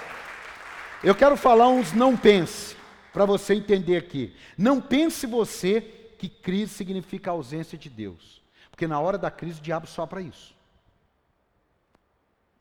eu 1.03 1.15
quero 1.15 1.35
falar 1.35 1.67
uns 1.67 1.93
não 1.93 2.15
pense, 2.15 2.77
para 3.11 3.25
você 3.25 3.55
entender 3.55 3.97
aqui. 3.97 4.35
Não 4.55 4.79
pense 4.79 5.25
você 5.25 5.94
que 6.17 6.29
crise 6.29 6.73
significa 6.73 7.31
ausência 7.31 7.77
de 7.77 7.89
Deus. 7.89 8.41
Porque 8.69 8.87
na 8.87 8.99
hora 8.99 9.17
da 9.17 9.31
crise 9.31 9.59
o 9.59 9.63
diabo 9.63 9.87
sopra 9.87 10.21
isso. 10.21 10.55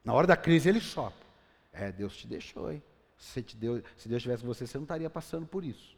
Na 0.04 0.12
hora 0.12 0.26
da 0.26 0.36
crise 0.36 0.68
ele 0.68 0.80
sopra. 0.80 1.24
É, 1.72 1.90
Deus 1.90 2.16
te 2.16 2.26
deixou, 2.26 2.70
hein? 2.70 2.82
Se, 3.16 3.42
te 3.42 3.56
deu, 3.56 3.82
se 3.96 4.08
Deus 4.08 4.22
tivesse 4.22 4.42
com 4.42 4.48
você, 4.48 4.66
você 4.66 4.78
não 4.78 4.84
estaria 4.84 5.10
passando 5.10 5.46
por 5.46 5.64
isso. 5.64 5.96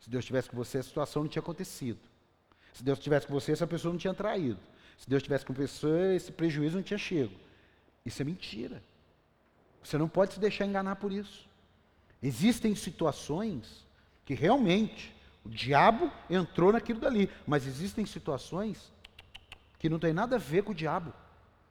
Se 0.00 0.10
Deus 0.10 0.24
tivesse 0.24 0.50
com 0.50 0.56
você, 0.56 0.78
a 0.78 0.82
situação 0.82 1.22
não 1.22 1.30
tinha 1.30 1.40
acontecido. 1.40 1.98
Se 2.72 2.82
Deus 2.82 2.98
tivesse 2.98 3.26
com 3.26 3.32
você, 3.32 3.52
essa 3.52 3.66
pessoa 3.66 3.92
não 3.92 3.98
tinha 3.98 4.14
traído. 4.14 4.60
Se 4.98 5.08
Deus 5.08 5.22
tivesse 5.22 5.46
com 5.46 5.52
você, 5.52 6.16
esse 6.16 6.32
prejuízo 6.32 6.76
não 6.76 6.82
tinha 6.82 6.98
chego. 6.98 7.34
Isso 8.04 8.20
é 8.20 8.24
mentira. 8.24 8.82
Você 9.82 9.96
não 9.96 10.08
pode 10.08 10.34
se 10.34 10.40
deixar 10.40 10.66
enganar 10.66 10.96
por 10.96 11.12
isso. 11.12 11.48
Existem 12.22 12.74
situações 12.74 13.86
que 14.24 14.34
realmente 14.34 15.14
o 15.44 15.48
diabo 15.48 16.10
entrou 16.28 16.72
naquilo 16.72 17.00
dali, 17.00 17.30
mas 17.46 17.66
existem 17.66 18.04
situações 18.04 18.92
que 19.78 19.88
não 19.88 19.98
tem 19.98 20.12
nada 20.12 20.36
a 20.36 20.38
ver 20.38 20.62
com 20.62 20.72
o 20.72 20.74
diabo. 20.74 21.12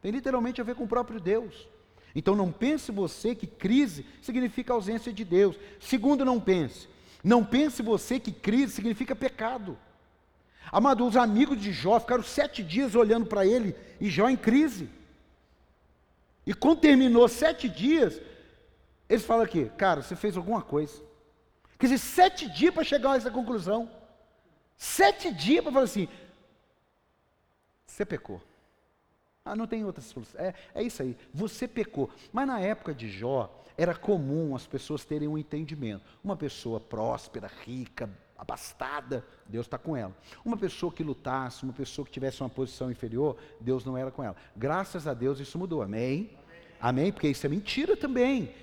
Tem 0.02 0.12
literalmente 0.12 0.62
a 0.62 0.64
ver 0.64 0.76
com 0.76 0.86
o 0.86 0.88
próprio 0.88 1.20
Deus. 1.20 1.68
Então 2.16 2.36
não 2.36 2.52
pense 2.52 2.92
você 2.92 3.36
que 3.36 3.46
crise 3.46 4.06
significa 4.22 4.74
ausência 4.74 5.14
de 5.14 5.24
Deus. 5.24 5.56
Segundo, 5.80 6.26
não 6.26 6.40
pense. 6.40 6.88
Não 7.24 7.44
pense 7.44 7.82
você 7.82 8.20
que 8.20 8.32
crise 8.32 8.74
significa 8.74 9.16
pecado. 9.16 9.78
Amado, 10.72 11.06
os 11.06 11.16
amigos 11.16 11.60
de 11.62 11.72
Jó 11.72 12.00
ficaram 12.00 12.24
sete 12.24 12.64
dias 12.64 12.96
olhando 12.96 13.26
para 13.26 13.46
ele 13.46 13.76
e 14.00 14.10
Jó 14.10 14.30
em 14.30 14.38
crise. 14.38 14.90
E 16.46 16.54
quando 16.54 16.80
terminou 16.80 17.28
sete 17.28 17.68
dias, 17.70 18.22
eles 19.10 19.26
falam 19.26 19.44
aqui, 19.44 19.70
cara, 19.78 20.02
você 20.02 20.16
fez 20.16 20.36
alguma 20.36 20.62
coisa. 20.62 21.07
Quer 21.78 21.88
dizer, 21.88 22.00
sete 22.00 22.50
dias 22.50 22.74
para 22.74 22.84
chegar 22.84 23.12
a 23.12 23.18
essa 23.18 23.32
conclusão. 23.32 23.90
Sete 24.78 25.34
dias 25.34 25.63
para 25.63 25.72
falar 25.72 25.86
assim, 25.86 26.08
você 27.86 28.06
pecou. 28.06 28.42
Ah, 29.44 29.56
não 29.56 29.66
tem 29.66 29.86
outra 29.86 30.02
solução. 30.02 30.40
É, 30.40 30.54
é 30.76 30.84
isso 30.84 31.02
aí. 31.02 31.18
Você 31.34 31.68
pecou. 31.68 32.10
Mas 32.34 32.46
na 32.46 32.60
época 32.60 32.94
de 32.94 33.10
Jó, 33.10 33.63
era 33.78 33.96
comum 33.96 34.56
as 34.56 34.68
pessoas 34.68 35.06
terem 35.06 35.28
um 35.28 35.38
entendimento. 35.38 36.04
Uma 36.24 36.36
pessoa 36.36 36.80
próspera, 36.80 37.50
rica, 37.66 38.10
abastada, 38.38 39.26
Deus 39.48 39.66
está 39.66 39.78
com 39.78 39.96
ela. 39.96 40.16
Uma 40.44 40.58
pessoa 40.58 40.92
que 40.92 41.04
lutasse, 41.04 41.63
uma 41.63 41.74
pessoa 41.74 42.06
que 42.06 42.12
tivesse 42.12 42.42
uma 42.42 42.50
posição 42.50 42.92
inferior, 42.92 43.38
Deus 43.60 43.86
não 43.86 43.98
era 43.98 44.12
com 44.12 44.24
ela. 44.24 44.36
Graças 44.56 45.08
a 45.08 45.13
Deus 45.13 45.40
isso 45.40 45.58
mudou. 45.58 45.82
Amém? 45.82 46.30
Amém? 46.38 46.38
Amém? 46.80 47.12
Porque 47.12 47.30
isso 47.30 47.46
é 47.46 47.50
mentira 47.50 47.96
também. 47.96 48.54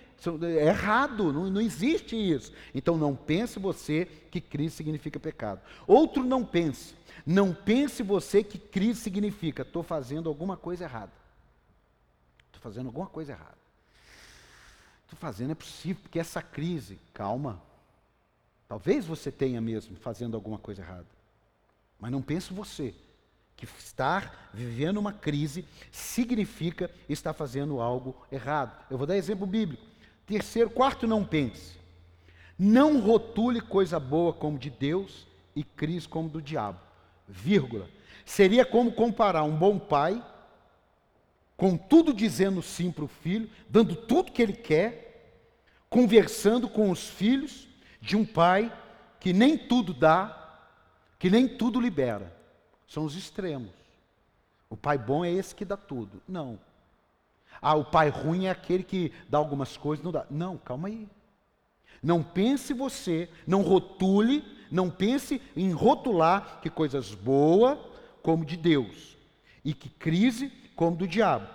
É 0.43 0.69
errado, 0.69 1.33
não, 1.33 1.51
não 1.51 1.61
existe 1.61 2.17
isso. 2.17 2.53
Então 2.75 2.97
não 2.97 3.15
pense 3.15 3.59
você 3.59 4.07
que 4.31 4.41
crise 4.41 4.77
significa 4.77 5.21
pecado. 5.21 5.61
Outro 5.87 6.25
não 6.25 6.45
pense. 6.45 6.95
Não 7.27 7.55
pense 7.55 8.03
você 8.03 8.43
que 8.43 8.59
crise 8.59 9.01
significa 9.01 9.63
estou 9.63 9.83
fazendo 9.83 10.29
alguma 10.29 10.57
coisa 10.57 10.85
errada. 10.85 11.13
Estou 12.47 12.61
fazendo 12.61 12.87
alguma 12.87 13.07
coisa 13.07 13.33
errada. 13.33 13.59
Estou 15.05 15.19
fazendo, 15.19 15.53
é 15.53 15.55
possível, 15.55 16.03
porque 16.03 16.19
essa 16.19 16.43
crise, 16.43 16.99
calma. 17.13 17.63
Talvez 18.69 19.07
você 19.07 19.31
tenha 19.31 19.61
mesmo 19.61 19.97
fazendo 19.97 20.35
alguma 20.35 20.59
coisa 20.59 20.83
errada. 20.83 21.07
Mas 22.01 22.11
não 22.11 22.23
pense 22.23 22.53
você 22.53 22.95
que 23.57 23.67
estar 23.79 24.51
vivendo 24.53 24.99
uma 24.99 25.13
crise 25.13 25.65
significa 25.93 26.91
estar 27.09 27.33
fazendo 27.33 27.81
algo 27.81 28.17
errado. 28.31 28.85
Eu 28.91 28.99
vou 28.99 29.07
dar 29.07 29.17
exemplo 29.17 29.47
bíblico. 29.47 29.94
Terceiro, 30.27 30.71
quarto, 30.71 31.07
não 31.07 31.25
pense. 31.25 31.79
Não 32.59 33.01
rotule 33.01 33.61
coisa 33.61 33.99
boa 33.99 34.33
como 34.33 34.59
de 34.59 34.71
Deus 34.71 35.27
e 35.55 35.63
crise 35.63 36.09
como 36.09 36.29
do 36.29 36.41
diabo. 36.41 36.81
Vírgula. 37.29 37.89
Seria 38.25 38.65
como 38.65 38.93
comparar 38.93 39.43
um 39.43 39.55
bom 39.55 39.79
pai, 39.79 40.25
com 41.57 41.77
tudo 41.77 42.13
dizendo 42.13 42.63
sim 42.63 42.91
para 42.91 43.05
o 43.05 43.09
filho, 43.09 43.51
dando 43.69 43.95
tudo 43.95 44.33
que 44.33 44.43
ele 44.43 44.55
quer, 44.55 45.43
conversando 45.91 46.69
com 46.69 46.91
os 46.91 47.09
filhos 47.09 47.69
de 48.01 48.17
um 48.17 48.25
pai 48.25 48.73
que 49.21 49.33
nem 49.33 49.57
tudo 49.57 49.93
dá, 49.93 50.59
que 51.19 51.31
nem 51.31 51.47
tudo 51.47 51.81
libera. 51.81 52.35
São 52.87 53.05
os 53.05 53.17
extremos. 53.17 53.73
O 54.69 54.77
pai 54.77 54.99
bom 54.99 55.25
é 55.25 55.31
esse 55.31 55.55
que 55.55 55.65
dá 55.65 55.77
tudo. 55.77 56.23
Não. 56.27 56.59
Ah, 57.65 57.75
o 57.77 57.83
pai 57.83 58.11
ruim 58.11 58.45
é 58.45 58.51
aquele 58.51 58.85
que 58.85 59.11
dá 59.27 59.39
algumas 59.39 59.75
coisas, 59.75 60.05
não 60.05 60.13
dá. 60.13 60.27
Não, 60.29 60.59
calma 60.59 60.89
aí. 60.89 61.09
Não 62.03 62.23
pense 62.23 62.75
você, 62.75 63.31
não 63.47 63.63
rotule, 63.63 64.45
não 64.71 64.91
pense 64.91 65.41
em 65.57 65.73
rotular 65.73 66.61
que 66.61 66.69
coisas 66.69 67.15
boas 67.15 67.79
como 68.23 68.45
de 68.45 68.59
Deus 68.59 69.17
e 69.65 69.73
que 69.73 69.89
crise 69.89 70.53
como 70.77 70.95
do 70.95 71.09
diabo. 71.09 71.49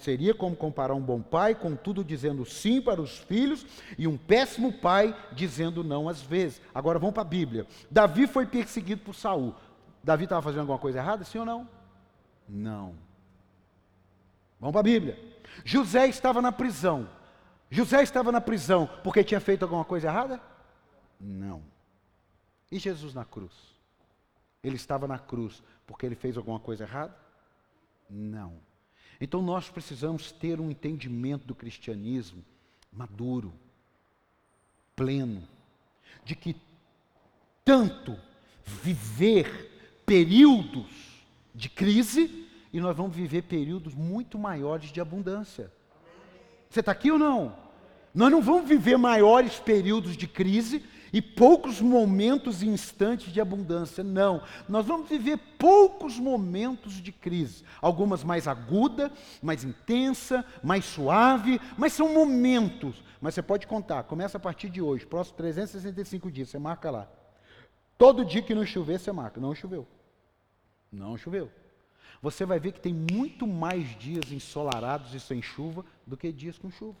seria 0.00 0.32
como 0.32 0.54
comparar 0.54 0.94
um 0.94 1.00
bom 1.00 1.20
pai, 1.20 1.56
contudo 1.56 2.04
dizendo 2.04 2.44
sim 2.44 2.80
para 2.80 3.00
os 3.00 3.18
filhos, 3.18 3.66
e 3.98 4.06
um 4.06 4.16
péssimo 4.16 4.72
pai 4.72 5.12
dizendo 5.32 5.82
não 5.82 6.08
às 6.08 6.22
vezes. 6.22 6.62
Agora 6.72 7.00
vamos 7.00 7.14
para 7.14 7.22
a 7.22 7.26
Bíblia. 7.26 7.66
Davi 7.90 8.28
foi 8.28 8.46
perseguido 8.46 9.02
por 9.02 9.14
Saul. 9.14 9.56
Davi 10.04 10.22
estava 10.22 10.40
fazendo 10.40 10.60
alguma 10.60 10.78
coisa 10.78 10.98
errada, 10.98 11.24
sim 11.24 11.38
ou 11.38 11.44
não? 11.44 11.68
Não. 12.48 12.94
Vamos 14.60 14.72
para 14.72 14.80
a 14.80 14.84
Bíblia. 14.84 15.37
José 15.64 16.08
estava 16.08 16.40
na 16.40 16.52
prisão. 16.52 17.08
José 17.70 18.02
estava 18.02 18.32
na 18.32 18.40
prisão 18.40 18.88
porque 19.02 19.24
tinha 19.24 19.40
feito 19.40 19.62
alguma 19.62 19.84
coisa 19.84 20.08
errada? 20.08 20.40
Não. 21.20 21.62
E 22.70 22.78
Jesus 22.78 23.14
na 23.14 23.24
cruz? 23.24 23.52
Ele 24.62 24.76
estava 24.76 25.06
na 25.06 25.18
cruz 25.18 25.62
porque 25.86 26.06
ele 26.06 26.14
fez 26.14 26.36
alguma 26.36 26.58
coisa 26.58 26.84
errada? 26.84 27.14
Não. 28.08 28.54
Então 29.20 29.42
nós 29.42 29.68
precisamos 29.68 30.30
ter 30.32 30.60
um 30.60 30.70
entendimento 30.70 31.46
do 31.46 31.54
cristianismo 31.54 32.44
maduro, 32.92 33.52
pleno, 34.96 35.46
de 36.24 36.34
que 36.34 36.56
tanto 37.64 38.18
viver 38.64 40.02
períodos 40.06 40.90
de 41.54 41.68
crise 41.68 42.47
e 42.72 42.80
nós 42.80 42.96
vamos 42.96 43.16
viver 43.16 43.42
períodos 43.42 43.94
muito 43.94 44.38
maiores 44.38 44.90
de 44.90 45.00
abundância. 45.00 45.72
Você 46.68 46.80
está 46.80 46.92
aqui 46.92 47.10
ou 47.10 47.18
não? 47.18 47.54
Nós 48.14 48.30
não 48.30 48.42
vamos 48.42 48.68
viver 48.68 48.96
maiores 48.96 49.58
períodos 49.58 50.16
de 50.16 50.26
crise 50.26 50.84
e 51.12 51.22
poucos 51.22 51.80
momentos 51.80 52.62
e 52.62 52.68
instantes 52.68 53.32
de 53.32 53.40
abundância. 53.40 54.04
Não. 54.04 54.42
Nós 54.68 54.84
vamos 54.86 55.08
viver 55.08 55.38
poucos 55.58 56.18
momentos 56.18 56.94
de 56.94 57.12
crise. 57.12 57.64
Algumas 57.80 58.22
mais 58.22 58.46
aguda, 58.46 59.10
mais 59.42 59.64
intensa, 59.64 60.44
mais 60.62 60.84
suave, 60.84 61.60
mas 61.76 61.92
são 61.92 62.12
momentos. 62.12 63.02
Mas 63.20 63.34
você 63.34 63.42
pode 63.42 63.66
contar, 63.66 64.04
começa 64.04 64.36
a 64.36 64.40
partir 64.40 64.68
de 64.68 64.80
hoje, 64.80 65.06
próximo 65.06 65.36
365 65.36 66.30
dias, 66.30 66.48
você 66.48 66.58
marca 66.58 66.90
lá. 66.90 67.08
Todo 67.96 68.24
dia 68.24 68.42
que 68.42 68.54
não 68.54 68.64
chover, 68.64 69.00
você 69.00 69.10
marca. 69.10 69.40
Não 69.40 69.54
choveu. 69.54 69.86
Não 70.90 71.16
choveu. 71.16 71.50
Você 72.20 72.44
vai 72.44 72.58
ver 72.58 72.72
que 72.72 72.80
tem 72.80 72.92
muito 72.92 73.46
mais 73.46 73.96
dias 73.98 74.32
ensolarados 74.32 75.14
e 75.14 75.20
sem 75.20 75.40
chuva 75.40 75.84
do 76.06 76.16
que 76.16 76.32
dias 76.32 76.58
com 76.58 76.70
chuva. 76.70 76.96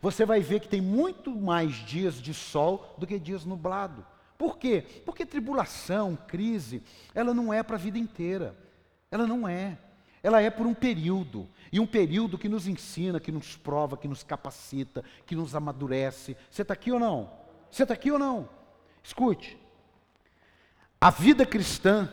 Você 0.00 0.24
vai 0.24 0.40
ver 0.40 0.60
que 0.60 0.68
tem 0.68 0.80
muito 0.80 1.30
mais 1.34 1.74
dias 1.86 2.20
de 2.20 2.32
sol 2.32 2.94
do 2.98 3.06
que 3.06 3.18
dias 3.18 3.44
nublado. 3.44 4.04
Por 4.38 4.58
quê? 4.58 4.84
Porque 5.04 5.24
tribulação, 5.24 6.16
crise, 6.26 6.82
ela 7.14 7.32
não 7.32 7.52
é 7.52 7.62
para 7.62 7.76
a 7.76 7.78
vida 7.78 7.98
inteira. 7.98 8.56
Ela 9.10 9.26
não 9.26 9.46
é. 9.46 9.78
Ela 10.22 10.40
é 10.40 10.50
por 10.50 10.66
um 10.66 10.74
período. 10.74 11.48
E 11.70 11.78
um 11.78 11.86
período 11.86 12.38
que 12.38 12.48
nos 12.48 12.66
ensina, 12.66 13.20
que 13.20 13.30
nos 13.30 13.56
prova, 13.56 13.96
que 13.96 14.08
nos 14.08 14.22
capacita, 14.22 15.04
que 15.26 15.36
nos 15.36 15.54
amadurece. 15.54 16.36
Você 16.50 16.62
está 16.62 16.74
aqui 16.74 16.90
ou 16.90 16.98
não? 16.98 17.30
Você 17.70 17.82
está 17.82 17.94
aqui 17.94 18.10
ou 18.10 18.18
não? 18.18 18.48
Escute. 19.02 19.58
A 21.00 21.10
vida 21.10 21.44
cristã 21.44 22.10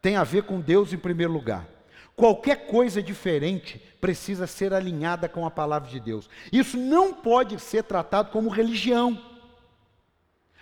tem 0.00 0.16
a 0.16 0.24
ver 0.24 0.44
com 0.44 0.60
Deus 0.60 0.92
em 0.92 0.98
primeiro 0.98 1.32
lugar. 1.32 1.66
Qualquer 2.14 2.66
coisa 2.66 3.02
diferente 3.02 3.78
precisa 4.00 4.46
ser 4.46 4.72
alinhada 4.72 5.28
com 5.28 5.46
a 5.46 5.50
palavra 5.50 5.88
de 5.88 6.00
Deus. 6.00 6.28
Isso 6.52 6.76
não 6.76 7.14
pode 7.14 7.58
ser 7.60 7.84
tratado 7.84 8.30
como 8.30 8.48
religião. 8.48 9.20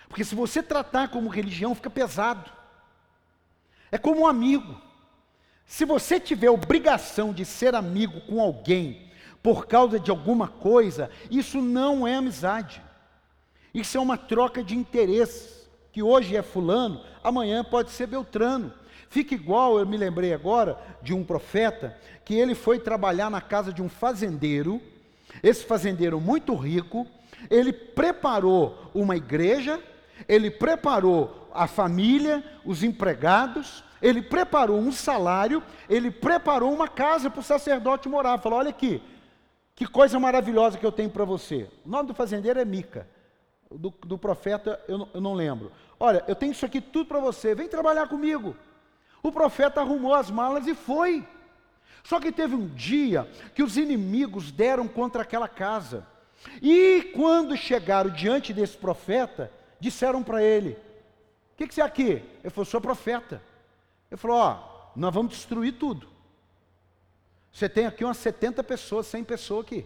Porque 0.07 0.23
se 0.23 0.35
você 0.35 0.61
tratar 0.61 1.09
como 1.09 1.29
religião, 1.29 1.75
fica 1.75 1.89
pesado. 1.89 2.49
É 3.91 3.97
como 3.97 4.21
um 4.21 4.27
amigo. 4.27 4.79
Se 5.65 5.83
você 5.83 6.19
tiver 6.19 6.49
obrigação 6.49 7.33
de 7.33 7.43
ser 7.43 7.75
amigo 7.75 8.21
com 8.21 8.39
alguém 8.39 9.11
por 9.43 9.65
causa 9.65 9.99
de 9.99 10.09
alguma 10.09 10.47
coisa, 10.47 11.09
isso 11.29 11.61
não 11.61 12.07
é 12.07 12.15
amizade. 12.15 12.81
Isso 13.73 13.97
é 13.97 13.99
uma 13.99 14.17
troca 14.17 14.63
de 14.63 14.75
interesses. 14.75 15.67
Que 15.91 16.03
hoje 16.03 16.35
é 16.35 16.43
fulano, 16.43 17.03
amanhã 17.23 17.63
pode 17.63 17.89
ser 17.89 18.05
Beltrano. 18.07 18.71
Fica 19.09 19.33
igual, 19.33 19.79
eu 19.79 19.85
me 19.85 19.97
lembrei 19.97 20.33
agora 20.33 20.77
de 21.01 21.13
um 21.13 21.23
profeta 21.23 21.97
que 22.25 22.35
ele 22.35 22.53
foi 22.53 22.79
trabalhar 22.79 23.29
na 23.29 23.39
casa 23.41 23.71
de 23.71 23.81
um 23.81 23.87
fazendeiro, 23.87 24.81
esse 25.41 25.65
fazendeiro 25.65 26.19
muito 26.19 26.55
rico, 26.55 27.07
ele 27.49 27.71
preparou 27.71 28.91
uma 28.93 29.15
igreja, 29.15 29.79
ele 30.27 30.49
preparou 30.49 31.49
a 31.53 31.67
família, 31.67 32.43
os 32.65 32.83
empregados, 32.83 33.83
ele 34.01 34.21
preparou 34.21 34.77
um 34.77 34.91
salário, 34.91 35.63
ele 35.89 36.11
preparou 36.11 36.73
uma 36.73 36.87
casa 36.87 37.29
para 37.29 37.39
o 37.39 37.43
sacerdote 37.43 38.09
morar. 38.09 38.37
Falou: 38.39 38.59
olha 38.59 38.69
aqui, 38.69 39.01
que 39.75 39.85
coisa 39.85 40.19
maravilhosa 40.19 40.77
que 40.77 40.85
eu 40.85 40.91
tenho 40.91 41.09
para 41.09 41.25
você. 41.25 41.69
O 41.85 41.89
nome 41.89 42.07
do 42.07 42.13
fazendeiro 42.13 42.59
é 42.59 42.65
Mica, 42.65 43.07
do, 43.71 43.93
do 44.05 44.17
profeta 44.17 44.79
eu 44.87 45.07
eu 45.13 45.21
não 45.21 45.33
lembro. 45.33 45.71
Olha, 45.99 46.23
eu 46.27 46.35
tenho 46.35 46.51
isso 46.51 46.65
aqui 46.65 46.79
tudo 46.79 47.07
para 47.07 47.19
você, 47.19 47.55
vem 47.55 47.67
trabalhar 47.67 48.07
comigo. 48.07 48.55
O 49.21 49.31
profeta 49.31 49.81
arrumou 49.81 50.13
as 50.13 50.29
malas 50.29 50.67
e 50.67 50.75
foi. 50.75 51.27
Só 52.03 52.19
que 52.19 52.31
teve 52.31 52.55
um 52.55 52.67
dia 52.67 53.29
que 53.53 53.63
os 53.63 53.75
inimigos 53.75 54.51
deram 54.51 54.87
contra 54.87 55.23
aquela 55.23 55.47
casa. 55.47 56.07
E 56.61 57.11
quando 57.15 57.57
chegaram 57.57 58.09
diante 58.09 58.53
desse 58.53 58.77
profeta, 58.77 59.51
disseram 59.79 60.23
para 60.23 60.41
ele: 60.41 60.71
O 61.53 61.57
que, 61.57 61.67
que 61.67 61.73
você 61.73 61.81
é 61.81 61.85
aqui? 61.85 62.23
Ele 62.43 62.49
falou: 62.49 62.65
Sou 62.65 62.79
profeta. 62.79 63.41
Ele 64.09 64.17
falou: 64.17 64.37
Ó, 64.37 64.91
nós 64.95 65.13
vamos 65.13 65.33
destruir 65.33 65.73
tudo. 65.73 66.07
Você 67.51 67.67
tem 67.67 67.85
aqui 67.85 68.05
umas 68.05 68.17
70 68.17 68.63
pessoas, 68.63 69.07
100 69.07 69.23
pessoas 69.23 69.65
aqui. 69.65 69.85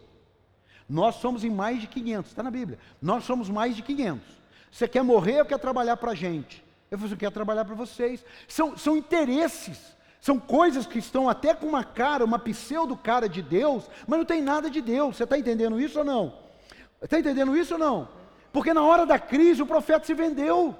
Nós 0.88 1.15
somos 1.15 1.44
em 1.44 1.50
mais 1.50 1.80
de 1.80 1.88
500, 1.88 2.32
está 2.32 2.44
na 2.44 2.52
Bíblia. 2.52 2.78
Nós 3.02 3.24
somos 3.24 3.50
mais 3.50 3.76
de 3.76 3.82
500. 3.82 4.28
Você 4.70 4.88
quer 4.88 5.04
morrer 5.04 5.39
ou 5.39 5.46
quer 5.46 5.58
trabalhar 5.58 5.98
para 5.98 6.12
a 6.12 6.15
gente? 6.15 6.63
Eu 6.91 6.97
falei, 6.97 7.13
eu 7.13 7.17
quero 7.17 7.32
trabalhar 7.32 7.63
para 7.63 7.73
vocês. 7.73 8.21
São, 8.49 8.77
são 8.77 8.97
interesses, 8.97 9.95
são 10.19 10.38
coisas 10.38 10.86
que 10.86 10.99
estão 10.99 11.30
até 11.30 11.54
com 11.54 11.65
uma 11.65 11.86
cara, 11.86 12.25
uma 12.25 12.38
pseudo 12.38 12.97
cara 12.97 13.30
de 13.30 13.41
Deus, 13.41 13.89
mas 14.06 14.19
não 14.19 14.25
tem 14.25 14.41
nada 14.41 14.69
de 14.69 14.82
Deus. 14.82 15.15
Você 15.15 15.23
está 15.23 15.38
entendendo 15.38 15.80
isso 15.80 15.99
ou 15.99 16.06
não? 16.06 16.34
Está 17.01 17.17
entendendo 17.17 17.56
isso 17.56 17.75
ou 17.75 17.80
não? 17.80 18.10
Porque 18.51 18.73
na 18.73 18.84
hora 18.84 19.06
da 19.06 19.17
crise 19.17 19.62
o 19.62 19.65
profeta 19.65 20.06
se 20.06 20.13
vendeu. 20.13 20.75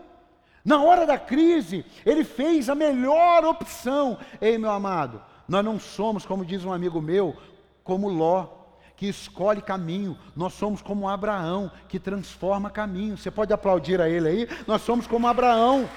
Na 0.66 0.84
hora 0.84 1.06
da 1.06 1.18
crise, 1.18 1.86
ele 2.06 2.26
fez 2.26 2.70
a 2.70 2.76
melhor 2.76 3.46
opção. 3.46 4.18
Ei, 4.42 4.58
meu 4.58 4.70
amado, 4.70 5.24
nós 5.48 5.64
não 5.64 5.80
somos, 5.80 6.26
como 6.26 6.44
diz 6.44 6.66
um 6.66 6.74
amigo 6.74 7.02
meu, 7.02 7.38
como 7.86 8.10
Ló, 8.10 8.61
que 9.02 9.08
escolhe 9.08 9.64
caminho. 9.64 10.16
Nós 10.36 10.54
somos 10.54 10.80
como 10.80 11.10
Abraão, 11.10 11.72
que 11.90 12.00
transforma 12.00 12.70
caminho. 12.70 13.18
Você 13.18 13.32
pode 13.32 13.52
aplaudir 13.52 14.00
a 14.00 14.08
ele 14.08 14.28
aí? 14.28 14.48
Nós 14.68 14.84
somos 14.84 15.08
como 15.08 15.26
Abraão. 15.26 15.90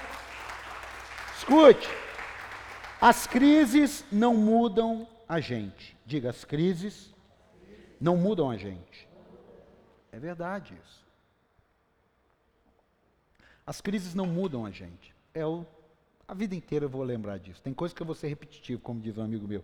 Escute, 1.37 1.87
as 2.99 3.27
crises 3.27 4.03
não 4.11 4.35
mudam 4.35 5.07
a 5.29 5.39
gente. 5.39 5.95
Diga, 6.03 6.31
as 6.31 6.43
crises 6.43 7.13
não 8.01 8.17
mudam 8.17 8.49
a 8.49 8.57
gente. 8.57 9.07
É 10.11 10.17
verdade 10.17 10.73
isso. 10.73 11.05
As 13.67 13.81
crises 13.81 14.15
não 14.15 14.25
mudam 14.25 14.65
a 14.65 14.71
gente. 14.71 15.13
É 15.31 15.45
o, 15.45 15.63
a 16.27 16.33
vida 16.33 16.55
inteira 16.55 16.85
eu 16.85 16.89
vou 16.89 17.03
lembrar 17.03 17.37
disso. 17.37 17.61
Tem 17.61 17.71
coisa 17.71 17.93
que 17.93 18.01
eu 18.01 18.05
vou 18.07 18.15
ser 18.15 18.29
repetitivo, 18.29 18.81
como 18.81 18.99
diz 18.99 19.15
um 19.15 19.23
amigo 19.23 19.47
meu. 19.47 19.63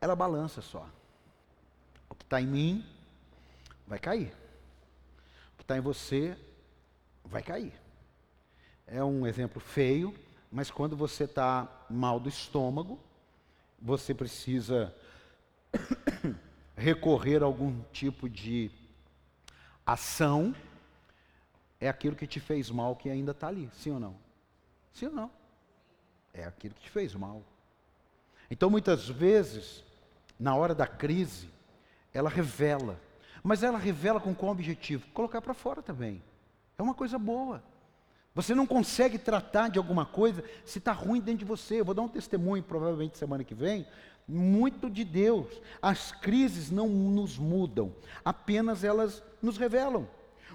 Ela 0.00 0.14
balança 0.14 0.62
só. 0.62 0.86
Está 2.32 2.40
em 2.40 2.46
mim 2.46 2.86
vai 3.86 3.98
cair. 3.98 4.32
O 5.52 5.56
que 5.58 5.64
está 5.64 5.76
em 5.76 5.82
você 5.82 6.34
vai 7.22 7.42
cair. 7.42 7.74
É 8.86 9.04
um 9.04 9.26
exemplo 9.26 9.60
feio, 9.60 10.14
mas 10.50 10.70
quando 10.70 10.96
você 10.96 11.24
está 11.24 11.68
mal 11.90 12.18
do 12.18 12.30
estômago, 12.30 12.98
você 13.78 14.14
precisa 14.14 14.96
recorrer 16.74 17.42
a 17.42 17.44
algum 17.44 17.82
tipo 17.92 18.30
de 18.30 18.70
ação, 19.84 20.54
é 21.78 21.86
aquilo 21.86 22.16
que 22.16 22.26
te 22.26 22.40
fez 22.40 22.70
mal 22.70 22.96
que 22.96 23.10
ainda 23.10 23.32
está 23.32 23.48
ali, 23.48 23.68
sim 23.74 23.90
ou 23.90 24.00
não? 24.00 24.16
Sim 24.90 25.08
ou 25.08 25.12
não? 25.12 25.30
É 26.32 26.46
aquilo 26.46 26.72
que 26.76 26.84
te 26.84 26.90
fez 26.90 27.14
mal. 27.14 27.42
Então, 28.50 28.70
muitas 28.70 29.06
vezes, 29.06 29.84
na 30.40 30.56
hora 30.56 30.74
da 30.74 30.86
crise, 30.86 31.52
ela 32.12 32.30
revela. 32.30 32.98
Mas 33.42 33.62
ela 33.62 33.78
revela 33.78 34.20
com 34.20 34.34
qual 34.34 34.52
objetivo? 34.52 35.06
Colocar 35.12 35.40
para 35.40 35.54
fora 35.54 35.82
também. 35.82 36.22
É 36.78 36.82
uma 36.82 36.94
coisa 36.94 37.18
boa. 37.18 37.62
Você 38.34 38.54
não 38.54 38.66
consegue 38.66 39.18
tratar 39.18 39.68
de 39.68 39.78
alguma 39.78 40.06
coisa 40.06 40.42
se 40.64 40.78
está 40.78 40.92
ruim 40.92 41.20
dentro 41.20 41.40
de 41.40 41.44
você. 41.44 41.80
Eu 41.80 41.84
vou 41.84 41.94
dar 41.94 42.02
um 42.02 42.08
testemunho, 42.08 42.62
provavelmente 42.62 43.18
semana 43.18 43.44
que 43.44 43.54
vem, 43.54 43.86
muito 44.26 44.88
de 44.88 45.04
Deus. 45.04 45.46
As 45.80 46.12
crises 46.12 46.70
não 46.70 46.88
nos 46.88 47.36
mudam, 47.38 47.94
apenas 48.24 48.84
elas 48.84 49.22
nos 49.42 49.58
revelam. 49.58 50.08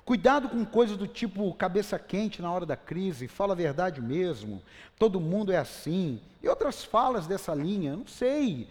Cuidado 0.03 0.47
com 0.47 0.65
coisas 0.65 0.95
do 0.95 1.05
tipo 1.05 1.53
cabeça 1.55 1.99
quente 1.99 2.41
na 2.41 2.49
hora 2.51 2.65
da 2.65 2.77
crise, 2.77 3.27
fala 3.27 3.53
a 3.53 3.57
verdade 3.57 4.01
mesmo, 4.01 4.63
todo 4.97 5.19
mundo 5.19 5.51
é 5.51 5.57
assim. 5.57 6.21
E 6.41 6.47
outras 6.47 6.83
falas 6.83 7.27
dessa 7.27 7.53
linha, 7.53 7.95
não 7.95 8.07
sei. 8.07 8.69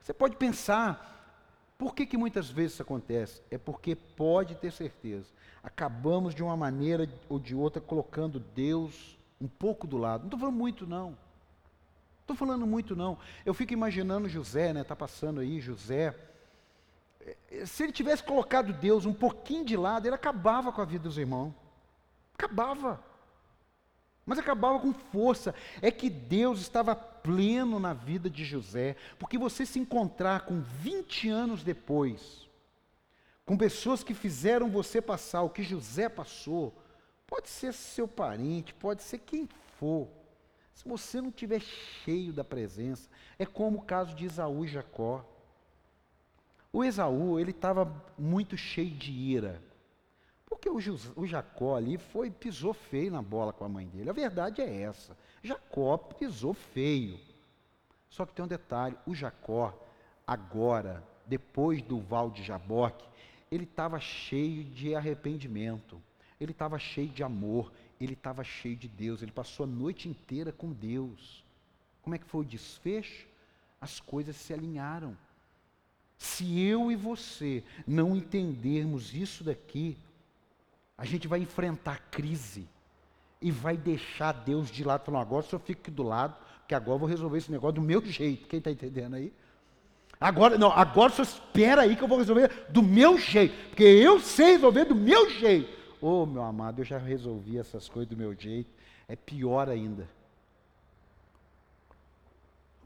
Você 0.00 0.14
pode 0.14 0.36
pensar, 0.36 1.19
por 1.80 1.94
que, 1.94 2.04
que 2.04 2.18
muitas 2.18 2.50
vezes 2.50 2.74
isso 2.74 2.82
acontece? 2.82 3.40
É 3.50 3.56
porque 3.56 3.96
pode 3.96 4.54
ter 4.54 4.70
certeza. 4.70 5.24
Acabamos 5.62 6.34
de 6.34 6.42
uma 6.42 6.54
maneira 6.54 7.08
ou 7.26 7.38
de 7.38 7.54
outra 7.54 7.80
colocando 7.80 8.38
Deus 8.38 9.18
um 9.40 9.48
pouco 9.48 9.86
do 9.86 9.96
lado. 9.96 10.20
Não 10.20 10.26
estou 10.26 10.38
falando 10.40 10.58
muito, 10.58 10.86
não. 10.86 11.16
Estou 12.20 12.36
falando 12.36 12.66
muito, 12.66 12.94
não. 12.94 13.16
Eu 13.46 13.54
fico 13.54 13.72
imaginando 13.72 14.28
José, 14.28 14.74
né? 14.74 14.82
Está 14.82 14.94
passando 14.94 15.40
aí, 15.40 15.58
José. 15.58 16.14
Eh, 17.22 17.64
se 17.64 17.82
ele 17.82 17.92
tivesse 17.92 18.22
colocado 18.22 18.74
Deus 18.74 19.06
um 19.06 19.14
pouquinho 19.14 19.64
de 19.64 19.74
lado, 19.74 20.04
ele 20.06 20.14
acabava 20.14 20.70
com 20.70 20.82
a 20.82 20.84
vida 20.84 21.04
dos 21.04 21.16
irmãos. 21.16 21.54
Acabava. 22.34 23.02
Mas 24.24 24.38
acabava 24.38 24.78
com 24.78 24.92
força. 24.92 25.54
É 25.80 25.90
que 25.90 26.08
Deus 26.08 26.60
estava 26.60 26.94
pleno 26.94 27.78
na 27.78 27.92
vida 27.92 28.30
de 28.30 28.44
José, 28.44 28.96
porque 29.18 29.38
você 29.38 29.66
se 29.66 29.78
encontrar 29.78 30.42
com 30.42 30.60
20 30.60 31.28
anos 31.28 31.62
depois, 31.62 32.48
com 33.44 33.56
pessoas 33.56 34.04
que 34.04 34.14
fizeram 34.14 34.70
você 34.70 35.00
passar 35.02 35.42
o 35.42 35.50
que 35.50 35.62
José 35.62 36.08
passou, 36.08 36.74
pode 37.26 37.48
ser 37.48 37.72
seu 37.72 38.06
parente, 38.06 38.74
pode 38.74 39.02
ser 39.02 39.18
quem 39.18 39.48
for. 39.78 40.08
Se 40.74 40.88
você 40.88 41.20
não 41.20 41.30
tiver 41.30 41.60
cheio 41.60 42.32
da 42.32 42.42
presença, 42.42 43.08
é 43.38 43.44
como 43.44 43.78
o 43.78 43.82
caso 43.82 44.14
de 44.14 44.24
Esaú 44.24 44.64
e 44.64 44.68
Jacó. 44.68 45.24
O 46.72 46.84
Esaú, 46.84 47.38
ele 47.38 47.50
estava 47.50 47.92
muito 48.16 48.56
cheio 48.56 48.90
de 48.90 49.10
ira. 49.10 49.62
Porque 50.60 50.68
o, 50.68 50.76
o 51.16 51.26
Jacó 51.26 51.76
ali 51.76 51.96
foi, 51.96 52.30
pisou 52.30 52.74
feio 52.74 53.10
na 53.10 53.22
bola 53.22 53.50
com 53.50 53.64
a 53.64 53.68
mãe 53.68 53.86
dele. 53.86 54.10
A 54.10 54.12
verdade 54.12 54.60
é 54.60 54.82
essa. 54.82 55.16
Jacó 55.42 55.96
pisou 55.96 56.52
feio. 56.52 57.18
Só 58.10 58.26
que 58.26 58.34
tem 58.34 58.44
um 58.44 58.48
detalhe: 58.48 58.94
o 59.06 59.14
Jacó, 59.14 59.74
agora, 60.26 61.02
depois 61.24 61.80
do 61.80 61.98
val 61.98 62.30
de 62.30 62.42
Jaboque, 62.42 63.08
ele 63.50 63.64
estava 63.64 63.98
cheio 63.98 64.62
de 64.64 64.94
arrependimento, 64.94 66.00
ele 66.38 66.52
estava 66.52 66.78
cheio 66.78 67.08
de 67.08 67.22
amor, 67.22 67.72
ele 67.98 68.12
estava 68.12 68.44
cheio 68.44 68.76
de 68.76 68.86
Deus, 68.86 69.22
ele 69.22 69.32
passou 69.32 69.64
a 69.64 69.66
noite 69.66 70.10
inteira 70.10 70.52
com 70.52 70.70
Deus. 70.70 71.42
Como 72.02 72.14
é 72.14 72.18
que 72.18 72.26
foi 72.26 72.42
o 72.42 72.48
desfecho? 72.48 73.26
As 73.80 73.98
coisas 73.98 74.36
se 74.36 74.52
alinharam. 74.52 75.16
Se 76.18 76.60
eu 76.60 76.92
e 76.92 76.96
você 76.96 77.64
não 77.86 78.14
entendermos 78.14 79.14
isso 79.14 79.42
daqui, 79.42 79.96
a 81.00 81.04
gente 81.06 81.26
vai 81.26 81.40
enfrentar 81.40 81.98
crise 82.10 82.68
e 83.40 83.50
vai 83.50 83.74
deixar 83.74 84.32
Deus 84.32 84.70
de 84.70 84.84
lado, 84.84 85.02
falando, 85.02 85.22
agora 85.22 85.46
o 85.46 85.48
senhor 85.48 85.60
fica 85.60 85.80
aqui 85.80 85.90
do 85.90 86.02
lado, 86.02 86.36
que 86.68 86.74
agora 86.74 86.96
eu 86.96 86.98
vou 86.98 87.08
resolver 87.08 87.38
esse 87.38 87.50
negócio 87.50 87.76
do 87.76 87.80
meu 87.80 88.04
jeito. 88.04 88.46
Quem 88.46 88.58
está 88.58 88.70
entendendo 88.70 89.14
aí? 89.14 89.32
Agora, 90.20 90.58
não, 90.58 90.70
agora 90.70 91.10
senhor 91.10 91.24
espera 91.24 91.82
aí 91.82 91.96
que 91.96 92.04
eu 92.04 92.06
vou 92.06 92.18
resolver 92.18 92.66
do 92.68 92.82
meu 92.82 93.16
jeito, 93.16 93.68
porque 93.68 93.82
eu 93.82 94.20
sei 94.20 94.52
resolver 94.52 94.84
do 94.84 94.94
meu 94.94 95.30
jeito. 95.30 95.74
Oh, 96.02 96.26
meu 96.26 96.42
amado, 96.42 96.82
eu 96.82 96.84
já 96.84 96.98
resolvi 96.98 97.56
essas 97.56 97.88
coisas 97.88 98.10
do 98.10 98.16
meu 98.16 98.34
jeito, 98.34 98.70
é 99.08 99.16
pior 99.16 99.70
ainda. 99.70 100.06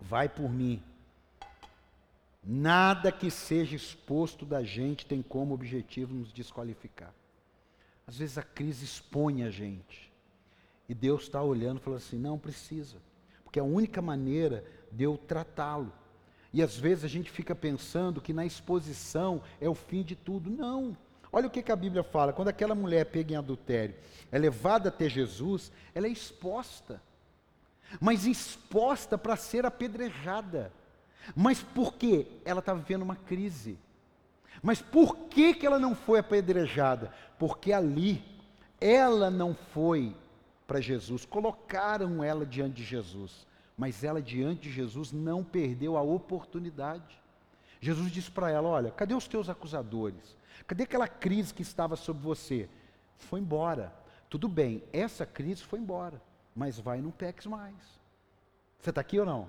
Vai 0.01 0.29
por 0.29 0.49
mim. 0.49 0.81
Nada 2.45 3.11
que 3.11 3.29
seja 3.29 3.75
exposto 3.75 4.47
da 4.47 4.63
gente 4.63 5.05
tem 5.05 5.21
como 5.21 5.53
objetivo 5.53 6.15
nos 6.15 6.33
desqualificar. 6.33 7.13
Às 8.07 8.19
vezes 8.19 8.39
a 8.39 8.43
crise 8.43 8.85
expõe 8.85 9.43
a 9.43 9.51
gente. 9.51 10.13
E 10.89 10.95
Deus 10.95 11.23
está 11.23 11.43
olhando 11.43 11.79
e 11.79 11.81
falando 11.81 11.99
assim: 11.99 12.19
não 12.19 12.39
precisa. 12.39 12.97
Porque 13.43 13.59
é 13.59 13.63
a 13.63 13.67
única 13.67 14.03
maneira 14.03 14.65
de 14.93 15.05
eu 15.05 15.17
tratá-lo. 15.17 15.93
E 16.53 16.63
às 16.63 16.77
vezes 16.77 17.05
a 17.05 17.09
gente 17.09 17.31
fica 17.31 17.55
pensando 17.55 18.21
que 18.21 18.33
na 18.33 18.47
exposição 18.47 19.43
é 19.61 19.69
o 19.69 19.75
fim 19.75 20.03
de 20.03 20.15
tudo. 20.15 20.51
Não. 20.51 20.97
Olha 21.33 21.49
o 21.49 21.51
que, 21.51 21.63
que 21.63 21.73
a 21.73 21.77
Bíblia 21.77 22.03
fala: 22.03 22.33
quando 22.33 22.49
aquela 22.49 22.75
mulher 22.75 23.07
pega 23.07 23.33
em 23.33 23.37
adultério, 23.37 23.95
é 24.31 24.39
levada 24.39 24.89
até 24.89 25.09
Jesus, 25.09 25.73
ela 25.95 26.07
é 26.07 26.11
exposta. 26.11 27.03
Mas 28.01 28.27
exposta 28.27 29.17
para 29.19 29.37
ser 29.37 29.67
apedrejada. 29.67 30.73
Mas 31.35 31.63
por 31.63 31.95
quê? 31.95 32.27
Ela 32.45 32.61
está 32.61 32.75
vivendo 32.75 33.03
uma 33.03 33.17
crise. 33.17 33.79
Mas 34.63 34.81
por 34.81 35.17
que, 35.29 35.55
que 35.55 35.67
ela 35.67 35.79
não 35.79 35.95
foi 35.95 36.19
apedrejada? 36.19 37.13
Porque 37.39 37.73
ali 37.73 38.23
ela 38.81 39.31
não 39.31 39.55
foi 39.55 40.15
para 40.67 40.81
Jesus, 40.81 41.25
colocaram 41.25 42.23
ela 42.23 42.47
diante 42.47 42.77
de 42.77 42.85
Jesus, 42.85 43.47
mas 43.77 44.03
ela 44.03 44.23
diante 44.23 44.63
de 44.63 44.73
Jesus 44.73 45.13
não 45.13 45.45
perdeu 45.45 45.97
a 45.97 46.03
oportunidade. 46.03 47.21
Jesus 47.81 48.11
disse 48.11 48.31
para 48.31 48.51
ela: 48.51 48.69
Olha, 48.69 48.91
cadê 48.91 49.15
os 49.15 49.29
teus 49.29 49.49
acusadores? 49.49 50.37
Cadê 50.67 50.85
aquela 50.85 51.09
crise 51.09 51.53
que 51.53 51.63
estava 51.63 51.97
sobre 51.97 52.23
você? 52.23 52.69
Foi 53.19 53.41
embora. 53.41 53.93
Tudo 54.31 54.49
bem, 54.49 54.83
essa 54.93 55.27
crise 55.27 55.63
foi 55.63 55.79
embora, 55.79 56.21
mas 56.57 56.79
vai 56.79 57.01
não 57.01 57.11
peques 57.11 57.47
mais. 57.47 57.75
Você 58.81 58.91
está 58.91 59.01
aqui 59.01 59.19
ou 59.19 59.27
não? 59.27 59.49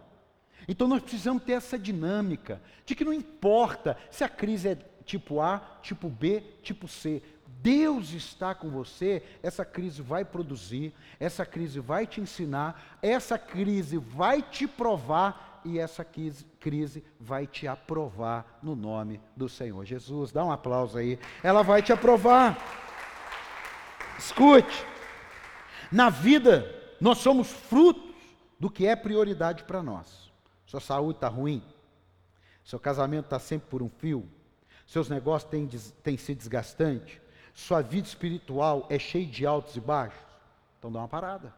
Então 0.67 0.87
nós 0.87 1.01
precisamos 1.01 1.43
ter 1.43 1.53
essa 1.53 1.77
dinâmica 1.77 2.61
de 2.85 2.95
que 2.95 3.03
não 3.05 3.13
importa 3.13 3.97
se 4.09 4.23
a 4.23 4.29
crise 4.29 4.69
é 4.69 4.75
tipo 5.05 5.41
A, 5.41 5.59
tipo 5.81 6.09
B, 6.09 6.41
tipo 6.61 6.87
C. 6.87 7.21
Deus 7.65 8.13
está 8.13 8.53
com 8.53 8.69
você, 8.69 9.23
essa 9.41 9.65
crise 9.65 9.99
vai 9.99 10.23
produzir, 10.23 10.93
essa 11.19 11.43
crise 11.43 11.79
vai 11.79 12.05
te 12.05 12.21
ensinar, 12.21 12.99
essa 13.01 13.39
crise 13.39 13.97
vai 13.97 14.43
te 14.43 14.67
provar 14.67 15.63
e 15.65 15.79
essa 15.79 16.05
crise, 16.05 16.45
crise 16.59 17.03
vai 17.19 17.47
te 17.47 17.67
aprovar 17.67 18.59
no 18.61 18.75
nome 18.75 19.19
do 19.35 19.49
Senhor 19.49 19.83
Jesus. 19.83 20.31
Dá 20.31 20.45
um 20.45 20.51
aplauso 20.51 20.99
aí. 20.99 21.17
Ela 21.41 21.63
vai 21.63 21.81
te 21.81 21.91
aprovar. 21.91 22.55
Escute. 24.19 24.85
Na 25.91 26.11
vida, 26.11 26.71
nós 27.01 27.17
somos 27.17 27.49
frutos 27.49 28.13
do 28.59 28.69
que 28.69 28.85
é 28.85 28.95
prioridade 28.95 29.63
para 29.63 29.81
nós. 29.81 30.31
Sua 30.67 30.79
saúde 30.79 31.17
está 31.17 31.29
ruim, 31.29 31.63
seu 32.63 32.79
casamento 32.79 33.25
está 33.25 33.39
sempre 33.39 33.67
por 33.71 33.81
um 33.81 33.89
fio, 33.89 34.29
seus 34.85 35.09
negócios 35.09 35.49
têm, 35.49 35.67
têm 36.03 36.15
sido 36.15 36.37
desgastantes, 36.37 37.24
sua 37.55 37.81
vida 37.81 38.05
espiritual 38.05 38.85
é 38.89 38.99
cheia 38.99 39.25
de 39.25 39.45
altos 39.45 39.77
e 39.77 39.79
baixos, 39.79 40.19
então 40.77 40.91
dá 40.91 40.99
uma 40.99 41.07
parada. 41.07 41.51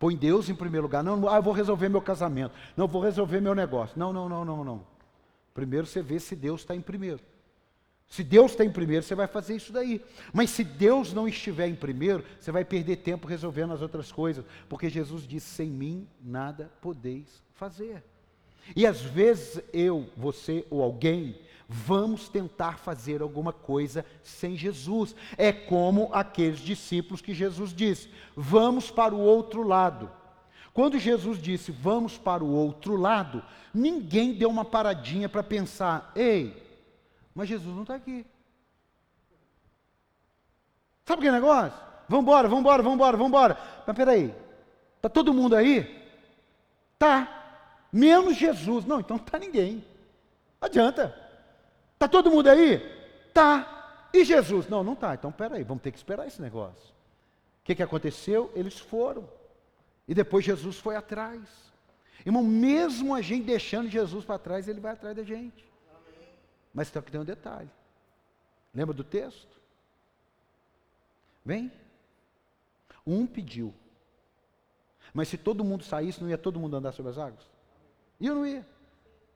Põe 0.00 0.16
Deus 0.16 0.48
em 0.48 0.54
primeiro 0.54 0.86
lugar. 0.86 1.04
Não, 1.04 1.28
ah, 1.28 1.36
eu 1.36 1.42
vou 1.42 1.52
resolver 1.52 1.88
meu 1.88 2.02
casamento. 2.02 2.54
Não, 2.76 2.88
vou 2.88 3.02
resolver 3.02 3.40
meu 3.40 3.54
negócio. 3.54 3.98
Não, 3.98 4.12
não, 4.12 4.28
não, 4.28 4.44
não, 4.44 4.64
não. 4.64 4.86
Primeiro 5.54 5.86
você 5.86 6.02
vê 6.02 6.18
se 6.18 6.34
Deus 6.34 6.62
está 6.62 6.74
em 6.74 6.80
primeiro. 6.80 7.20
Se 8.08 8.24
Deus 8.24 8.50
está 8.50 8.64
em 8.64 8.72
primeiro, 8.72 9.04
você 9.04 9.14
vai 9.14 9.28
fazer 9.28 9.54
isso 9.54 9.72
daí. 9.72 10.04
Mas 10.32 10.50
se 10.50 10.64
Deus 10.64 11.12
não 11.12 11.28
estiver 11.28 11.68
em 11.68 11.76
primeiro, 11.76 12.24
você 12.40 12.50
vai 12.50 12.64
perder 12.64 12.96
tempo 12.96 13.28
resolvendo 13.28 13.72
as 13.72 13.82
outras 13.82 14.10
coisas. 14.10 14.44
Porque 14.68 14.88
Jesus 14.88 15.28
disse: 15.28 15.46
sem 15.46 15.68
mim 15.68 16.08
nada 16.20 16.70
podeis 16.80 17.42
fazer. 17.54 18.02
E 18.74 18.86
às 18.86 19.00
vezes 19.00 19.62
eu, 19.72 20.08
você 20.16 20.66
ou 20.70 20.82
alguém, 20.82 21.38
vamos 21.72 22.28
tentar 22.28 22.78
fazer 22.78 23.22
alguma 23.22 23.52
coisa 23.52 24.04
sem 24.24 24.56
Jesus. 24.56 25.14
É 25.38 25.52
como 25.52 26.10
aqueles 26.12 26.58
discípulos 26.58 27.22
que 27.22 27.32
Jesus 27.32 27.72
disse: 27.72 28.10
vamos 28.34 28.90
para 28.90 29.14
o 29.14 29.20
outro 29.20 29.62
lado. 29.62 30.10
Quando 30.74 30.98
Jesus 30.98 31.40
disse 31.40 31.70
vamos 31.70 32.18
para 32.18 32.42
o 32.42 32.52
outro 32.52 32.96
lado, 32.96 33.44
ninguém 33.72 34.34
deu 34.34 34.50
uma 34.50 34.64
paradinha 34.64 35.28
para 35.28 35.44
pensar: 35.44 36.10
ei, 36.16 36.60
mas 37.32 37.48
Jesus 37.48 37.72
não 37.72 37.82
está 37.82 37.94
aqui. 37.94 38.26
Sabe 41.06 41.22
que 41.22 41.30
negócio? 41.30 41.78
Vamos 42.08 42.24
embora, 42.24 42.48
vamos 42.48 43.20
embora. 43.20 43.58
Mas 43.86 43.96
peraí, 43.96 44.34
está 44.96 45.08
todo 45.08 45.32
mundo 45.32 45.54
aí? 45.54 46.04
Tá 46.98 47.86
menos 47.92 48.36
Jesus. 48.36 48.84
Não, 48.84 48.98
então 48.98 49.16
não 49.16 49.24
está 49.24 49.38
ninguém. 49.38 49.84
Adianta. 50.60 51.19
Está 52.00 52.08
todo 52.08 52.30
mundo 52.30 52.48
aí? 52.48 52.78
Tá. 53.34 54.08
E 54.14 54.24
Jesus? 54.24 54.66
Não, 54.66 54.82
não 54.82 54.94
está. 54.94 55.12
Então 55.12 55.30
peraí, 55.30 55.62
vamos 55.62 55.82
ter 55.82 55.90
que 55.90 55.98
esperar 55.98 56.26
esse 56.26 56.40
negócio. 56.40 56.88
O 57.60 57.64
que, 57.64 57.74
que 57.74 57.82
aconteceu? 57.82 58.50
Eles 58.54 58.78
foram. 58.78 59.28
E 60.08 60.14
depois 60.14 60.42
Jesus 60.42 60.78
foi 60.78 60.96
atrás. 60.96 61.42
Irmão, 62.24 62.42
mesmo 62.42 63.14
a 63.14 63.20
gente 63.20 63.44
deixando 63.44 63.90
Jesus 63.90 64.24
para 64.24 64.38
trás, 64.38 64.66
ele 64.66 64.80
vai 64.80 64.94
atrás 64.94 65.14
da 65.14 65.22
gente. 65.22 65.62
Mas 66.72 66.88
só 66.88 67.02
que 67.02 67.12
tem 67.12 67.20
um 67.20 67.24
detalhe. 67.24 67.68
Lembra 68.74 68.94
do 68.94 69.04
texto? 69.04 69.60
Vem. 71.44 71.70
Um 73.06 73.26
pediu. 73.26 73.74
Mas 75.12 75.28
se 75.28 75.36
todo 75.36 75.62
mundo 75.62 75.84
saísse, 75.84 76.22
não 76.22 76.30
ia 76.30 76.38
todo 76.38 76.58
mundo 76.58 76.76
andar 76.76 76.92
sobre 76.92 77.12
as 77.12 77.18
águas? 77.18 77.44
E 78.18 78.26
eu 78.26 78.36
não 78.36 78.46
ia. 78.46 78.66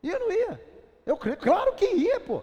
E 0.03 0.09
eu 0.09 0.19
não 0.19 0.33
ia. 0.33 0.75
Eu 1.05 1.19
creio, 1.19 1.37
claro 1.37 1.75
que 1.75 1.85
ia, 1.85 2.19
pô. 2.21 2.43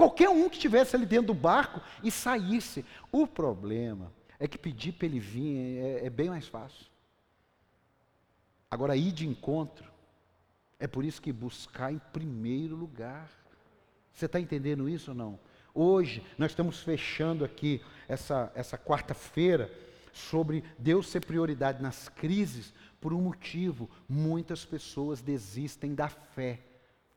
Qualquer 0.00 0.30
um 0.30 0.48
que 0.48 0.56
estivesse 0.56 0.96
ali 0.96 1.04
dentro 1.04 1.26
do 1.26 1.34
barco 1.34 1.78
e 2.02 2.10
saísse. 2.10 2.86
O 3.12 3.26
problema 3.26 4.10
é 4.38 4.48
que 4.48 4.56
pedir 4.56 4.92
para 4.92 5.04
ele 5.04 5.20
vir 5.20 5.76
é, 5.76 6.06
é 6.06 6.08
bem 6.08 6.30
mais 6.30 6.48
fácil. 6.48 6.86
Agora, 8.70 8.96
ir 8.96 9.12
de 9.12 9.28
encontro 9.28 9.92
É 10.78 10.86
por 10.86 11.04
isso 11.04 11.20
que 11.20 11.30
buscar 11.30 11.92
em 11.92 12.00
primeiro 12.14 12.74
lugar. 12.74 13.30
Você 14.10 14.24
está 14.24 14.40
entendendo 14.40 14.88
isso 14.88 15.10
ou 15.10 15.14
não? 15.14 15.38
Hoje, 15.74 16.24
nós 16.38 16.52
estamos 16.52 16.80
fechando 16.80 17.44
aqui 17.44 17.82
essa, 18.08 18.50
essa 18.54 18.78
quarta-feira 18.78 19.70
sobre 20.14 20.64
Deus 20.78 21.10
ser 21.10 21.26
prioridade 21.26 21.82
nas 21.82 22.08
crises 22.08 22.72
por 23.02 23.12
um 23.12 23.20
motivo. 23.20 23.90
Muitas 24.08 24.64
pessoas 24.64 25.20
desistem 25.20 25.94
da 25.94 26.08
fé 26.08 26.69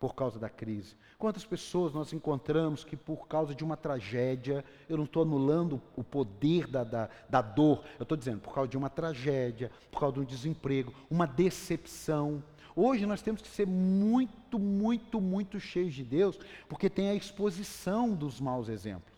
por 0.03 0.15
causa 0.15 0.37
da 0.37 0.49
crise. 0.49 0.97
Quantas 1.17 1.45
pessoas 1.45 1.93
nós 1.93 2.11
encontramos 2.11 2.83
que, 2.83 2.97
por 2.97 3.25
causa 3.25 3.55
de 3.55 3.63
uma 3.63 3.77
tragédia, 3.77 4.65
eu 4.89 4.97
não 4.97 5.05
estou 5.05 5.23
anulando 5.23 5.81
o 5.95 6.03
poder 6.03 6.67
da, 6.67 6.83
da, 6.83 7.09
da 7.29 7.41
dor, 7.41 7.85
eu 7.97 8.03
estou 8.03 8.17
dizendo, 8.17 8.41
por 8.41 8.53
causa 8.53 8.69
de 8.69 8.75
uma 8.75 8.89
tragédia, 8.89 9.71
por 9.89 10.01
causa 10.01 10.15
de 10.15 10.19
um 10.19 10.25
desemprego, 10.25 10.93
uma 11.09 11.25
decepção. 11.25 12.43
Hoje 12.75 13.05
nós 13.05 13.21
temos 13.21 13.41
que 13.41 13.47
ser 13.47 13.65
muito, 13.65 14.59
muito, 14.59 15.21
muito 15.21 15.57
cheios 15.57 15.93
de 15.93 16.03
Deus, 16.03 16.37
porque 16.67 16.89
tem 16.89 17.09
a 17.09 17.15
exposição 17.15 18.13
dos 18.13 18.41
maus 18.41 18.67
exemplos. 18.67 19.17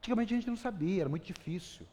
Antigamente 0.00 0.34
a 0.34 0.36
gente 0.36 0.50
não 0.50 0.56
sabia, 0.58 1.00
era 1.00 1.08
muito 1.08 1.24
difícil. 1.24 1.86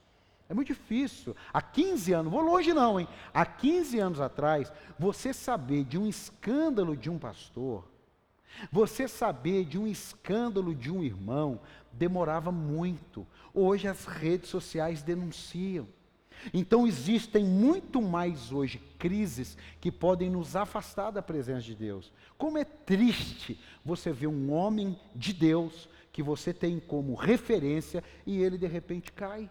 É 0.49 0.53
muito 0.53 0.67
difícil. 0.67 1.33
Há 1.53 1.61
15 1.61 2.11
anos, 2.11 2.31
vou 2.33 2.41
longe 2.41 2.73
não, 2.73 2.99
hein? 2.99 3.07
Há 3.33 3.45
15 3.45 3.99
anos 3.99 4.19
atrás, 4.19 4.69
você 4.99 5.31
saber 5.31 5.85
de 5.85 5.97
um 5.97 6.05
escândalo 6.05 6.97
de 6.97 7.09
um 7.09 7.17
pastor, 7.17 7.85
você 8.71 9.07
saber 9.07 9.65
de 9.65 9.77
um 9.77 9.87
escândalo 9.87 10.73
de 10.73 10.91
um 10.91 11.03
irmão 11.03 11.59
demorava 11.91 12.51
muito. 12.51 13.25
Hoje 13.53 13.87
as 13.87 14.05
redes 14.05 14.49
sociais 14.49 15.01
denunciam. 15.01 15.87
Então 16.53 16.85
existem 16.85 17.43
muito 17.43 18.01
mais 18.01 18.51
hoje 18.51 18.81
crises 18.99 19.57
que 19.81 19.91
podem 19.91 20.29
nos 20.29 20.55
afastar 20.55 21.11
da 21.11 21.21
presença 21.21 21.61
de 21.61 21.75
Deus. 21.75 22.11
Como 22.37 22.57
é 22.57 22.63
triste 22.63 23.59
você 23.83 24.11
ver 24.11 24.27
um 24.27 24.51
homem 24.51 24.99
de 25.15 25.33
Deus 25.33 25.89
que 26.11 26.21
você 26.21 26.53
tem 26.53 26.79
como 26.79 27.15
referência 27.15 28.03
e 28.25 28.41
ele 28.41 28.57
de 28.57 28.67
repente 28.67 29.11
cai. 29.11 29.49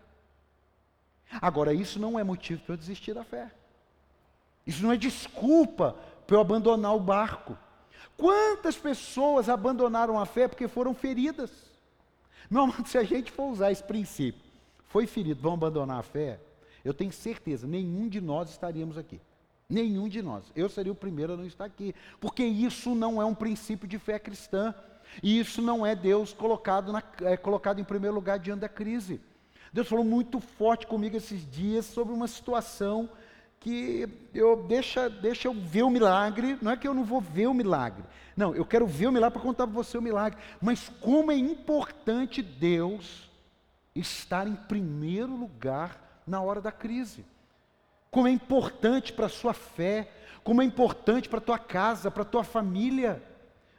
Agora, 1.41 1.75
isso 1.75 1.99
não 1.99 2.19
é 2.19 2.25
motivo 2.25 2.63
para 2.63 2.75
eu 2.75 2.79
desistir 2.79 3.15
da 3.15 3.25
fé. 3.25 3.51
Isso 4.67 4.83
não 4.83 4.93
é 4.93 4.97
desculpa 4.97 5.97
para 6.27 6.37
eu 6.37 6.41
abandonar 6.41 6.95
o 6.95 7.01
barco. 7.01 7.57
Quantas 8.17 8.77
pessoas 8.77 9.49
abandonaram 9.49 10.19
a 10.19 10.25
fé 10.25 10.49
porque 10.49 10.69
foram 10.69 10.95
feridas? 10.95 11.51
Meu 12.51 12.63
amado, 12.63 12.89
se 12.89 12.97
a 12.97 13.03
gente 13.03 13.31
for 13.31 13.51
usar 13.51 13.71
esse 13.71 13.83
princípio, 13.83 14.41
foi 14.87 15.07
ferido, 15.07 15.43
vão 15.43 15.55
abandonar 15.55 15.99
a 15.99 16.03
fé, 16.03 16.41
eu 16.85 16.95
tenho 16.95 17.13
certeza, 17.13 17.67
nenhum 17.67 18.09
de 18.09 18.21
nós 18.21 18.49
estaríamos 18.51 18.97
aqui. 18.97 19.21
Nenhum 19.69 20.09
de 20.09 20.23
nós. 20.23 20.45
Eu 20.55 20.69
seria 20.69 20.93
o 20.93 20.95
primeiro 20.95 21.33
a 21.33 21.37
não 21.37 21.45
estar 21.45 21.65
aqui. 21.65 21.93
Porque 22.21 22.45
isso 22.45 22.95
não 22.95 23.21
é 23.21 23.25
um 23.25 23.35
princípio 23.35 23.89
de 23.89 23.99
fé 23.99 24.17
cristã. 24.17 24.73
E 25.21 25.41
isso 25.41 25.61
não 25.61 25.85
é 25.85 25.97
Deus 25.97 26.33
colocado, 26.33 26.93
na, 26.93 27.03
é, 27.23 27.37
colocado 27.37 27.81
em 27.81 27.85
primeiro 27.85 28.15
lugar 28.15 28.39
diante 28.39 28.61
da 28.61 28.69
crise. 28.69 29.21
Deus 29.73 29.89
falou 29.89 30.05
muito 30.05 30.39
forte 30.39 30.87
comigo 30.87 31.17
esses 31.17 31.45
dias 31.51 31.85
sobre 31.87 32.15
uma 32.15 32.29
situação 32.29 33.11
que 33.61 34.09
eu 34.35 34.65
deixa, 34.65 35.09
deixa 35.09 35.49
eu 35.49 35.55
ver 35.55 35.83
o 35.83 35.91
milagre, 35.91 36.59
não 36.63 36.71
é 36.71 36.77
que 36.77 36.87
eu 36.87 36.95
não 36.95 37.05
vou 37.05 37.21
ver 37.21 37.47
o 37.47 37.55
milagre. 37.55 38.05
Não, 38.37 38.55
eu 38.55 38.65
quero 38.65 38.87
ver 38.87 39.07
o 39.07 39.13
milagre 39.13 39.33
para 39.33 39.43
contar 39.43 39.67
para 39.67 39.75
você 39.75 39.97
o 39.97 40.03
milagre. 40.03 40.39
Mas 40.61 40.89
como 41.01 41.33
é 41.33 41.37
importante 41.37 42.43
Deus 42.43 43.31
estar 43.95 44.47
em 44.47 44.55
primeiro 44.55 45.35
lugar 45.35 46.23
na 46.27 46.41
hora 46.41 46.61
da 46.61 46.73
crise. 46.73 47.25
Como 48.11 48.29
é 48.29 48.31
importante 48.31 49.13
para 49.13 49.27
a 49.27 49.31
sua 49.31 49.53
fé, 49.53 50.11
como 50.45 50.63
é 50.63 50.65
importante 50.65 51.29
para 51.29 51.39
a 51.39 51.43
tua 51.43 51.59
casa, 51.59 52.11
para 52.11 52.23
a 52.23 52.27
tua 52.27 52.45
família, 52.45 53.23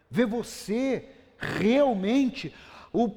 ver 0.09 0.25
você 0.25 1.09
realmente, 1.37 2.53
o 2.91 3.09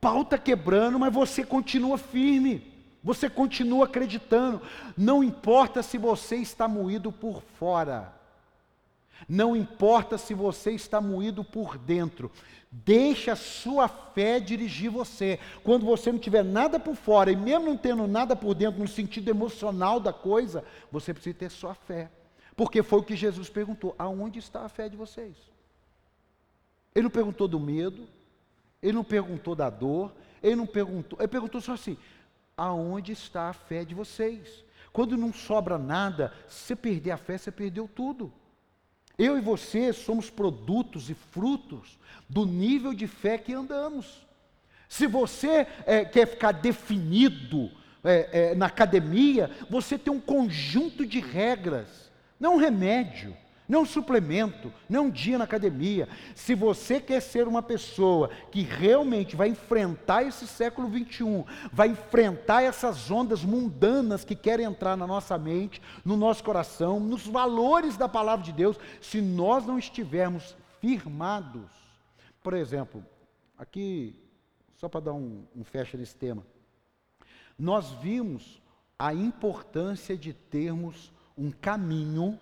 pau 0.00 0.22
está 0.22 0.38
quebrando, 0.38 0.98
mas 0.98 1.12
você 1.12 1.44
continua 1.44 1.96
firme. 1.96 2.71
Você 3.02 3.28
continua 3.28 3.86
acreditando, 3.86 4.62
não 4.96 5.24
importa 5.24 5.82
se 5.82 5.98
você 5.98 6.36
está 6.36 6.68
moído 6.68 7.10
por 7.10 7.42
fora, 7.58 8.12
não 9.28 9.56
importa 9.56 10.16
se 10.16 10.34
você 10.34 10.72
está 10.72 11.00
moído 11.00 11.42
por 11.42 11.76
dentro, 11.76 12.30
deixe 12.70 13.30
a 13.30 13.36
sua 13.36 13.88
fé 13.88 14.40
dirigir 14.40 14.90
você. 14.90 15.38
Quando 15.62 15.84
você 15.84 16.10
não 16.12 16.18
tiver 16.18 16.44
nada 16.44 16.78
por 16.78 16.94
fora, 16.94 17.30
e 17.30 17.36
mesmo 17.36 17.66
não 17.66 17.76
tendo 17.76 18.06
nada 18.06 18.34
por 18.34 18.54
dentro, 18.54 18.80
no 18.80 18.88
sentido 18.88 19.28
emocional 19.28 20.00
da 20.00 20.12
coisa, 20.12 20.64
você 20.90 21.12
precisa 21.12 21.36
ter 21.36 21.50
sua 21.50 21.74
fé. 21.74 22.10
Porque 22.56 22.82
foi 22.82 23.00
o 23.00 23.04
que 23.04 23.16
Jesus 23.16 23.48
perguntou: 23.48 23.94
aonde 23.98 24.38
está 24.38 24.64
a 24.64 24.68
fé 24.68 24.88
de 24.88 24.96
vocês? 24.96 25.36
Ele 26.94 27.04
não 27.04 27.10
perguntou 27.10 27.48
do 27.48 27.58
medo, 27.58 28.06
ele 28.82 28.92
não 28.92 29.04
perguntou 29.04 29.54
da 29.54 29.70
dor, 29.70 30.12
ele 30.42 30.56
não 30.56 30.66
perguntou, 30.66 31.18
ele 31.18 31.28
perguntou 31.28 31.60
só 31.60 31.72
assim: 31.72 31.96
aonde 32.56 33.12
está 33.12 33.48
a 33.48 33.52
fé 33.52 33.84
de 33.84 33.94
vocês? 33.94 34.64
Quando 34.92 35.16
não 35.16 35.32
sobra 35.32 35.78
nada, 35.78 36.32
se 36.48 36.66
você 36.66 36.76
perder 36.76 37.12
a 37.12 37.16
fé, 37.16 37.38
você 37.38 37.50
perdeu 37.50 37.88
tudo. 37.88 38.32
Eu 39.18 39.38
e 39.38 39.40
você 39.40 39.92
somos 39.92 40.30
produtos 40.30 41.08
e 41.10 41.14
frutos 41.14 41.98
do 42.28 42.44
nível 42.44 42.92
de 42.92 43.06
fé 43.06 43.38
que 43.38 43.52
andamos. 43.52 44.26
Se 44.88 45.06
você 45.06 45.66
é, 45.86 46.04
quer 46.04 46.26
ficar 46.26 46.52
definido 46.52 47.70
é, 48.04 48.50
é, 48.50 48.54
na 48.54 48.66
academia, 48.66 49.50
você 49.70 49.96
tem 49.96 50.12
um 50.12 50.20
conjunto 50.20 51.06
de 51.06 51.20
regras, 51.20 52.10
não 52.38 52.56
um 52.56 52.58
remédio 52.58 53.36
não 53.68 53.86
suplemento, 53.86 54.72
não 54.88 55.08
dia 55.08 55.38
na 55.38 55.44
academia. 55.44 56.08
Se 56.34 56.54
você 56.54 57.00
quer 57.00 57.20
ser 57.20 57.46
uma 57.46 57.62
pessoa 57.62 58.28
que 58.50 58.62
realmente 58.62 59.36
vai 59.36 59.48
enfrentar 59.48 60.24
esse 60.24 60.46
século 60.46 60.88
21, 60.88 61.44
vai 61.72 61.88
enfrentar 61.88 62.62
essas 62.62 63.10
ondas 63.10 63.44
mundanas 63.44 64.24
que 64.24 64.34
querem 64.34 64.66
entrar 64.66 64.96
na 64.96 65.06
nossa 65.06 65.38
mente, 65.38 65.80
no 66.04 66.16
nosso 66.16 66.42
coração, 66.44 67.00
nos 67.00 67.26
valores 67.26 67.96
da 67.96 68.08
palavra 68.08 68.44
de 68.44 68.52
Deus, 68.52 68.76
se 69.00 69.20
nós 69.20 69.64
não 69.64 69.78
estivermos 69.78 70.56
firmados. 70.80 71.70
Por 72.42 72.54
exemplo, 72.54 73.04
aqui, 73.56 74.16
só 74.76 74.88
para 74.88 75.00
dar 75.00 75.12
um, 75.12 75.44
um 75.54 75.64
nesse 75.96 76.16
tema, 76.16 76.44
nós 77.58 77.90
vimos 78.02 78.60
a 78.98 79.14
importância 79.14 80.16
de 80.16 80.32
termos 80.32 81.12
um 81.36 81.50
caminho 81.50 82.38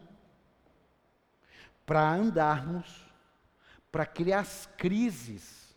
para 1.91 2.09
andarmos, 2.09 3.05
para 3.91 4.07
criar 4.07 4.39
as 4.39 4.65
crises, 4.79 5.77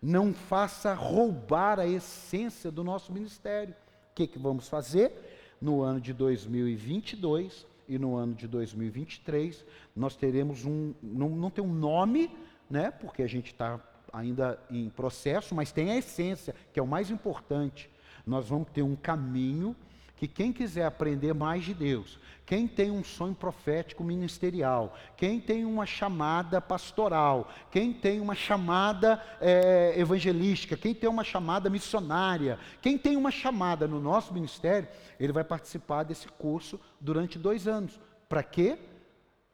não 0.00 0.32
faça 0.32 0.94
roubar 0.94 1.80
a 1.80 1.86
essência 1.88 2.70
do 2.70 2.84
nosso 2.84 3.12
ministério. 3.12 3.74
O 4.12 4.14
que, 4.14 4.28
que 4.28 4.38
vamos 4.38 4.68
fazer? 4.68 5.56
No 5.60 5.82
ano 5.82 6.00
de 6.00 6.12
2022 6.12 7.66
e 7.88 7.98
no 7.98 8.14
ano 8.14 8.36
de 8.36 8.46
2023, 8.46 9.64
nós 9.96 10.14
teremos 10.14 10.64
um, 10.64 10.94
não, 11.02 11.30
não 11.30 11.50
tem 11.50 11.64
um 11.64 11.74
nome, 11.74 12.30
né, 12.70 12.92
porque 12.92 13.24
a 13.24 13.26
gente 13.26 13.46
está 13.46 13.80
ainda 14.12 14.62
em 14.70 14.88
processo, 14.88 15.56
mas 15.56 15.72
tem 15.72 15.90
a 15.90 15.96
essência, 15.96 16.54
que 16.72 16.78
é 16.78 16.82
o 16.84 16.86
mais 16.86 17.10
importante. 17.10 17.90
Nós 18.24 18.48
vamos 18.48 18.70
ter 18.70 18.82
um 18.82 18.94
caminho 18.94 19.74
que 20.18 20.26
quem 20.26 20.52
quiser 20.52 20.84
aprender 20.84 21.32
mais 21.32 21.64
de 21.64 21.72
Deus, 21.72 22.18
quem 22.44 22.66
tem 22.66 22.90
um 22.90 23.04
sonho 23.04 23.36
profético 23.36 24.02
ministerial, 24.02 24.96
quem 25.16 25.40
tem 25.40 25.64
uma 25.64 25.86
chamada 25.86 26.60
pastoral, 26.60 27.48
quem 27.70 27.92
tem 27.92 28.20
uma 28.20 28.34
chamada 28.34 29.22
é, 29.40 29.94
evangelística, 29.96 30.76
quem 30.76 30.92
tem 30.92 31.08
uma 31.08 31.22
chamada 31.22 31.70
missionária, 31.70 32.58
quem 32.82 32.98
tem 32.98 33.16
uma 33.16 33.30
chamada 33.30 33.86
no 33.86 34.00
nosso 34.00 34.34
ministério, 34.34 34.88
ele 35.20 35.32
vai 35.32 35.44
participar 35.44 36.02
desse 36.02 36.26
curso 36.26 36.80
durante 37.00 37.38
dois 37.38 37.68
anos. 37.68 38.00
Para 38.28 38.42
quê? 38.42 38.76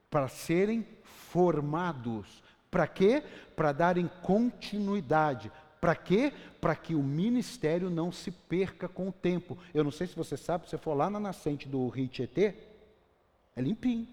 Para 0.08 0.28
serem 0.28 0.86
formados. 1.02 2.42
Para 2.70 2.86
quê? 2.86 3.22
Para 3.54 3.72
darem 3.72 4.10
continuidade 4.22 5.52
para 5.84 5.94
quê? 5.94 6.32
Para 6.62 6.74
que 6.74 6.94
o 6.94 7.02
ministério 7.02 7.90
não 7.90 8.10
se 8.10 8.30
perca 8.30 8.88
com 8.88 9.10
o 9.10 9.12
tempo. 9.12 9.58
Eu 9.74 9.84
não 9.84 9.90
sei 9.90 10.06
se 10.06 10.16
você 10.16 10.34
sabe, 10.34 10.64
se 10.64 10.70
você 10.70 10.78
for 10.78 10.94
lá 10.94 11.10
na 11.10 11.20
nascente 11.20 11.68
do 11.68 11.86
Rio 11.88 12.08
Tietê, 12.08 12.54
é 13.54 13.60
limpinho. 13.60 14.08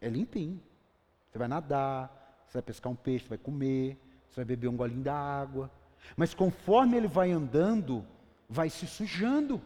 É 0.00 0.08
limpinho. 0.08 0.60
Você 1.30 1.38
vai 1.38 1.46
nadar, 1.46 2.42
você 2.44 2.54
vai 2.54 2.62
pescar 2.62 2.90
um 2.90 2.96
peixe, 2.96 3.28
vai 3.28 3.38
comer, 3.38 3.96
você 4.28 4.34
vai 4.34 4.46
beber 4.46 4.66
um 4.66 4.76
golinho 4.76 5.04
da 5.04 5.14
água. 5.14 5.70
Mas 6.16 6.34
conforme 6.34 6.96
ele 6.96 7.06
vai 7.06 7.30
andando, 7.30 8.04
vai 8.50 8.68
se 8.68 8.84
sujando. 8.84 9.62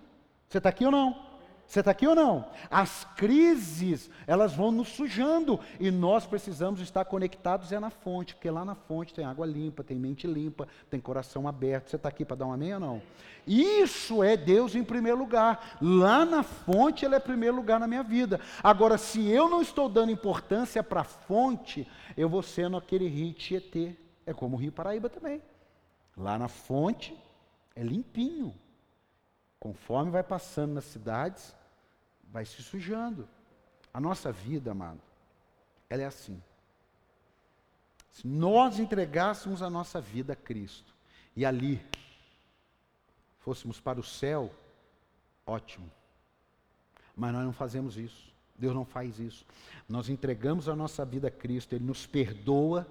Você 0.47 0.59
está 0.59 0.69
aqui 0.69 0.85
ou 0.85 0.93
não? 0.93 1.32
Você 1.73 1.81
está 1.81 1.93
aqui 1.93 2.07
ou 2.07 2.15
não? 2.15 2.45
As 2.71 3.07
crises, 3.17 4.11
elas 4.27 4.53
vão 4.53 4.71
nos 4.71 4.89
sujando 4.89 5.59
e 5.81 5.91
nós 5.91 6.27
precisamos 6.27 6.83
estar 6.83 7.03
conectados 7.07 7.73
é 7.73 7.81
na 7.81 7.89
fonte, 7.89 8.35
porque 8.35 8.51
lá 8.51 8.63
na 8.63 8.75
fonte 8.75 9.15
tem 9.15 9.25
água 9.25 9.47
limpa, 9.47 9.83
tem 9.83 9.99
mente 9.99 10.27
limpa, 10.27 10.69
tem 10.91 11.01
coração 11.01 11.49
aberto. 11.49 11.89
Você 11.89 11.97
está 11.97 12.11
aqui 12.11 12.27
para 12.27 12.37
dar 12.37 12.45
um 12.45 12.53
amém 12.53 12.75
ou 12.75 12.81
não? 12.81 13.03
Isso 13.47 14.23
é 14.23 14.37
Deus 14.37 14.75
em 14.75 14.85
primeiro 14.85 15.17
lugar. 15.17 15.79
Lá 15.81 16.27
na 16.27 16.43
fonte, 16.43 17.07
Ele 17.07 17.15
é 17.15 17.19
primeiro 17.19 17.57
lugar 17.57 17.81
na 17.81 17.87
minha 17.87 18.03
vida. 18.03 18.39
Agora, 18.63 18.99
se 18.99 19.27
eu 19.27 19.49
não 19.49 19.63
estou 19.63 19.89
dando 19.89 20.13
importância 20.13 20.83
para 20.83 21.01
a 21.01 21.05
fonte, 21.05 21.91
eu 22.19 22.29
vou 22.29 22.43
sendo 22.43 22.77
aquele 22.77 23.09
rio 23.09 23.33
Tietê. 23.33 23.97
É 24.27 24.35
como 24.35 24.57
o 24.57 24.61
Rio 24.61 24.73
Paraíba 24.73 25.09
também. 25.09 25.41
Lá 26.19 26.39
na 26.39 26.49
fonte, 26.49 27.19
é 27.75 27.83
limpinho. 27.83 28.55
Conforme 29.59 30.11
vai 30.11 30.23
passando 30.23 30.75
nas 30.75 30.85
cidades, 30.85 31.62
vai 32.33 32.45
se 32.45 32.63
sujando. 32.63 33.29
A 33.93 34.01
nossa 34.01 34.33
vida, 34.33 34.73
amado, 34.73 35.01
ela 35.89 36.03
é 36.03 36.07
assim. 36.07 36.43
Se 38.11 38.27
nós 38.27 38.79
entregássemos 38.79 39.63
a 39.63 39.69
nossa 39.69 40.01
vida 40.01 40.33
a 40.33 40.37
Cristo 40.37 40.95
e 41.37 41.45
ali 41.45 41.85
fôssemos 43.41 43.79
para 43.79 44.01
o 44.01 44.03
céu, 44.03 44.51
ótimo. 45.47 45.91
Mas 47.15 47.33
nós 47.33 47.45
não 47.45 47.53
fazemos 47.53 47.97
isso. 47.99 48.33
Deus 48.57 48.75
não 48.75 48.85
faz 48.85 49.19
isso. 49.19 49.45
Nós 49.89 50.09
entregamos 50.09 50.69
a 50.69 50.77
nossa 50.77 51.05
vida 51.05 51.29
a 51.29 51.31
Cristo, 51.31 51.75
Ele 51.75 51.85
nos 51.85 52.07
perdoa, 52.07 52.87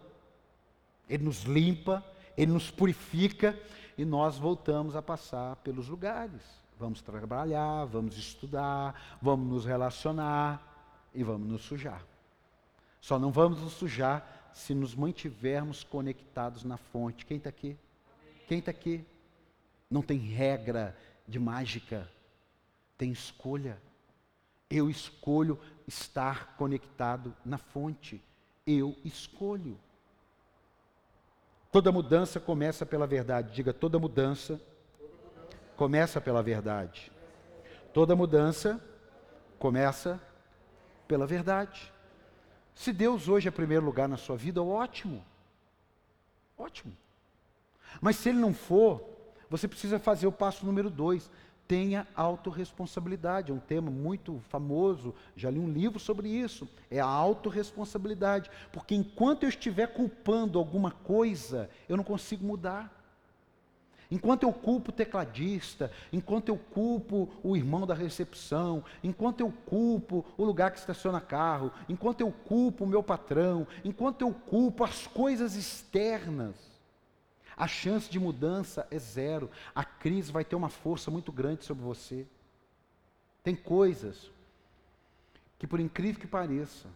Ele 1.09 1.23
nos 1.23 1.43
limpa, 1.43 2.03
Ele 2.37 2.51
nos 2.51 2.69
purifica 2.69 3.57
e 3.97 4.05
nós 4.05 4.37
voltamos 4.37 4.95
a 4.95 5.01
passar 5.01 5.55
pelos 5.57 5.87
lugares. 5.87 6.61
Vamos 6.82 6.99
trabalhar, 6.99 7.86
vamos 7.86 8.17
estudar, 8.17 9.19
vamos 9.21 9.47
nos 9.47 9.65
relacionar 9.65 10.59
e 11.13 11.23
vamos 11.23 11.47
nos 11.47 11.61
sujar. 11.61 12.03
Só 12.99 13.19
não 13.19 13.32
vamos 13.32 13.61
nos 13.61 13.73
sujar 13.73 14.49
se 14.51 14.73
nos 14.73 14.95
mantivermos 14.95 15.84
conectados 15.84 16.63
na 16.63 16.77
fonte. 16.77 17.23
Quem 17.23 17.38
está 17.38 17.49
aqui? 17.49 17.77
Quem 18.47 18.57
está 18.57 18.71
aqui? 18.71 19.05
Não 19.91 20.01
tem 20.01 20.17
regra 20.17 20.97
de 21.27 21.39
mágica, 21.39 22.09
tem 22.97 23.11
escolha. 23.11 23.79
Eu 24.67 24.89
escolho 24.89 25.59
estar 25.88 26.55
conectado 26.57 27.32
na 27.45 27.59
fonte. 27.59 28.19
Eu 28.65 28.97
escolho. 29.05 29.77
Toda 31.71 31.91
mudança 31.91 32.39
começa 32.39 32.88
pela 32.88 33.05
verdade. 33.05 33.53
Diga, 33.53 33.71
toda 33.71 33.99
mudança 33.99 34.59
começa 35.82 36.21
pela 36.21 36.43
verdade. 36.43 37.11
Toda 37.91 38.15
mudança 38.15 38.79
começa 39.57 40.21
pela 41.07 41.25
verdade. 41.25 41.91
Se 42.75 42.93
Deus 42.93 43.27
hoje 43.27 43.47
é 43.47 43.51
primeiro 43.51 43.84
lugar 43.84 44.07
na 44.07 44.15
sua 44.15 44.38
vida, 44.38 44.61
ótimo. 44.61 45.25
Ótimo. 46.55 46.95
Mas 47.99 48.17
se 48.17 48.29
Ele 48.29 48.38
não 48.38 48.53
for, 48.53 49.03
você 49.49 49.67
precisa 49.67 49.97
fazer 49.97 50.27
o 50.27 50.32
passo 50.32 50.67
número 50.67 50.88
dois. 50.88 51.32
Tenha 51.67 52.07
autorresponsabilidade. 52.15 53.51
É 53.51 53.55
um 53.55 53.59
tema 53.59 53.89
muito 53.89 54.39
famoso, 54.49 55.15
já 55.36 55.49
li 55.49 55.57
um 55.57 55.71
livro 55.71 55.97
sobre 55.99 56.29
isso. 56.29 56.69
É 56.91 56.99
a 56.99 57.07
autorresponsabilidade. 57.07 58.51
Porque 58.71 58.93
enquanto 58.93 59.43
eu 59.43 59.49
estiver 59.49 59.88
culpando 59.88 60.59
alguma 60.59 60.91
coisa, 60.91 61.71
eu 61.89 61.97
não 61.97 62.03
consigo 62.03 62.45
mudar. 62.45 63.00
Enquanto 64.12 64.43
eu 64.43 64.51
culpo 64.51 64.89
o 64.89 64.93
tecladista, 64.93 65.89
enquanto 66.12 66.49
eu 66.49 66.57
culpo 66.57 67.30
o 67.41 67.55
irmão 67.55 67.88
da 67.88 67.93
recepção, 67.93 68.84
enquanto 69.01 69.39
eu 69.39 69.51
culpo 69.66 70.26
o 70.38 70.43
lugar 70.43 70.72
que 70.72 70.80
estaciona 70.80 71.22
carro, 71.22 71.72
enquanto 71.88 72.20
eu 72.20 72.30
culpo 72.30 72.84
o 72.84 72.88
meu 72.88 73.01
patrão, 73.01 73.66
enquanto 73.86 74.22
eu 74.24 74.34
culpo 74.34 74.84
as 74.84 75.07
coisas 75.07 75.55
externas, 75.55 76.72
a 77.55 77.68
chance 77.68 78.09
de 78.09 78.20
mudança 78.20 78.86
é 78.91 78.99
zero. 78.99 79.49
A 79.74 79.86
crise 79.86 80.32
vai 80.32 80.43
ter 80.43 80.55
uma 80.55 80.70
força 80.70 81.09
muito 81.09 81.32
grande 81.32 81.64
sobre 81.64 81.84
você. 81.84 82.26
Tem 83.43 83.55
coisas 83.55 84.30
que, 85.57 85.68
por 85.68 85.80
incrível 85.80 86.20
que 86.20 86.28
pareça, 86.28 86.89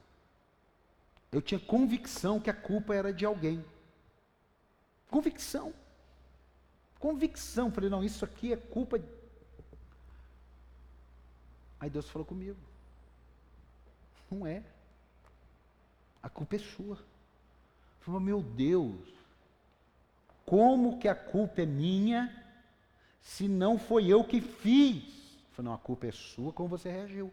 eu 1.32 1.42
tinha 1.42 1.60
convicção 1.60 2.40
que 2.40 2.50
a 2.50 2.54
culpa 2.54 2.96
era 2.96 3.14
de 3.14 3.26
alguém. 3.26 3.64
Convicção. 5.10 5.72
Convicção. 7.06 7.72
Falei, 7.72 7.88
não, 7.88 8.04
isso 8.04 8.26
aqui 8.26 8.52
é 8.52 8.58
culpa. 8.58 9.00
Aí 11.80 11.88
Deus 11.88 12.10
falou 12.10 12.26
comigo. 12.26 12.58
Não 14.32 14.48
é. 14.48 14.64
A 16.24 16.28
culpa 16.28 16.56
é 16.56 16.58
sua. 16.58 16.96
Eu 16.96 17.06
falei, 18.00 18.22
meu 18.22 18.42
Deus, 18.42 19.08
como 20.48 20.98
que 20.98 21.08
a 21.08 21.14
culpa 21.14 21.62
é 21.62 21.66
minha 21.68 22.44
se 23.22 23.48
não 23.48 23.78
foi 23.78 24.08
eu 24.08 24.24
que 24.24 24.42
fiz? 24.42 25.04
Eu 25.04 25.52
falei, 25.52 25.70
não, 25.70 25.76
a 25.76 25.78
culpa 25.78 26.08
é 26.08 26.12
sua 26.12 26.52
como 26.52 26.70
você 26.70 26.90
reagiu. 26.90 27.32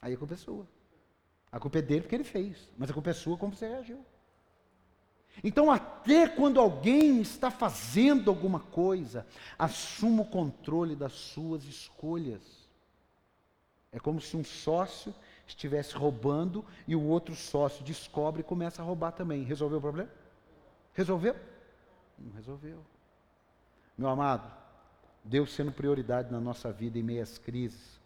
Aí 0.00 0.14
a 0.14 0.16
culpa 0.16 0.34
é 0.34 0.36
sua. 0.36 0.68
A 1.50 1.58
culpa 1.58 1.80
é 1.80 1.82
dele 1.82 2.02
porque 2.02 2.14
ele 2.14 2.22
fez, 2.22 2.70
mas 2.78 2.90
a 2.90 2.94
culpa 2.94 3.10
é 3.10 3.12
sua 3.12 3.36
como 3.36 3.56
você 3.56 3.66
reagiu. 3.66 4.06
Então, 5.44 5.70
até 5.70 6.28
quando 6.28 6.58
alguém 6.58 7.20
está 7.20 7.50
fazendo 7.50 8.30
alguma 8.30 8.60
coisa, 8.60 9.26
assuma 9.58 10.22
o 10.22 10.26
controle 10.26 10.96
das 10.96 11.12
suas 11.12 11.64
escolhas. 11.64 12.42
É 13.92 13.98
como 13.98 14.20
se 14.20 14.36
um 14.36 14.44
sócio 14.44 15.14
estivesse 15.46 15.94
roubando 15.94 16.64
e 16.86 16.96
o 16.96 17.02
outro 17.02 17.34
sócio 17.34 17.84
descobre 17.84 18.40
e 18.40 18.44
começa 18.44 18.82
a 18.82 18.84
roubar 18.84 19.12
também. 19.12 19.42
Resolveu 19.44 19.78
o 19.78 19.82
problema? 19.82 20.10
Resolveu? 20.92 21.36
Não 22.18 22.32
resolveu. 22.32 22.84
Meu 23.96 24.08
amado, 24.08 24.50
Deus 25.24 25.52
sendo 25.52 25.72
prioridade 25.72 26.30
na 26.30 26.40
nossa 26.40 26.72
vida 26.72 26.98
em 26.98 27.02
meias 27.02 27.38
crises, 27.38 28.00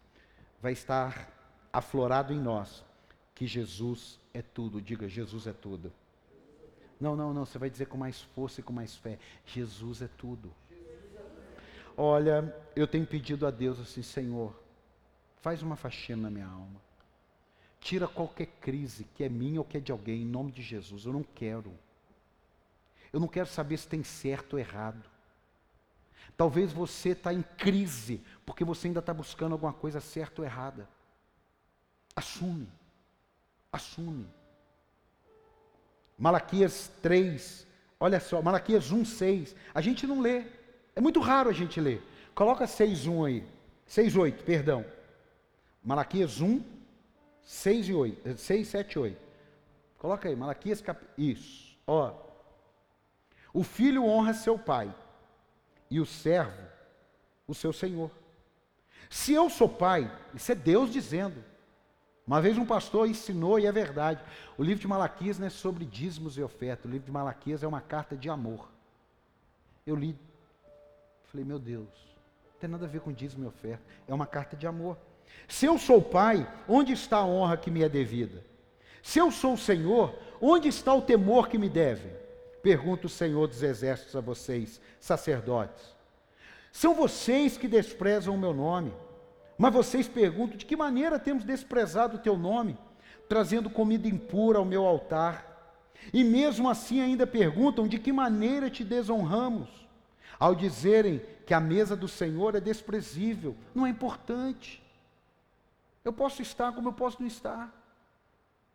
vai 0.61 0.73
estar 0.73 1.29
aflorado 1.71 2.33
em 2.33 2.39
nós 2.39 2.83
que 3.33 3.47
Jesus 3.47 4.19
é 4.33 4.41
tudo. 4.41 4.81
Diga, 4.81 5.07
Jesus 5.07 5.47
é 5.47 5.53
tudo. 5.53 5.91
Não, 7.01 7.15
não, 7.15 7.33
não, 7.33 7.45
você 7.45 7.57
vai 7.57 7.67
dizer 7.67 7.87
com 7.87 7.97
mais 7.97 8.21
força 8.21 8.61
e 8.61 8.63
com 8.63 8.71
mais 8.71 8.95
fé: 8.95 9.17
Jesus 9.43 10.03
é 10.03 10.07
tudo. 10.07 10.53
Olha, 11.97 12.55
eu 12.75 12.87
tenho 12.87 13.07
pedido 13.07 13.47
a 13.47 13.51
Deus 13.51 13.79
assim, 13.79 14.03
Senhor, 14.03 14.55
faz 15.41 15.63
uma 15.63 15.75
faxina 15.75 16.21
na 16.21 16.29
minha 16.29 16.45
alma. 16.45 16.79
Tira 17.79 18.07
qualquer 18.07 18.45
crise 18.45 19.05
que 19.15 19.23
é 19.23 19.29
minha 19.29 19.59
ou 19.59 19.65
que 19.65 19.77
é 19.77 19.79
de 19.79 19.91
alguém, 19.91 20.21
em 20.21 20.25
nome 20.25 20.51
de 20.51 20.61
Jesus. 20.61 21.05
Eu 21.05 21.13
não 21.13 21.23
quero. 21.23 21.73
Eu 23.11 23.19
não 23.19 23.27
quero 23.27 23.47
saber 23.47 23.77
se 23.77 23.87
tem 23.87 24.03
certo 24.03 24.53
ou 24.53 24.59
errado. 24.59 25.03
Talvez 26.37 26.71
você 26.71 27.09
está 27.09 27.33
em 27.33 27.41
crise, 27.41 28.23
porque 28.45 28.63
você 28.63 28.87
ainda 28.87 28.99
está 28.99 29.13
buscando 29.13 29.53
alguma 29.53 29.73
coisa 29.73 29.99
certa 29.99 30.41
ou 30.41 30.45
errada. 30.45 30.87
Assume. 32.15 32.69
Assume. 33.71 34.27
Malaquias 36.21 36.91
3, 37.01 37.65
olha 37.99 38.19
só, 38.19 38.43
Malaquias 38.43 38.91
1, 38.91 39.05
6. 39.05 39.55
A 39.73 39.81
gente 39.81 40.05
não 40.05 40.21
lê. 40.21 40.43
É 40.95 41.01
muito 41.01 41.19
raro 41.19 41.49
a 41.49 41.51
gente 41.51 41.81
ler. 41.81 41.99
Coloca 42.35 42.67
6, 42.67 43.07
1 43.07 43.25
aí. 43.25 43.43
6, 43.87 44.15
8, 44.15 44.43
perdão. 44.43 44.85
Malaquias 45.83 46.39
1, 46.39 46.61
6 47.41 47.89
e 47.89 47.93
8. 47.95 48.37
6, 48.37 48.67
7 48.67 48.99
8. 48.99 49.17
Coloca 49.97 50.29
aí, 50.29 50.35
Malaquias 50.35 50.79
cap... 50.79 51.03
Isso. 51.17 51.75
Ó. 51.87 52.13
O 53.51 53.63
filho 53.63 54.05
honra 54.05 54.35
seu 54.35 54.59
pai, 54.59 54.93
e 55.89 55.99
o 55.99 56.05
servo, 56.05 56.61
o 57.47 57.55
seu 57.55 57.73
senhor. 57.73 58.11
Se 59.09 59.33
eu 59.33 59.49
sou 59.49 59.67
pai, 59.67 60.09
isso 60.35 60.51
é 60.51 60.55
Deus 60.55 60.93
dizendo. 60.93 61.43
Uma 62.31 62.39
vez 62.39 62.57
um 62.57 62.65
pastor 62.65 63.09
ensinou, 63.09 63.59
e 63.59 63.65
é 63.65 63.71
verdade, 63.73 64.23
o 64.57 64.63
livro 64.63 64.79
de 64.79 64.87
Malaquias 64.87 65.37
não 65.37 65.47
é 65.47 65.49
sobre 65.49 65.83
dízimos 65.83 66.37
e 66.37 66.41
oferta, 66.41 66.87
o 66.87 66.89
livro 66.89 67.05
de 67.05 67.11
Malaquias 67.11 67.61
é 67.61 67.67
uma 67.67 67.81
carta 67.81 68.15
de 68.15 68.29
amor. 68.29 68.69
Eu 69.85 69.97
li, 69.97 70.17
falei, 71.25 71.45
meu 71.45 71.59
Deus, 71.59 71.89
não 72.45 72.57
tem 72.57 72.69
nada 72.69 72.85
a 72.85 72.87
ver 72.87 73.01
com 73.01 73.11
dízimo 73.11 73.43
e 73.43 73.47
oferta, 73.47 73.83
é 74.07 74.13
uma 74.13 74.25
carta 74.25 74.55
de 74.55 74.65
amor. 74.65 74.97
Se 75.45 75.65
eu 75.65 75.77
sou 75.77 76.01
pai, 76.01 76.49
onde 76.69 76.93
está 76.93 77.17
a 77.17 77.25
honra 77.25 77.57
que 77.57 77.69
me 77.69 77.83
é 77.83 77.89
devida? 77.89 78.45
Se 79.03 79.19
eu 79.19 79.29
sou 79.29 79.55
o 79.55 79.57
Senhor, 79.57 80.17
onde 80.39 80.69
está 80.69 80.93
o 80.93 81.01
temor 81.01 81.49
que 81.49 81.57
me 81.57 81.67
deve? 81.67 82.07
Pergunta 82.63 83.07
o 83.07 83.09
Senhor 83.09 83.45
dos 83.45 83.61
Exércitos 83.61 84.15
a 84.15 84.21
vocês, 84.21 84.79
sacerdotes. 85.01 85.83
São 86.71 86.95
vocês 86.95 87.57
que 87.57 87.67
desprezam 87.67 88.35
o 88.35 88.39
meu 88.39 88.53
nome 88.53 88.93
mas 89.57 89.73
vocês 89.73 90.07
perguntam: 90.07 90.57
de 90.57 90.65
que 90.65 90.75
maneira 90.75 91.19
temos 91.19 91.43
desprezado 91.43 92.17
o 92.17 92.19
teu 92.19 92.37
nome, 92.37 92.77
trazendo 93.29 93.69
comida 93.69 94.07
impura 94.07 94.59
ao 94.59 94.65
meu 94.65 94.85
altar? 94.85 95.51
E 96.13 96.23
mesmo 96.23 96.69
assim 96.69 97.01
ainda 97.01 97.27
perguntam: 97.27 97.87
de 97.87 97.99
que 97.99 98.11
maneira 98.11 98.69
te 98.69 98.83
desonramos? 98.83 99.69
Ao 100.39 100.55
dizerem 100.55 101.21
que 101.45 101.53
a 101.53 101.59
mesa 101.59 101.95
do 101.95 102.07
Senhor 102.07 102.55
é 102.55 102.59
desprezível, 102.59 103.55
não 103.75 103.85
é 103.85 103.89
importante. 103.89 104.81
Eu 106.03 106.11
posso 106.11 106.41
estar 106.41 106.71
como 106.71 106.89
eu 106.89 106.93
posso 106.93 107.21
não 107.21 107.27
estar. 107.27 107.71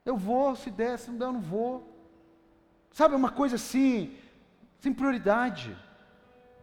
Eu 0.05 0.17
vou, 0.17 0.55
se 0.55 0.71
der, 0.71 0.97
se 0.99 1.11
não 1.11 1.19
der, 1.19 1.25
eu 1.25 1.33
não 1.33 1.41
vou. 1.41 1.93
Sabe, 2.93 3.17
uma 3.17 3.31
coisa 3.31 3.57
assim, 3.57 4.17
sem 4.79 4.93
prioridade. 4.93 5.77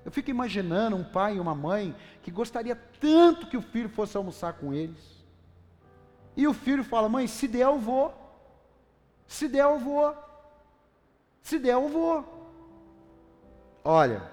Eu 0.06 0.12
fico 0.12 0.30
imaginando 0.30 0.96
um 0.96 1.04
pai 1.04 1.38
e 1.38 1.40
uma 1.40 1.56
mãe 1.56 1.96
que 2.22 2.30
gostaria 2.30 2.76
tanto 3.00 3.48
que 3.48 3.58
o 3.58 3.62
filho 3.62 3.90
fosse 3.90 4.18
almoçar 4.18 4.54
com 4.54 4.74
eles. 4.74 5.24
E 6.36 6.48
o 6.48 6.54
filho 6.54 6.84
fala: 6.84 7.08
Mãe, 7.08 7.28
se 7.28 7.48
der, 7.48 7.64
eu 7.64 7.80
vou. 7.80 8.14
Se 9.28 9.48
der, 9.48 9.64
eu 9.64 9.80
vou. 9.80 10.16
Se 11.42 11.58
der, 11.58 11.74
eu 11.74 11.88
vou. 11.88 12.34
Olha, 13.84 14.24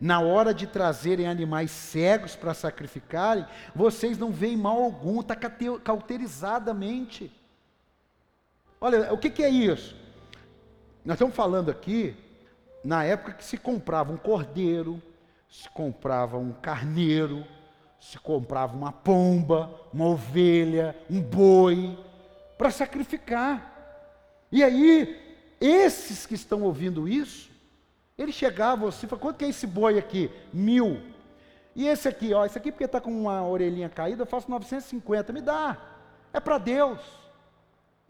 na 0.00 0.20
hora 0.20 0.52
de 0.52 0.66
trazerem 0.66 1.26
animais 1.28 1.70
cegos 1.70 2.34
para 2.34 2.54
sacrificarem, 2.54 3.46
vocês 3.74 4.18
não 4.18 4.32
veem 4.32 4.56
mal 4.56 4.82
algum, 4.82 5.20
está 5.20 5.36
cauterizadamente. 5.36 7.32
Olha, 8.80 9.12
o 9.12 9.18
que, 9.18 9.30
que 9.30 9.44
é 9.44 9.48
isso? 9.48 9.96
Nós 11.04 11.14
estamos 11.14 11.34
falando 11.34 11.70
aqui 11.70 12.16
na 12.84 13.04
época 13.04 13.32
que 13.32 13.44
se 13.44 13.56
comprava 13.56 14.12
um 14.12 14.16
cordeiro, 14.16 15.00
se 15.48 15.68
comprava 15.70 16.38
um 16.38 16.52
carneiro, 16.52 17.44
se 18.00 18.18
comprava 18.18 18.76
uma 18.76 18.90
pomba, 18.90 19.70
uma 19.92 20.06
ovelha, 20.06 20.96
um 21.08 21.20
boi, 21.20 21.96
para 22.58 22.70
sacrificar. 22.70 23.70
E 24.50 24.64
aí, 24.64 25.38
esses 25.60 26.26
que 26.26 26.34
estão 26.34 26.62
ouvindo 26.62 27.08
isso, 27.08 27.50
ele 28.18 28.32
chegava 28.32 28.88
assim, 28.88 29.06
falava, 29.06 29.22
quanto 29.22 29.36
que 29.36 29.44
é 29.44 29.48
esse 29.48 29.66
boi 29.66 29.98
aqui? 29.98 30.30
Mil. 30.52 31.00
E 31.74 31.86
esse 31.86 32.08
aqui, 32.08 32.34
ó, 32.34 32.44
esse 32.44 32.58
aqui 32.58 32.70
porque 32.70 32.84
está 32.84 33.00
com 33.00 33.10
uma 33.10 33.46
orelhinha 33.46 33.88
caída, 33.88 34.22
eu 34.22 34.26
faço 34.26 34.50
950, 34.50 35.32
me 35.32 35.40
dá. 35.40 35.78
É 36.32 36.40
para 36.40 36.58
Deus. 36.58 37.21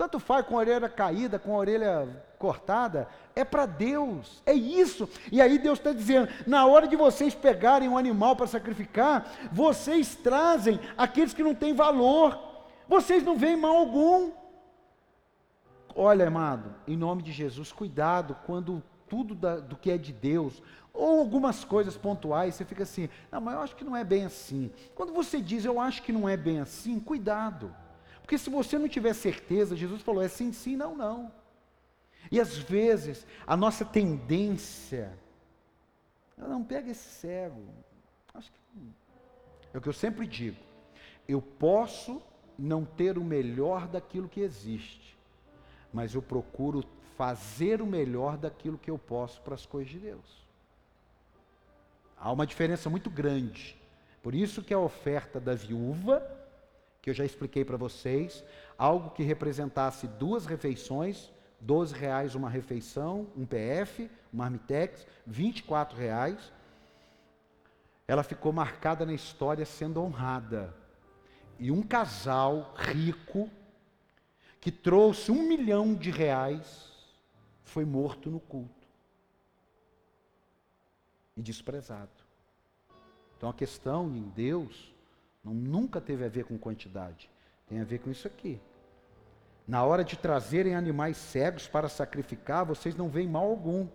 Tanto 0.03 0.19
faz 0.19 0.45
com 0.45 0.57
a 0.57 0.59
orelha 0.59 0.89
caída, 0.89 1.39
com 1.39 1.55
a 1.55 1.59
orelha 1.59 2.25
cortada, 2.37 3.07
é 3.37 3.45
para 3.45 3.67
Deus, 3.67 4.43
é 4.45 4.53
isso. 4.53 5.09
E 5.31 5.41
aí 5.41 5.61
Deus 5.61 5.79
está 5.79 5.93
dizendo: 5.93 6.29
na 6.45 6.67
hora 6.67 6.89
de 6.89 6.97
vocês 6.97 7.37
pegarem 7.37 7.89
um 7.89 7.97
animal 7.97 8.35
para 8.35 8.49
sacrificar, 8.49 9.31
vocês 9.53 10.17
trazem 10.17 10.81
aqueles 10.99 11.33
que 11.33 11.45
não 11.45 11.55
têm 11.55 11.73
valor, 11.73 12.37
vocês 12.89 13.23
não 13.23 13.39
veem 13.39 13.57
mal 13.57 13.77
algum. 13.77 14.33
Olha, 15.95 16.27
amado, 16.27 16.75
em 16.89 16.97
nome 16.97 17.23
de 17.23 17.31
Jesus, 17.31 17.71
cuidado 17.71 18.37
quando 18.45 18.83
tudo 19.09 19.37
da, 19.37 19.61
do 19.61 19.77
que 19.77 19.89
é 19.89 19.97
de 19.97 20.13
Deus, 20.13 20.61
ou 20.93 21.21
algumas 21.21 21.63
coisas 21.63 21.97
pontuais, 21.97 22.57
você 22.57 22.65
fica 22.65 22.83
assim, 22.83 23.09
não, 23.31 23.41
mas 23.41 23.55
eu 23.55 23.61
acho 23.61 23.77
que 23.77 23.85
não 23.85 23.97
é 23.97 24.03
bem 24.03 24.25
assim. 24.25 24.73
Quando 24.97 25.13
você 25.13 25.41
diz, 25.41 25.65
eu 25.65 25.81
acho 25.81 26.03
que 26.03 26.11
não 26.11 26.29
é 26.29 26.37
bem 26.37 26.59
assim, 26.59 26.99
cuidado. 26.99 27.73
Porque 28.23 28.39
se 28.39 28.49
você 28.49 28.79
não 28.79 28.89
tiver 28.89 29.15
certeza, 29.15 29.77
Jesus 29.77 30.01
falou, 30.01 30.23
é 30.23 30.29
sim, 30.29 30.53
sim, 30.53 30.77
não, 30.77 30.97
não. 30.97 31.31
E 32.31 32.41
às 32.41 32.57
vezes, 32.57 33.27
a 33.47 33.57
nossa 33.57 33.85
tendência, 33.85 35.19
não, 36.39 36.65
pega 36.65 36.91
esse 36.91 37.05
cego. 37.05 37.63
Acho 38.33 38.51
que, 38.51 38.59
é 39.75 39.79
o 39.79 39.81
que 39.81 39.89
eu 39.89 39.93
sempre 39.93 40.27
digo. 40.27 40.57
Eu 41.29 41.43
posso 41.43 42.23
não 42.59 42.85
ter 42.85 43.19
o 43.19 43.25
melhor 43.25 43.87
daquilo 43.87 44.29
que 44.29 44.41
existe, 44.41 45.19
mas 45.93 46.15
eu 46.15 46.23
procuro 46.23 46.85
fazer 47.17 47.83
o 47.83 47.87
melhor 47.87 48.37
daquilo 48.37 48.79
que 48.79 48.91
eu 48.91 48.99
posso 48.99 49.41
para 49.43 49.55
as 49.55 49.67
coisas 49.67 49.91
de 49.91 49.99
Deus. 49.99 50.47
Há 52.17 52.31
uma 52.31 52.47
diferença 52.47 52.89
muito 52.89 53.11
grande. 53.11 53.77
Por 54.23 54.35
isso 54.35 54.63
que 54.63 54.73
a 54.73 54.79
oferta 54.79 55.41
da 55.41 55.55
viúva 55.55 56.23
que 57.03 57.11
eu 57.11 57.15
já 57.15 57.25
expliquei 57.25 57.65
para 57.65 57.77
vocês, 57.77 58.45
algo 58.79 59.11
que 59.11 59.25
representasse 59.25 60.07
duas 60.07 60.47
refeições, 60.47 61.33
12 61.61 61.95
reais 61.95 62.37
uma 62.37 62.49
refeição, 62.49 63.27
um 63.37 63.45
PF, 63.45 64.09
um 64.33 64.37
Marmitex, 64.37 65.05
24 65.27 65.99
reais. 65.99 66.53
Ela 68.07 68.23
ficou 68.23 68.53
marcada 68.53 69.05
na 69.05 69.13
história 69.13 69.67
sendo 69.67 70.01
honrada. 70.01 70.75
E 71.59 71.73
um 71.73 71.83
casal 71.83 72.73
rico, 72.77 73.51
que 74.61 74.71
trouxe 74.71 75.33
um 75.33 75.43
milhão 75.43 75.95
de 75.95 76.11
reais, 76.11 76.93
foi 77.65 77.85
morto 77.85 78.31
no 78.31 78.39
culto. 78.39 78.87
E 81.37 81.43
desprezado. 81.43 82.11
Então 83.37 83.49
a 83.49 83.55
questão 83.55 84.09
em 84.17 84.23
Deus 84.29 84.92
não, 85.45 85.53
nunca 85.53 86.01
teve 86.01 86.25
a 86.25 86.29
ver 86.29 86.45
com 86.45 86.57
quantidade. 86.57 87.29
Tem 87.69 87.81
a 87.81 87.85
ver 87.85 87.99
com 87.99 88.11
isso 88.11 88.27
aqui. 88.27 88.61
Na 89.67 89.85
hora 89.85 90.05
de 90.05 90.17
trazerem 90.17 90.75
animais 90.75 91.17
cegos 91.17 91.67
para 91.67 91.89
sacrificar, 91.89 92.65
vocês 92.65 92.97
não 92.97 93.09
veem 93.09 93.29
mal 93.29 93.45
algum. 93.45 93.89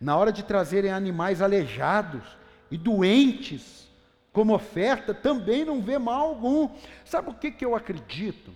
Na 0.00 0.16
hora 0.16 0.32
de 0.32 0.42
trazerem 0.42 0.92
animais 0.92 1.40
aleijados 1.40 2.22
e 2.70 2.76
doentes 2.76 3.88
como 4.32 4.54
oferta, 4.54 5.14
também 5.14 5.64
não 5.64 5.82
vê 5.82 5.98
mal 5.98 6.28
algum. 6.28 6.70
Sabe 7.04 7.30
o 7.30 7.34
que, 7.34 7.50
que 7.50 7.64
eu 7.64 7.74
acredito? 7.74 8.52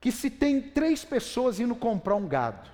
Que 0.00 0.12
se 0.12 0.28
tem 0.28 0.60
três 0.60 1.04
pessoas 1.04 1.58
indo 1.58 1.74
comprar 1.74 2.16
um 2.16 2.28
gado, 2.28 2.68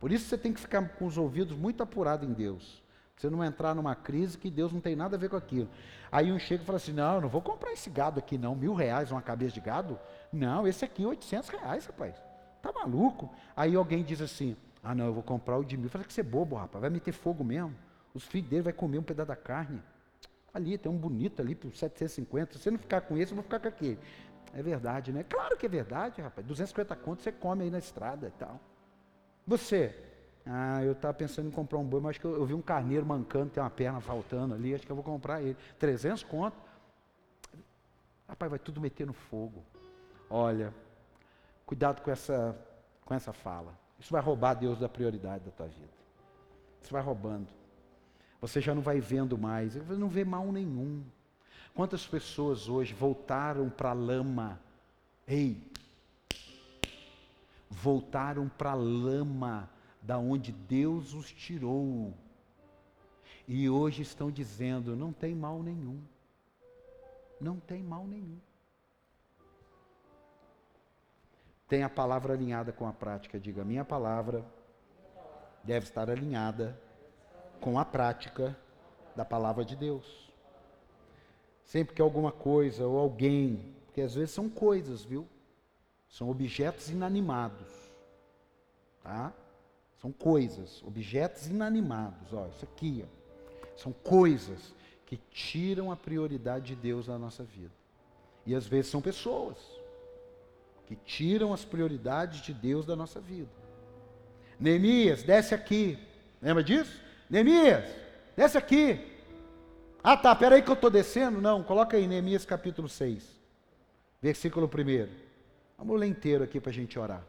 por 0.00 0.10
isso 0.10 0.26
você 0.28 0.38
tem 0.38 0.52
que 0.52 0.60
ficar 0.60 0.88
com 0.90 1.06
os 1.06 1.18
ouvidos 1.18 1.56
muito 1.56 1.82
apurados 1.82 2.28
em 2.28 2.32
Deus. 2.32 2.83
Você 3.16 3.30
não 3.30 3.44
entrar 3.44 3.74
numa 3.74 3.94
crise 3.94 4.36
que 4.36 4.50
Deus 4.50 4.72
não 4.72 4.80
tem 4.80 4.96
nada 4.96 5.16
a 5.16 5.18
ver 5.18 5.28
com 5.28 5.36
aquilo. 5.36 5.68
Aí 6.10 6.32
um 6.32 6.38
chega 6.38 6.62
e 6.62 6.66
fala 6.66 6.76
assim: 6.76 6.92
não, 6.92 7.16
eu 7.16 7.20
não 7.22 7.28
vou 7.28 7.40
comprar 7.40 7.72
esse 7.72 7.88
gado 7.88 8.18
aqui, 8.18 8.36
não. 8.36 8.54
Mil 8.54 8.74
reais 8.74 9.10
uma 9.10 9.22
cabeça 9.22 9.54
de 9.54 9.60
gado? 9.60 9.98
Não, 10.32 10.66
esse 10.66 10.84
aqui, 10.84 11.06
800 11.06 11.48
reais, 11.48 11.86
rapaz. 11.86 12.14
Tá 12.60 12.72
maluco? 12.72 13.30
Aí 13.56 13.74
alguém 13.74 14.02
diz 14.02 14.20
assim: 14.20 14.56
ah, 14.82 14.94
não, 14.94 15.06
eu 15.06 15.14
vou 15.14 15.22
comprar 15.22 15.56
o 15.56 15.64
de 15.64 15.76
mil. 15.76 15.88
Fala 15.88 16.04
que 16.04 16.12
você 16.12 16.20
é 16.20 16.24
bobo, 16.24 16.56
rapaz. 16.56 16.80
Vai 16.80 16.90
meter 16.90 17.12
fogo 17.12 17.42
mesmo. 17.42 17.74
Os 18.12 18.24
filhos 18.24 18.48
dele 18.48 18.62
vai 18.62 18.72
comer 18.72 18.98
um 18.98 19.02
pedaço 19.02 19.28
da 19.28 19.36
carne. 19.36 19.82
Ali, 20.52 20.76
tem 20.78 20.90
um 20.92 20.96
bonito 20.96 21.40
ali 21.40 21.54
por 21.54 21.74
750. 21.74 22.52
Se 22.52 22.58
você 22.58 22.70
não 22.70 22.78
ficar 22.78 23.00
com 23.00 23.16
esse, 23.16 23.32
eu 23.32 23.36
vou 23.36 23.42
ficar 23.42 23.58
com 23.58 23.68
aquele. 23.68 23.98
É 24.52 24.62
verdade, 24.62 25.12
né? 25.12 25.24
Claro 25.24 25.56
que 25.56 25.66
é 25.66 25.68
verdade, 25.68 26.20
rapaz. 26.20 26.46
250 26.46 26.94
contos 26.96 27.24
você 27.24 27.32
come 27.32 27.64
aí 27.64 27.70
na 27.70 27.78
estrada 27.78 28.28
e 28.28 28.30
tal. 28.38 28.60
Você, 29.46 29.94
ah, 30.46 30.82
eu 30.84 30.92
estava 30.92 31.14
pensando 31.14 31.48
em 31.48 31.50
comprar 31.50 31.78
um 31.78 31.84
boi, 31.84 32.00
mas 32.00 32.10
acho 32.10 32.20
que 32.20 32.26
eu, 32.26 32.34
eu, 32.34 32.44
vi 32.44 32.52
um 32.52 32.60
carneiro 32.60 33.06
mancando, 33.06 33.50
tem 33.50 33.62
uma 33.62 33.70
perna 33.70 34.00
faltando 34.00 34.54
ali, 34.54 34.74
acho 34.74 34.84
que 34.84 34.92
eu 34.92 34.96
vou 34.96 35.04
comprar 35.04 35.42
ele. 35.42 35.56
300 35.78 36.22
conto. 36.24 36.56
Rapaz, 38.28 38.50
vai 38.50 38.58
tudo 38.58 38.80
meter 38.80 39.06
no 39.06 39.14
fogo. 39.14 39.64
Olha, 40.28 40.72
cuidado 41.64 42.02
com 42.02 42.10
essa, 42.10 42.56
com 43.04 43.14
essa 43.14 43.32
fala. 43.32 43.78
Isso 43.98 44.12
vai 44.12 44.20
roubar 44.20 44.54
Deus 44.54 44.78
da 44.78 44.88
prioridade 44.88 45.44
da 45.44 45.50
tua 45.50 45.66
vida. 45.66 45.92
Isso 46.82 46.92
vai 46.92 47.02
roubando. 47.02 47.48
Você 48.40 48.60
já 48.60 48.74
não 48.74 48.82
vai 48.82 49.00
vendo 49.00 49.38
mais, 49.38 49.74
você 49.74 49.94
não 49.94 50.08
vê 50.08 50.24
mal 50.24 50.52
nenhum. 50.52 51.02
Quantas 51.74 52.06
pessoas 52.06 52.68
hoje 52.68 52.92
voltaram 52.92 53.70
para 53.70 53.90
a 53.90 53.94
lama? 53.94 54.60
Ei, 55.26 55.72
voltaram 57.70 58.46
para 58.46 58.72
a 58.72 58.74
lama 58.74 59.70
da 60.04 60.18
onde 60.18 60.52
Deus 60.52 61.14
os 61.14 61.32
tirou. 61.32 62.12
E 63.48 63.68
hoje 63.68 64.02
estão 64.02 64.30
dizendo: 64.30 64.94
não 64.94 65.12
tem 65.12 65.34
mal 65.34 65.62
nenhum. 65.62 66.00
Não 67.40 67.58
tem 67.58 67.82
mal 67.82 68.06
nenhum. 68.06 68.38
Tem 71.66 71.82
a 71.82 71.88
palavra 71.88 72.34
alinhada 72.34 72.70
com 72.70 72.86
a 72.86 72.92
prática. 72.92 73.40
Diga: 73.40 73.64
minha 73.64 73.84
palavra 73.84 74.44
deve 75.62 75.86
estar 75.86 76.10
alinhada 76.10 76.78
com 77.60 77.78
a 77.78 77.84
prática 77.84 78.56
da 79.16 79.24
palavra 79.24 79.64
de 79.64 79.74
Deus. 79.74 80.30
Sempre 81.64 81.94
que 81.94 82.02
alguma 82.02 82.30
coisa 82.30 82.86
ou 82.86 82.98
alguém, 82.98 83.74
porque 83.86 84.02
às 84.02 84.14
vezes 84.14 84.32
são 84.32 84.50
coisas, 84.50 85.02
viu? 85.02 85.26
São 86.10 86.28
objetos 86.28 86.90
inanimados. 86.90 87.90
Tá? 89.02 89.32
São 90.04 90.12
coisas, 90.12 90.82
objetos 90.82 91.46
inanimados. 91.46 92.30
Ó, 92.30 92.46
isso 92.48 92.62
aqui, 92.62 93.02
ó, 93.02 93.74
são 93.74 93.90
coisas 93.90 94.74
que 95.06 95.16
tiram 95.30 95.90
a 95.90 95.96
prioridade 95.96 96.66
de 96.66 96.76
Deus 96.76 97.08
na 97.08 97.18
nossa 97.18 97.42
vida. 97.42 97.72
E 98.44 98.54
às 98.54 98.66
vezes 98.66 98.90
são 98.90 99.00
pessoas 99.00 99.56
que 100.86 100.94
tiram 100.94 101.54
as 101.54 101.64
prioridades 101.64 102.42
de 102.42 102.52
Deus 102.52 102.84
da 102.84 102.94
nossa 102.94 103.18
vida. 103.18 103.48
Neemias, 104.60 105.22
desce 105.22 105.54
aqui. 105.54 105.98
Lembra 106.42 106.62
disso? 106.62 107.00
Neemias, 107.30 107.88
desce 108.36 108.58
aqui. 108.58 109.10
Ah, 110.02 110.18
tá, 110.18 110.34
peraí 110.34 110.60
que 110.60 110.68
eu 110.68 110.74
estou 110.74 110.90
descendo. 110.90 111.40
Não, 111.40 111.62
coloca 111.62 111.96
aí 111.96 112.06
Neemias 112.06 112.44
capítulo 112.44 112.90
6, 112.90 113.26
versículo 114.20 114.66
1. 114.66 115.08
Vamos 115.78 115.98
ler 115.98 116.08
inteiro 116.08 116.44
aqui 116.44 116.60
para 116.60 116.68
a 116.68 116.74
gente 116.74 116.98
orar. 116.98 117.24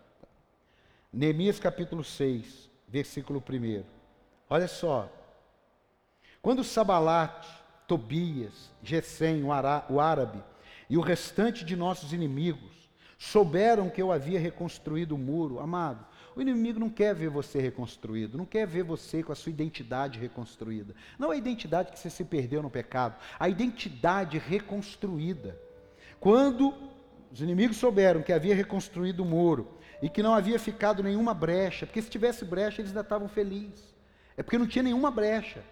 Neemias 1.15 1.61
capítulo 1.61 2.03
6, 2.03 2.69
versículo 2.89 3.41
1. 3.41 3.85
Olha 4.49 4.67
só. 4.67 5.09
Quando 6.41 6.61
Sabalate, 6.61 7.47
Tobias, 7.87 8.69
Gesem, 8.83 9.41
o 9.45 10.01
árabe, 10.01 10.43
e 10.89 10.97
o 10.97 11.01
restante 11.01 11.63
de 11.63 11.73
nossos 11.73 12.11
inimigos 12.11 12.89
souberam 13.17 13.89
que 13.89 14.01
eu 14.01 14.11
havia 14.11 14.37
reconstruído 14.37 15.15
o 15.15 15.17
muro, 15.17 15.61
amado, 15.61 16.05
o 16.35 16.41
inimigo 16.41 16.81
não 16.81 16.89
quer 16.89 17.15
ver 17.15 17.29
você 17.29 17.61
reconstruído, 17.61 18.37
não 18.37 18.45
quer 18.45 18.67
ver 18.67 18.83
você 18.83 19.23
com 19.23 19.31
a 19.31 19.35
sua 19.35 19.51
identidade 19.51 20.19
reconstruída. 20.19 20.93
Não 21.17 21.31
a 21.31 21.37
identidade 21.37 21.93
que 21.93 21.97
você 21.97 22.09
se 22.09 22.25
perdeu 22.25 22.61
no 22.61 22.69
pecado, 22.69 23.15
a 23.39 23.47
identidade 23.47 24.37
reconstruída. 24.37 25.57
Quando 26.19 26.73
os 27.31 27.41
inimigos 27.41 27.77
souberam 27.77 28.21
que 28.21 28.33
havia 28.33 28.53
reconstruído 28.53 29.23
o 29.23 29.25
muro 29.25 29.75
e 30.01 30.09
que 30.09 30.23
não 30.23 30.33
havia 30.33 30.59
ficado 30.59 31.01
nenhuma 31.01 31.33
brecha, 31.33 31.85
porque 31.85 32.01
se 32.01 32.09
tivesse 32.09 32.43
brecha 32.45 32.81
eles 32.81 32.91
ainda 32.91 33.01
estavam 33.01 33.27
felizes. 33.27 33.93
É 34.37 34.43
porque 34.43 34.57
não 34.57 34.67
tinha 34.67 34.83
nenhuma 34.83 35.09
brecha. 35.09 35.63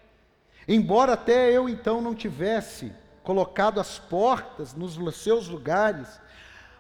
Embora 0.68 1.14
até 1.14 1.52
eu 1.52 1.68
então 1.68 2.02
não 2.02 2.16
tivesse 2.16 2.92
colocado 3.24 3.80
as 3.80 4.00
portas 4.00 4.74
nos 4.74 5.16
seus 5.18 5.48
lugares, 5.48 6.20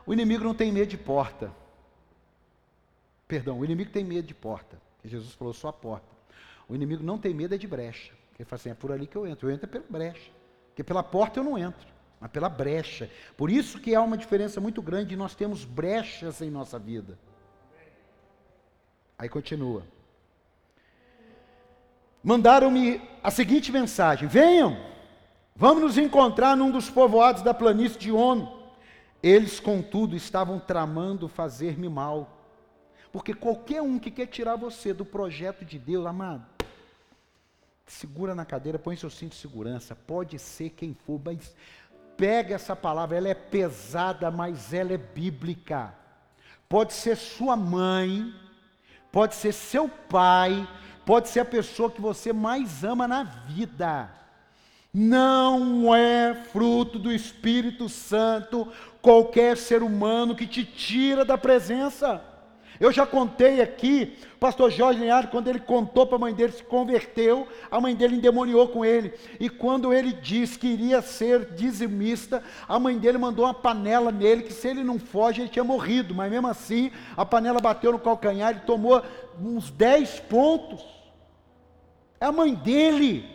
o 0.05 0.13
inimigo 0.13 0.43
não 0.43 0.53
tem 0.53 0.71
medo 0.71 0.89
de 0.89 0.97
porta. 0.97 1.51
Perdão, 3.27 3.59
o 3.59 3.65
inimigo 3.65 3.91
tem 3.91 4.03
medo 4.03 4.27
de 4.27 4.33
porta. 4.33 4.77
Jesus 5.03 5.33
falou 5.33 5.53
só 5.53 5.69
a 5.69 5.73
porta. 5.73 6.07
O 6.67 6.75
inimigo 6.75 7.03
não 7.03 7.17
tem 7.17 7.33
medo 7.33 7.55
é 7.55 7.57
de 7.57 7.67
brecha. 7.67 8.13
Ele 8.37 8.45
fala 8.45 8.59
assim, 8.59 8.69
é 8.69 8.73
por 8.73 8.91
ali 8.91 9.05
que 9.05 9.15
eu 9.15 9.27
entro. 9.27 9.49
Eu 9.49 9.53
entro 9.53 9.65
é 9.65 9.69
pela 9.69 9.85
brecha. 9.89 10.31
Porque 10.69 10.83
pela 10.83 11.03
porta 11.03 11.39
eu 11.39 11.43
não 11.43 11.57
entro, 11.57 11.87
mas 12.19 12.31
pela 12.31 12.49
brecha. 12.49 13.09
Por 13.37 13.51
isso 13.51 13.79
que 13.79 13.93
há 13.93 14.01
uma 14.01 14.17
diferença 14.17 14.59
muito 14.59 14.81
grande 14.81 15.13
e 15.13 15.17
nós 15.17 15.35
temos 15.35 15.65
brechas 15.65 16.41
em 16.41 16.49
nossa 16.49 16.79
vida. 16.79 17.17
Aí 19.17 19.29
continua. 19.29 19.83
Mandaram-me 22.23 23.01
a 23.21 23.29
seguinte 23.31 23.71
mensagem: 23.71 24.27
Venham, 24.27 24.77
vamos 25.55 25.83
nos 25.83 25.97
encontrar 25.97 26.55
num 26.55 26.71
dos 26.71 26.89
povoados 26.89 27.41
da 27.41 27.53
planície 27.53 27.99
de 27.99 28.11
Ono. 28.11 28.63
Eles, 29.21 29.59
contudo, 29.59 30.15
estavam 30.15 30.59
tramando 30.59 31.27
fazer-me 31.27 31.87
mal 31.87 32.43
porque 33.13 33.31
qualquer 33.31 33.79
um 33.79 33.99
que 33.99 34.09
quer 34.09 34.25
tirar 34.25 34.55
você 34.55 34.91
do 34.91 35.05
projeto 35.05 35.63
de 35.63 35.77
Deus, 35.77 36.03
amado, 36.03 36.43
segura 37.85 38.33
na 38.33 38.43
cadeira, 38.43 38.79
põe 38.79 38.95
seu 38.95 39.09
cinto 39.11 39.33
de 39.33 39.37
segurança, 39.37 39.95
pode 39.95 40.39
ser 40.39 40.71
quem 40.71 40.95
for, 41.05 41.21
mas 41.23 41.55
pega 42.17 42.55
essa 42.55 42.75
palavra, 42.75 43.15
ela 43.15 43.29
é 43.29 43.35
pesada, 43.35 44.31
mas 44.31 44.73
ela 44.73 44.93
é 44.93 44.97
bíblica. 44.97 45.93
Pode 46.67 46.93
ser 46.93 47.15
sua 47.15 47.55
mãe, 47.55 48.33
pode 49.13 49.35
ser 49.35 49.53
seu 49.53 49.87
pai, 49.87 50.67
pode 51.05 51.29
ser 51.29 51.41
a 51.41 51.45
pessoa 51.45 51.91
que 51.91 52.01
você 52.01 52.33
mais 52.33 52.83
ama 52.83 53.07
na 53.07 53.21
vida. 53.23 54.09
Não 54.91 55.95
é 55.95 56.33
fruto 56.51 56.97
do 56.97 57.11
Espírito 57.11 57.87
Santo 57.87 58.67
qualquer 59.03 59.55
ser 59.55 59.83
humano 59.83 60.35
que 60.35 60.47
te 60.47 60.65
tira 60.65 61.23
da 61.23 61.37
presença. 61.37 62.32
Eu 62.79 62.91
já 62.91 63.05
contei 63.05 63.61
aqui, 63.61 64.17
pastor 64.39 64.71
Jorge 64.71 64.99
Linhares, 64.99 65.29
quando 65.29 65.47
ele 65.47 65.59
contou 65.59 66.07
para 66.07 66.15
a 66.15 66.19
mãe 66.19 66.33
dele, 66.33 66.51
se 66.51 66.63
converteu, 66.63 67.47
a 67.69 67.79
mãe 67.79 67.95
dele 67.95 68.15
endemoniou 68.15 68.67
com 68.67 68.83
ele. 68.83 69.13
E 69.39 69.49
quando 69.49 69.93
ele 69.93 70.11
disse 70.11 70.57
que 70.57 70.67
iria 70.67 71.01
ser 71.01 71.53
dizimista, 71.53 72.43
a 72.67 72.79
mãe 72.79 72.97
dele 72.97 73.17
mandou 73.17 73.45
uma 73.45 73.53
panela 73.53 74.11
nele, 74.11 74.43
que 74.43 74.53
se 74.53 74.67
ele 74.67 74.83
não 74.83 74.97
foge, 74.97 75.41
ele 75.41 75.49
tinha 75.49 75.63
morrido. 75.63 76.15
Mas 76.15 76.31
mesmo 76.31 76.47
assim, 76.47 76.91
a 77.15 77.25
panela 77.25 77.59
bateu 77.59 77.91
no 77.91 77.99
calcanhar 77.99 78.55
e 78.55 78.65
tomou 78.65 79.03
uns 79.39 79.69
10 79.69 80.19
pontos. 80.21 80.83
É 82.19 82.25
a 82.25 82.31
mãe 82.31 82.55
dele. 82.55 83.29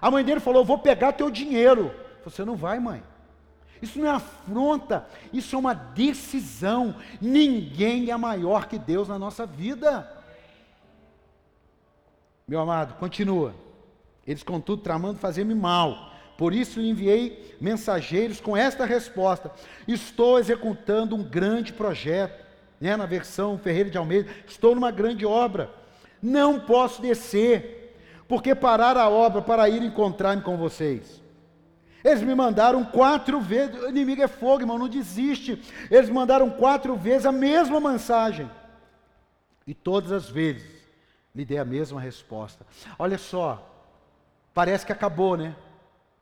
A 0.00 0.10
mãe 0.10 0.24
dele 0.24 0.40
falou: 0.40 0.64
Vou 0.64 0.78
pegar 0.78 1.12
teu 1.12 1.30
dinheiro. 1.30 1.94
Você 2.24 2.44
não 2.44 2.54
vai, 2.54 2.78
mãe. 2.78 3.02
Isso 3.82 3.98
não 3.98 4.06
é 4.06 4.10
afronta, 4.10 5.06
isso 5.32 5.56
é 5.56 5.58
uma 5.58 5.74
decisão. 5.74 6.94
Ninguém 7.20 8.10
é 8.10 8.16
maior 8.16 8.66
que 8.66 8.78
Deus 8.78 9.08
na 9.08 9.18
nossa 9.18 9.46
vida. 9.46 10.08
Meu 12.46 12.60
amado, 12.60 12.94
continua. 12.94 13.54
Eles, 14.26 14.42
contudo, 14.42 14.82
tramando 14.82 15.18
fazer-me 15.18 15.54
mal. 15.54 16.10
Por 16.36 16.54
isso 16.54 16.80
enviei 16.80 17.56
mensageiros 17.60 18.40
com 18.40 18.56
esta 18.56 18.84
resposta: 18.84 19.50
Estou 19.86 20.38
executando 20.38 21.14
um 21.14 21.22
grande 21.22 21.72
projeto, 21.72 22.44
né, 22.80 22.96
na 22.96 23.06
versão 23.06 23.58
Ferreira 23.58 23.90
de 23.90 23.98
Almeida. 23.98 24.30
Estou 24.46 24.74
numa 24.74 24.90
grande 24.90 25.24
obra. 25.24 25.70
Não 26.22 26.60
posso 26.60 27.00
descer, 27.00 27.96
porque 28.28 28.54
parar 28.54 28.96
a 28.96 29.08
obra 29.08 29.40
para 29.40 29.68
ir 29.68 29.82
encontrar-me 29.82 30.42
com 30.42 30.56
vocês. 30.56 31.22
Eles 32.04 32.22
me 32.22 32.34
mandaram 32.34 32.84
quatro 32.84 33.40
vezes, 33.40 33.80
o 33.80 33.88
inimigo 33.88 34.22
é 34.22 34.28
fogo, 34.28 34.62
irmão, 34.62 34.78
não 34.78 34.88
desiste. 34.88 35.62
Eles 35.90 36.08
mandaram 36.08 36.50
quatro 36.50 36.96
vezes 36.96 37.26
a 37.26 37.32
mesma 37.32 37.80
mensagem. 37.80 38.50
E 39.66 39.74
todas 39.74 40.10
as 40.10 40.28
vezes 40.28 40.80
lhe 41.34 41.44
dei 41.44 41.58
a 41.58 41.64
mesma 41.64 42.00
resposta. 42.00 42.66
Olha 42.98 43.18
só, 43.18 43.66
parece 44.54 44.86
que 44.86 44.92
acabou, 44.92 45.36
né? 45.36 45.54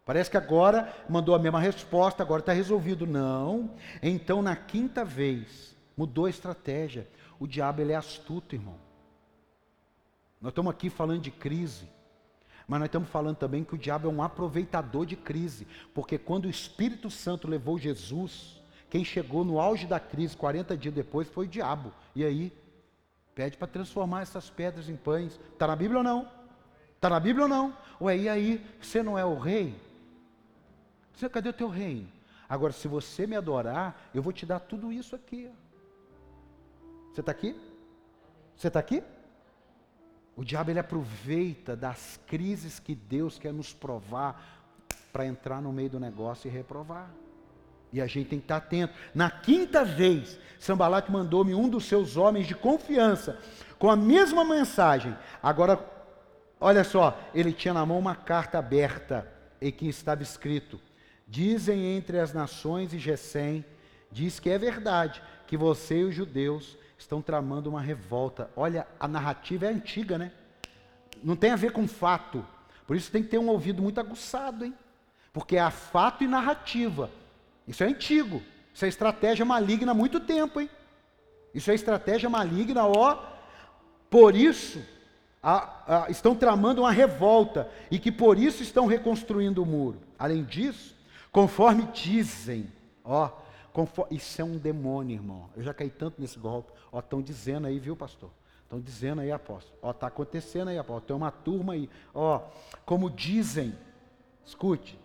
Parece 0.05 0.31
que 0.31 0.37
agora 0.37 0.93
mandou 1.09 1.35
a 1.35 1.39
mesma 1.39 1.61
resposta, 1.61 2.23
agora 2.23 2.41
está 2.41 2.53
resolvido. 2.53 3.07
Não. 3.07 3.71
Então, 4.03 4.41
na 4.41 4.57
quinta 4.57 5.05
vez, 5.05 5.77
mudou 5.97 6.25
a 6.25 6.31
estratégia. 6.31 7.07
O 7.39 7.47
diabo 7.47 7.83
ele 7.83 7.93
é 7.93 7.97
astuto, 7.97 8.55
irmão. 8.55 8.77
Nós 10.41 10.51
estamos 10.51 10.71
aqui 10.71 10.89
falando 10.89 11.21
de 11.21 11.31
crise. 11.31 11.89
Mas 12.69 12.81
nós 12.81 12.89
estamos 12.89 13.09
falando 13.09 13.37
também 13.37 13.65
que 13.65 13.75
o 13.75 13.79
diabo 13.79 14.07
é 14.09 14.13
um 14.13 14.23
aproveitador 14.23 15.07
de 15.07 15.17
crise, 15.17 15.67
porque 15.95 16.19
quando 16.19 16.45
o 16.45 16.51
Espírito 16.51 17.11
Santo 17.11 17.49
levou 17.49 17.79
Jesus, 17.79 18.63
quem 18.91 19.03
chegou 19.03 19.43
no 19.43 19.59
auge 19.59 19.87
da 19.87 19.99
crise 19.99 20.37
40 20.37 20.77
dias 20.77 20.95
depois 20.95 21.27
foi 21.27 21.47
o 21.47 21.49
diabo. 21.49 21.93
E 22.15 22.23
aí? 22.23 22.53
Pede 23.35 23.57
para 23.57 23.69
transformar 23.69 24.21
essas 24.21 24.51
pedras 24.51 24.89
em 24.91 24.97
pães. 24.97 25.41
Está 25.53 25.67
na 25.67 25.75
Bíblia 25.75 25.99
ou 25.99 26.05
não? 26.05 26.29
Está 26.95 27.09
na 27.09 27.19
Bíblia 27.19 27.45
ou 27.45 27.49
não? 27.49 27.75
Ué, 28.01 28.19
e 28.19 28.29
aí? 28.29 28.67
Você 28.83 29.03
não 29.03 29.19
é 29.19 29.25
o 29.25 29.39
rei? 29.39 29.75
Você, 31.15 31.29
cadê 31.29 31.49
o 31.49 31.53
teu 31.53 31.69
reino? 31.69 32.07
Agora, 32.49 32.73
se 32.73 32.87
você 32.87 33.27
me 33.27 33.35
adorar, 33.35 34.11
eu 34.15 34.23
vou 34.23 34.33
te 34.33 34.45
dar 34.45 34.61
tudo 34.61 34.93
isso 34.93 35.17
aqui. 35.17 35.51
Você 37.13 37.21
está 37.21 37.33
aqui? 37.33 37.57
Você 38.57 38.69
está 38.69 38.79
aqui? 38.79 39.03
O 40.39 40.45
diabo 40.45 40.71
ele 40.71 40.79
aproveita 40.79 41.75
das 41.75 42.21
crises 42.25 42.79
que 42.79 42.95
Deus 42.95 43.41
quer 43.41 43.53
nos 43.53 43.73
provar 43.73 44.63
para 45.13 45.27
entrar 45.27 45.61
no 45.61 45.73
meio 45.73 45.91
do 45.91 45.99
negócio 45.99 46.47
e 46.47 46.51
reprovar. 46.51 47.11
E 47.93 48.01
a 48.01 48.07
gente 48.07 48.29
tem 48.29 48.39
que 48.39 48.45
estar 48.45 48.59
atento. 48.59 48.95
Na 49.13 49.29
quinta 49.33 49.85
vez, 49.85 50.39
Sambalat 50.61 51.11
mandou-me 51.11 51.57
um 51.57 51.69
dos 51.69 51.87
seus 51.87 52.17
homens 52.17 52.47
de 52.47 52.55
confiança 52.55 53.41
com 53.81 53.91
a 53.91 53.97
mesma 53.97 54.45
mensagem. 54.45 55.13
Agora, 55.43 55.85
olha 56.61 56.85
só, 56.85 57.19
ele 57.35 57.53
tinha 57.53 57.75
na 57.75 57.85
mão 57.85 57.99
uma 57.99 58.15
carta 58.15 58.61
aberta 58.61 59.27
em 59.61 59.73
que 59.73 59.89
estava 59.89 60.23
escrito: 60.23 60.81
Dizem 61.27 61.97
entre 61.97 62.21
as 62.21 62.33
nações 62.33 62.95
e 62.95 62.99
Gesem, 63.01 63.65
diz 64.09 64.39
que 64.39 64.51
é 64.51 64.57
verdade 64.57 65.21
que 65.49 65.57
você 65.57 65.99
e 65.99 66.05
os 66.05 66.15
judeus 66.15 66.79
estão 66.99 67.23
tramando 67.23 67.71
uma 67.71 67.81
revolta. 67.81 68.51
Olha, 68.57 68.87
a 68.99 69.07
narrativa 69.07 69.67
é 69.67 69.69
antiga, 69.69 70.19
né? 70.19 70.33
Não 71.23 71.37
tem 71.37 71.53
a 71.53 71.57
ver 71.57 71.73
com 71.73 71.87
fato. 71.87 72.45
Por 72.87 72.97
isso 72.97 73.11
tem 73.11 73.23
que 73.23 73.29
ter 73.29 73.39
um 73.39 73.49
ouvido 73.49 73.81
muito 73.81 74.01
aguçado, 74.01 74.65
hein? 74.65 74.75
Porque 75.33 75.57
é 75.57 75.71
fato 75.71 76.25
e 76.25 76.29
narrativa. 76.29 77.11
Isso 77.67 77.85
é 77.85 77.87
antigo. 77.87 78.43
Isso 78.75 78.85
é 78.85 78.89
estratégia 78.89 79.45
maligna 79.45 79.93
há 79.93 79.95
muito 79.95 80.21
tempo, 80.21 80.61
hein? 80.61 80.69
Isso 81.55 81.71
é 81.71 81.75
estratégia 81.75 82.29
maligna, 82.29 82.85
ó. 82.85 83.23
Por 84.11 84.35
isso, 84.35 84.83
a, 85.43 86.05
a, 86.05 86.11
estão 86.11 86.35
tramando 86.35 86.83
uma 86.83 86.91
revolta 86.91 87.69
e 87.91 87.99
que 87.99 88.11
por 88.11 88.39
isso 88.39 88.63
estão 88.63 88.87
reconstruindo 88.87 89.63
o 89.63 89.67
muro. 89.67 90.01
Além 90.19 90.45
disso, 90.45 90.97
conforme 91.31 91.85
dizem, 91.93 92.73
ó, 93.05 93.31
isso 94.11 94.41
é 94.41 94.45
um 94.45 94.57
demônio, 94.57 95.15
irmão. 95.15 95.51
Eu 95.57 95.63
já 95.63 95.75
caí 95.75 95.91
tanto 95.91 96.21
nesse 96.21 96.39
golpe. 96.39 96.73
Ó, 96.91 96.99
estão 96.99 97.21
dizendo 97.21 97.67
aí, 97.67 97.79
viu, 97.79 97.95
pastor? 97.95 98.31
Estão 98.63 98.81
dizendo 98.81 99.21
aí, 99.21 99.33
apóstolo. 99.33 99.79
Ó, 99.83 99.91
está 99.91 100.07
acontecendo 100.07 100.69
aí, 100.69 100.79
apóstolo. 100.79 101.07
Tem 101.07 101.17
uma 101.17 101.31
turma 101.31 101.73
aí. 101.75 101.89
Ó, 102.15 102.43
como 102.85 103.11
dizem, 103.11 103.75
escute, 104.45 104.99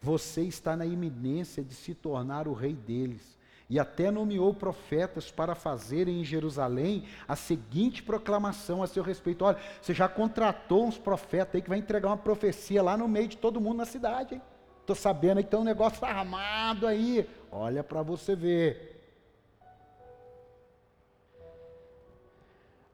você 0.00 0.42
está 0.42 0.76
na 0.76 0.84
iminência 0.84 1.62
de 1.62 1.74
se 1.74 1.94
tornar 1.94 2.46
o 2.46 2.52
rei 2.52 2.74
deles. 2.74 3.38
E 3.68 3.80
até 3.80 4.10
nomeou 4.10 4.52
profetas 4.52 5.30
para 5.30 5.54
fazerem 5.54 6.20
em 6.20 6.24
Jerusalém 6.24 7.04
a 7.26 7.34
seguinte 7.34 8.02
proclamação 8.02 8.82
a 8.82 8.86
seu 8.86 9.02
respeito. 9.02 9.44
Olha, 9.44 9.58
você 9.80 9.94
já 9.94 10.08
contratou 10.08 10.86
uns 10.86 10.98
profetas 10.98 11.54
aí 11.54 11.62
que 11.62 11.70
vai 11.70 11.78
entregar 11.78 12.08
uma 12.08 12.16
profecia 12.16 12.82
lá 12.82 12.96
no 12.96 13.08
meio 13.08 13.28
de 13.28 13.38
todo 13.38 13.60
mundo 13.60 13.78
na 13.78 13.86
cidade, 13.86 14.34
hein? 14.34 14.42
Estou 14.84 14.94
sabendo 14.94 15.42
que 15.42 15.48
tem 15.48 15.58
um 15.58 15.64
negócio 15.64 16.04
armado 16.04 16.86
aí. 16.86 17.26
Olha 17.50 17.82
para 17.82 18.02
você 18.02 18.36
ver. 18.36 19.02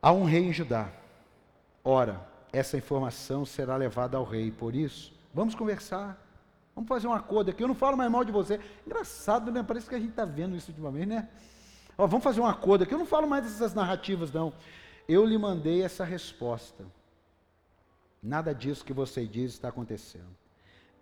Há 0.01 0.12
um 0.12 0.22
rei 0.22 0.45
em 0.45 0.53
Judá. 0.53 0.88
Ora, 1.82 2.24
essa 2.53 2.76
informação 2.76 3.45
será 3.45 3.76
levada 3.76 4.16
ao 4.16 4.22
rei. 4.22 4.53
Por 4.53 4.72
isso, 4.72 5.12
vamos 5.34 5.57
conversar. 5.57 6.16
Vamos 6.76 6.86
fazer 6.86 7.09
um 7.09 7.12
acordo 7.12 7.51
aqui. 7.51 7.61
Eu 7.61 7.66
não 7.66 7.74
falo 7.74 7.97
mais 7.97 8.09
mal 8.09 8.24
de 8.24 8.30
você. 8.30 8.61
Engraçado, 8.86 9.51
né? 9.51 9.64
Parece 9.66 9.88
que 9.88 9.95
a 9.97 9.99
gente 9.99 10.11
está 10.11 10.24
vendo 10.24 10.55
isso 10.55 10.70
ultimamente, 10.70 11.09
né? 11.09 11.28
Ó, 11.99 12.07
vamos 12.07 12.22
fazer 12.22 12.41
um 12.41 12.47
acordo 12.47 12.84
aqui. 12.84 12.95
Eu 12.95 13.01
não 13.01 13.07
falo 13.07 13.26
mais 13.26 13.43
dessas 13.43 13.74
narrativas, 13.74 14.30
não. 14.30 14.53
Eu 15.09 15.26
lhe 15.26 15.36
mandei 15.36 15.82
essa 15.82 16.05
resposta. 16.05 16.84
Nada 18.22 18.55
disso 18.55 18.84
que 18.84 18.93
você 18.93 19.26
diz 19.26 19.55
está 19.55 19.70
acontecendo. 19.70 20.38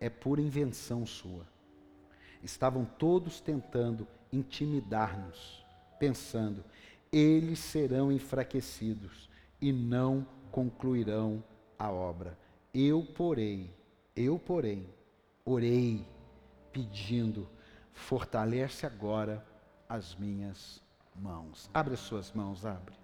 É 0.01 0.09
pura 0.09 0.41
invenção 0.41 1.05
sua. 1.05 1.47
Estavam 2.43 2.85
todos 2.85 3.41
tentando 3.41 4.07
intimidar-nos, 4.33 5.65
pensando, 5.99 6.65
eles 7.11 7.59
serão 7.59 8.13
enfraquecidos 8.13 9.29
e 9.61 9.73
não 9.73 10.27
concluirão 10.51 11.43
a 11.79 11.91
obra. 11.91 12.39
Eu, 12.73 13.05
porém, 13.05 13.71
eu, 14.15 14.39
porém, 14.39 14.87
orei 15.45 16.07
pedindo, 16.73 17.49
fortalece 17.93 18.87
agora 18.87 19.45
as 19.89 20.15
minhas 20.15 20.83
mãos. 21.17 21.69
Abre 21.73 21.95
as 21.95 22.01
suas 22.01 22.33
mãos, 22.33 22.65
abre. 22.65 22.95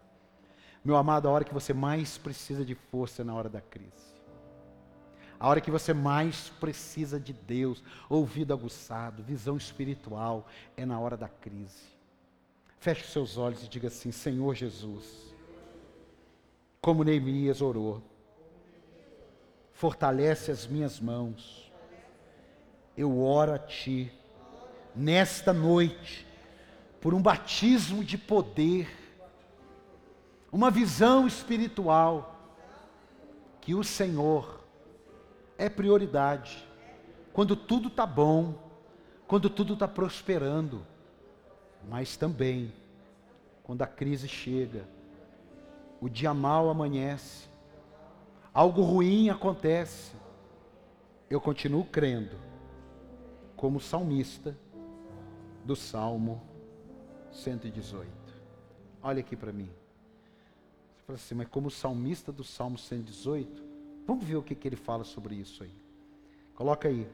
Meu 0.85 0.97
amado, 0.97 1.27
a 1.27 1.31
hora 1.31 1.45
que 1.45 1.55
você 1.55 1.73
mais 1.73 2.19
precisa 2.19 2.65
de 2.65 2.75
força 2.75 3.23
é 3.23 3.25
na 3.25 3.35
hora 3.35 3.49
da 3.49 3.61
crise. 3.61 4.14
A 5.39 5.49
hora 5.49 5.61
que 5.61 5.71
você 5.71 5.93
mais 5.93 6.51
precisa 6.61 7.19
de 7.19 7.33
Deus, 7.33 7.83
ouvido 8.09 8.53
aguçado, 8.53 9.23
visão 9.23 9.57
espiritual, 9.57 10.47
é 10.77 10.87
na 10.87 10.99
hora 10.99 11.17
da 11.17 11.29
crise. 11.29 11.95
Feche 12.79 13.05
os 13.05 13.13
seus 13.13 13.37
olhos 13.37 13.63
e 13.63 13.69
diga 13.69 13.89
assim: 13.89 14.13
Senhor 14.13 14.55
Jesus, 14.55 15.35
como 16.81 17.05
Neemias 17.05 17.61
orou, 17.61 18.03
fortalece 19.73 20.51
as 20.51 20.67
minhas 20.67 21.01
mãos. 21.01 21.73
Eu 22.97 23.21
oro 23.21 23.53
a 23.53 23.59
Ti, 23.59 24.13
nesta 24.95 25.53
noite, 25.53 26.27
por 27.01 27.13
um 27.13 27.21
batismo 27.21 28.05
de 28.05 28.17
poder 28.17 28.89
uma 30.55 30.71
visão 30.71 31.27
espiritual 31.27 32.39
que 33.61 33.75
o 33.75 33.83
Senhor 33.83 34.64
é 35.59 35.69
prioridade. 35.69 36.67
Quando 37.33 37.57
tudo 37.57 37.89
está 37.89 38.07
bom, 38.07 38.55
quando 39.27 39.49
tudo 39.51 39.75
está 39.75 39.89
prosperando, 39.89 40.87
mas 41.89 42.17
também 42.17 42.73
quando 43.63 43.83
a 43.83 43.87
crise 43.87 44.29
chega, 44.29 44.87
o 46.01 46.09
dia 46.09 46.35
mal 46.35 46.69
amanhece, 46.69 47.49
algo 48.53 48.83
ruim 48.83 49.31
acontece, 49.31 50.13
eu 51.31 51.41
continuo 51.41 51.85
crendo, 51.85 52.37
como 53.57 53.81
salmista 53.81 54.57
do 55.65 55.75
Salmo 55.75 56.43
118. 57.33 58.07
Olha 59.03 59.21
aqui 59.21 59.35
para 59.35 59.53
mim. 59.53 59.71
Fala 61.07 61.17
assim, 61.17 61.35
mas 61.35 61.49
como 61.49 61.71
salmista 61.71 62.31
do 62.31 62.45
Salmo 62.45 62.77
118, 62.77 63.64
vamos 64.07 64.25
ver 64.25 64.37
o 64.37 64.43
que, 64.43 64.55
que 64.55 64.69
ele 64.69 64.77
fala 64.77 65.05
sobre 65.05 65.35
isso 65.35 65.63
aí. 65.63 65.73
Coloca 66.55 66.89
aí, 66.89 67.09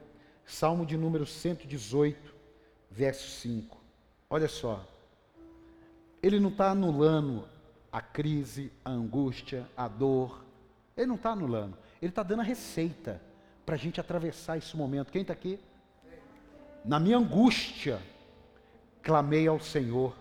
Salmo 0.45 0.85
de 0.85 0.97
número 0.97 1.27
118, 1.27 2.35
verso 2.91 3.41
5. 3.41 3.79
Olha 4.29 4.49
só. 4.49 4.87
Ele 6.23 6.39
não 6.39 6.51
está 6.51 6.71
anulando 6.71 7.49
a 7.91 8.01
crise, 8.01 8.71
a 8.85 8.91
angústia, 8.91 9.67
a 9.77 9.89
dor. 9.89 10.45
Ele 10.97 11.07
não 11.07 11.15
está 11.15 11.31
anulando. 11.31 11.77
Ele 12.01 12.11
está 12.11 12.23
dando 12.23 12.41
a 12.41 12.45
receita 12.45 13.21
para 13.65 13.75
a 13.75 13.79
gente 13.79 14.01
atravessar 14.01 14.59
esse 14.59 14.77
momento. 14.77 15.11
Quem 15.11 15.23
está 15.23 15.33
aqui? 15.33 15.59
Na 16.85 17.01
minha 17.01 17.19
angústia, 17.19 18.01
clamei 19.03 19.47
ao 19.47 19.61
Senhor. 19.61 20.15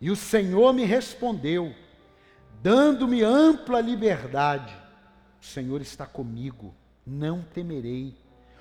E 0.00 0.10
o 0.10 0.16
Senhor 0.16 0.72
me 0.72 0.84
respondeu 0.84 1.74
dando-me 2.62 3.22
ampla 3.22 3.80
liberdade. 3.80 4.74
O 5.40 5.44
Senhor 5.44 5.80
está 5.80 6.06
comigo, 6.06 6.74
não 7.06 7.42
temerei. 7.42 8.14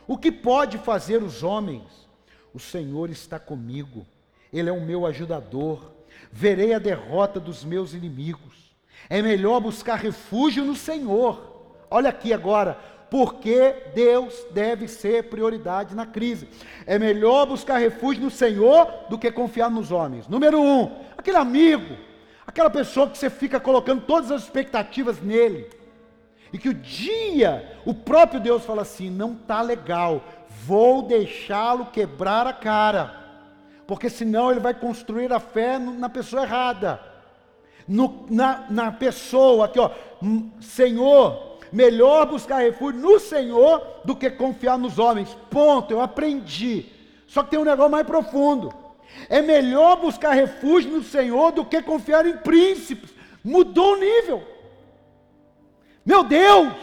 O 0.08 0.18
que 0.18 0.32
pode 0.32 0.78
fazer 0.78 1.22
os 1.22 1.44
homens? 1.44 2.08
O 2.54 2.60
Senhor 2.60 3.10
está 3.10 3.38
comigo, 3.38 4.06
Ele 4.52 4.70
é 4.70 4.72
o 4.72 4.82
meu 4.82 5.06
ajudador. 5.06 5.92
Verei 6.32 6.74
a 6.74 6.80
derrota 6.80 7.40
dos 7.40 7.64
meus 7.64 7.94
inimigos. 7.94 8.76
É 9.10 9.22
melhor 9.22 9.60
buscar 9.60 9.96
refúgio 9.96 10.66
no 10.66 10.76
Senhor. 10.76 11.76
Olha 11.90 12.10
aqui 12.10 12.34
agora, 12.34 12.74
porque 13.10 13.92
Deus 13.94 14.46
deve 14.52 14.88
ser 14.88 15.30
prioridade 15.30 15.96
na 15.96 16.06
crise. 16.06 16.48
É 16.86 16.98
melhor 16.98 17.46
buscar 17.46 17.78
refúgio 17.78 18.24
no 18.24 18.32
Senhor 18.32 19.06
do 19.10 19.18
que 19.18 19.32
confiar 19.32 19.70
nos 19.70 19.92
homens. 19.92 20.28
Número 20.28 20.60
um, 20.62 21.04
aquele 21.18 21.38
amigo 21.38 22.10
Aquela 22.50 22.72
pessoa 22.72 23.08
que 23.08 23.16
você 23.16 23.30
fica 23.30 23.60
colocando 23.60 24.02
todas 24.02 24.32
as 24.32 24.42
expectativas 24.42 25.22
nele. 25.22 25.70
E 26.52 26.58
que 26.58 26.70
o 26.70 26.74
dia 26.74 27.80
o 27.86 27.94
próprio 27.94 28.40
Deus 28.40 28.66
fala 28.66 28.82
assim: 28.82 29.10
não 29.10 29.34
está 29.34 29.62
legal, 29.62 30.24
vou 30.66 31.02
deixá-lo 31.02 31.88
quebrar 31.88 32.48
a 32.48 32.54
cara. 32.54 33.16
Porque 33.88 34.10
senão 34.10 34.52
ele 34.52 34.60
vai 34.60 34.74
construir 34.74 35.34
a 35.34 35.40
fé 35.40 35.80
na 35.80 36.10
pessoa 36.10 36.44
errada. 36.44 37.02
No, 37.88 38.28
na, 38.30 38.66
na 38.70 38.92
pessoa 38.92 39.66
aqui, 39.66 39.80
ó, 39.80 39.90
hum, 40.22 40.52
Senhor, 40.62 41.58
melhor 41.72 42.28
buscar 42.28 42.60
refúgio 42.60 43.02
no 43.02 43.20
Senhor 43.20 44.02
do 44.06 44.16
que 44.16 44.30
confiar 44.30 44.78
nos 44.78 45.00
homens. 45.00 45.36
Ponto, 45.50 45.92
eu 45.92 46.02
aprendi. 46.02 46.86
Só 47.26 47.42
que 47.42 47.50
tem 47.50 47.60
um 47.60 47.66
negócio 47.66 47.92
mais 47.92 48.06
profundo. 48.06 48.72
É 49.28 49.42
melhor 49.42 49.98
buscar 49.98 50.34
refúgio 50.34 50.92
no 50.92 51.04
Senhor 51.04 51.52
do 51.52 51.66
que 51.66 51.82
confiar 51.82 52.26
em 52.28 52.38
príncipes. 52.38 53.12
Mudou 53.44 53.94
o 53.94 54.00
nível. 54.00 54.44
Meu 56.10 56.24
Deus! 56.24 56.74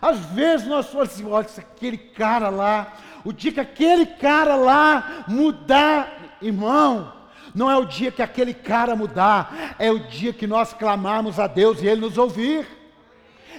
Às 0.00 0.18
vezes 0.30 0.66
nós 0.66 0.86
falamos 0.86 1.12
assim: 1.12 1.30
olha, 1.30 1.46
aquele 1.58 1.98
cara 1.98 2.48
lá, 2.48 2.94
o 3.22 3.34
dia 3.34 3.52
que 3.52 3.60
aquele 3.60 4.06
cara 4.06 4.56
lá 4.56 5.24
mudar, 5.28 6.38
irmão, 6.40 7.12
não 7.54 7.70
é 7.70 7.76
o 7.76 7.84
dia 7.84 8.10
que 8.10 8.22
aquele 8.22 8.54
cara 8.54 8.96
mudar, 8.96 9.74
é 9.78 9.90
o 9.92 9.98
dia 9.98 10.32
que 10.32 10.46
nós 10.46 10.72
clamarmos 10.72 11.38
a 11.38 11.46
Deus 11.46 11.82
e 11.82 11.86
Ele 11.86 12.00
nos 12.00 12.16
ouvir. 12.16 12.66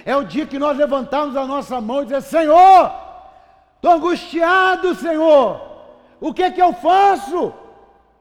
É 0.04 0.16
o 0.16 0.24
dia 0.24 0.46
que 0.46 0.58
nós 0.58 0.76
levantarmos 0.76 1.36
a 1.36 1.46
nossa 1.46 1.80
mão 1.80 2.02
e 2.02 2.06
dizer: 2.06 2.22
Senhor, 2.22 2.92
estou 3.76 3.92
angustiado, 3.92 4.96
Senhor, 4.96 5.60
o 6.20 6.34
que 6.34 6.42
é 6.42 6.50
que 6.50 6.60
eu 6.60 6.72
faço? 6.72 7.54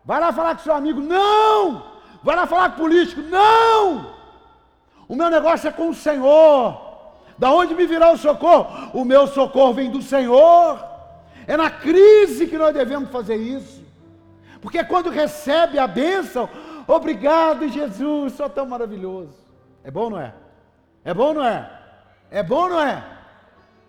Vai 0.05 0.19
lá 0.19 0.31
falar 0.31 0.53
com 0.55 0.61
seu 0.61 0.75
amigo, 0.75 1.01
não! 1.01 1.87
Vai 2.21 2.35
lá 2.35 2.45
falar 2.45 2.69
com 2.69 2.75
o 2.75 2.85
político, 2.85 3.19
não! 3.23 4.20
O 5.11 5.15
meu 5.17 5.29
negócio 5.29 5.67
é 5.67 5.71
com 5.73 5.89
o 5.89 5.93
Senhor. 5.93 6.81
Da 7.37 7.51
onde 7.51 7.75
me 7.75 7.85
virá 7.85 8.13
o 8.13 8.17
socorro? 8.17 8.91
O 8.93 9.03
meu 9.03 9.27
socorro 9.27 9.73
vem 9.73 9.91
do 9.91 10.01
Senhor. 10.01 10.81
É 11.45 11.57
na 11.57 11.69
crise 11.69 12.47
que 12.47 12.57
nós 12.57 12.73
devemos 12.73 13.09
fazer 13.11 13.35
isso. 13.35 13.83
Porque 14.61 14.81
quando 14.85 15.09
recebe 15.09 15.77
a 15.77 15.85
bênção, 15.85 16.47
obrigado 16.87 17.67
Jesus, 17.67 18.31
só 18.31 18.47
tão 18.47 18.65
maravilhoso. 18.65 19.35
É 19.83 19.91
bom, 19.91 20.09
não 20.09 20.17
é? 20.17 20.33
É 21.03 21.13
bom, 21.13 21.33
não 21.33 21.43
é? 21.43 21.69
É 22.29 22.41
bom, 22.41 22.69
não 22.69 22.79
é? 22.79 23.03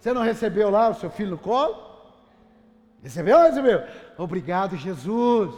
Você 0.00 0.12
não 0.12 0.22
recebeu 0.22 0.70
lá 0.70 0.88
o 0.88 0.94
seu 0.94 1.08
filho 1.08 1.30
no 1.30 1.38
colo? 1.38 1.76
Recebeu 3.00 3.36
ou 3.36 3.44
recebeu? 3.44 3.84
Obrigado, 4.18 4.76
Jesus. 4.76 5.54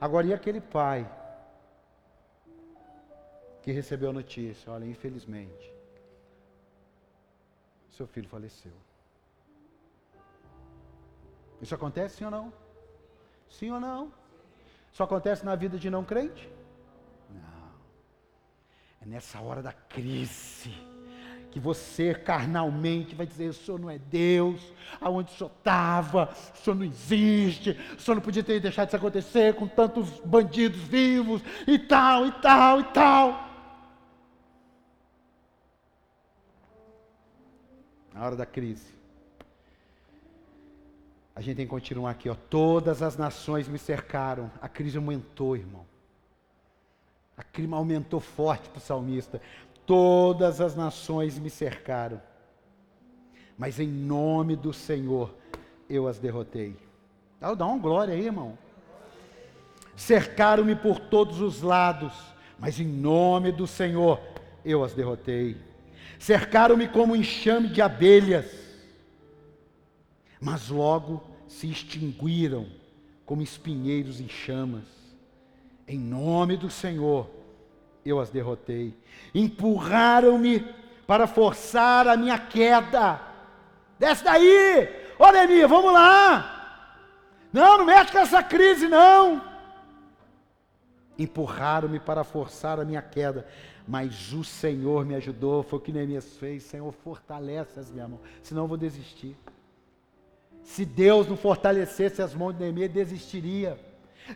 Agora, 0.00 0.28
e 0.28 0.32
aquele 0.32 0.60
pai 0.60 1.04
que 3.62 3.72
recebeu 3.72 4.10
a 4.10 4.12
notícia? 4.12 4.72
Olha, 4.72 4.84
infelizmente, 4.84 5.72
seu 7.90 8.06
filho 8.06 8.28
faleceu. 8.28 8.72
Isso 11.60 11.74
acontece 11.74 12.16
sim 12.16 12.24
ou 12.24 12.30
não? 12.30 12.52
Sim 13.48 13.70
ou 13.70 13.80
não? 13.80 14.12
Isso 14.92 15.02
acontece 15.02 15.44
na 15.44 15.54
vida 15.54 15.78
de 15.78 15.90
não 15.90 16.04
crente? 16.04 16.48
Não. 17.30 17.72
É 19.02 19.06
nessa 19.06 19.40
hora 19.40 19.62
da 19.62 19.72
crise 19.72 20.72
que 21.50 21.60
você 21.60 22.14
carnalmente 22.14 23.14
vai 23.14 23.26
dizer: 23.26 23.48
o 23.48 23.54
senhor 23.54 23.78
não 23.78 23.90
é 23.90 23.98
Deus, 23.98 24.60
aonde 25.00 25.32
o 25.32 25.36
senhor 25.36 25.50
estava, 25.58 26.30
o 26.54 26.58
senhor 26.58 26.76
não 26.76 26.84
existe, 26.84 27.76
o 27.96 28.00
senhor 28.00 28.14
não 28.14 28.22
podia 28.22 28.42
ter 28.42 28.60
deixado 28.60 28.88
isso 28.88 28.96
acontecer 28.96 29.54
com 29.54 29.66
tantos 29.66 30.08
bandidos 30.20 30.80
vivos, 30.80 31.42
e 31.66 31.78
tal, 31.78 32.26
e 32.26 32.32
tal, 32.32 32.80
e 32.80 32.84
tal. 32.84 33.49
Na 38.20 38.26
hora 38.26 38.36
da 38.36 38.44
crise, 38.44 38.92
a 41.34 41.40
gente 41.40 41.56
tem 41.56 41.64
que 41.64 41.70
continuar 41.70 42.10
aqui, 42.10 42.28
ó. 42.28 42.34
Todas 42.34 43.00
as 43.00 43.16
nações 43.16 43.66
me 43.66 43.78
cercaram, 43.78 44.50
a 44.60 44.68
crise 44.68 44.98
aumentou, 44.98 45.56
irmão. 45.56 45.86
A 47.34 47.42
crise 47.42 47.72
aumentou 47.72 48.20
forte 48.20 48.68
para 48.68 48.76
o 48.76 48.82
salmista. 48.82 49.40
Todas 49.86 50.60
as 50.60 50.76
nações 50.76 51.38
me 51.38 51.48
cercaram, 51.48 52.20
mas 53.56 53.80
em 53.80 53.88
nome 53.88 54.54
do 54.54 54.70
Senhor 54.70 55.34
eu 55.88 56.06
as 56.06 56.18
derrotei. 56.18 56.76
Dá, 57.40 57.54
dá 57.54 57.64
uma 57.64 57.78
glória 57.78 58.12
aí, 58.12 58.26
irmão. 58.26 58.58
Cercaram-me 59.96 60.76
por 60.76 61.00
todos 61.00 61.40
os 61.40 61.62
lados, 61.62 62.12
mas 62.58 62.78
em 62.78 62.86
nome 62.86 63.50
do 63.50 63.66
Senhor 63.66 64.20
eu 64.62 64.84
as 64.84 64.92
derrotei. 64.92 65.69
Cercaram-me 66.20 66.86
como 66.86 67.16
enxame 67.16 67.66
de 67.68 67.80
abelhas, 67.80 68.44
mas 70.38 70.68
logo 70.68 71.24
se 71.48 71.66
extinguiram 71.66 72.66
como 73.24 73.40
espinheiros 73.40 74.20
em 74.20 74.28
chamas. 74.28 74.84
Em 75.88 75.98
nome 75.98 76.58
do 76.58 76.68
Senhor 76.68 77.26
eu 78.04 78.20
as 78.20 78.28
derrotei. 78.28 78.94
Empurraram-me 79.34 80.60
para 81.06 81.26
forçar 81.26 82.06
a 82.06 82.18
minha 82.18 82.38
queda. 82.38 83.18
Desce 83.98 84.22
daí! 84.22 84.90
Ô 85.18 85.32
Neemias, 85.32 85.70
vamos 85.70 85.90
lá! 85.90 87.06
Não, 87.50 87.78
não 87.78 87.86
mexe 87.86 88.12
com 88.12 88.18
essa 88.18 88.42
crise, 88.42 88.86
não! 88.88 89.49
Empurraram-me 91.20 92.00
para 92.00 92.24
forçar 92.24 92.80
a 92.80 92.84
minha 92.84 93.02
queda, 93.02 93.46
mas 93.86 94.32
o 94.32 94.42
Senhor 94.42 95.04
me 95.04 95.14
ajudou. 95.14 95.62
Foi 95.62 95.78
o 95.78 95.82
que 95.82 95.92
Neemias 95.92 96.36
fez. 96.38 96.62
Senhor, 96.62 96.90
fortalece 96.92 97.78
as 97.78 97.90
minhas 97.90 98.08
mãos, 98.08 98.20
senão 98.42 98.62
eu 98.62 98.68
vou 98.68 98.78
desistir. 98.78 99.36
Se 100.62 100.84
Deus 100.84 101.28
não 101.28 101.36
fortalecesse 101.36 102.22
as 102.22 102.34
mãos 102.34 102.54
de 102.54 102.60
Neemias, 102.60 102.90
desistiria. 102.90 103.78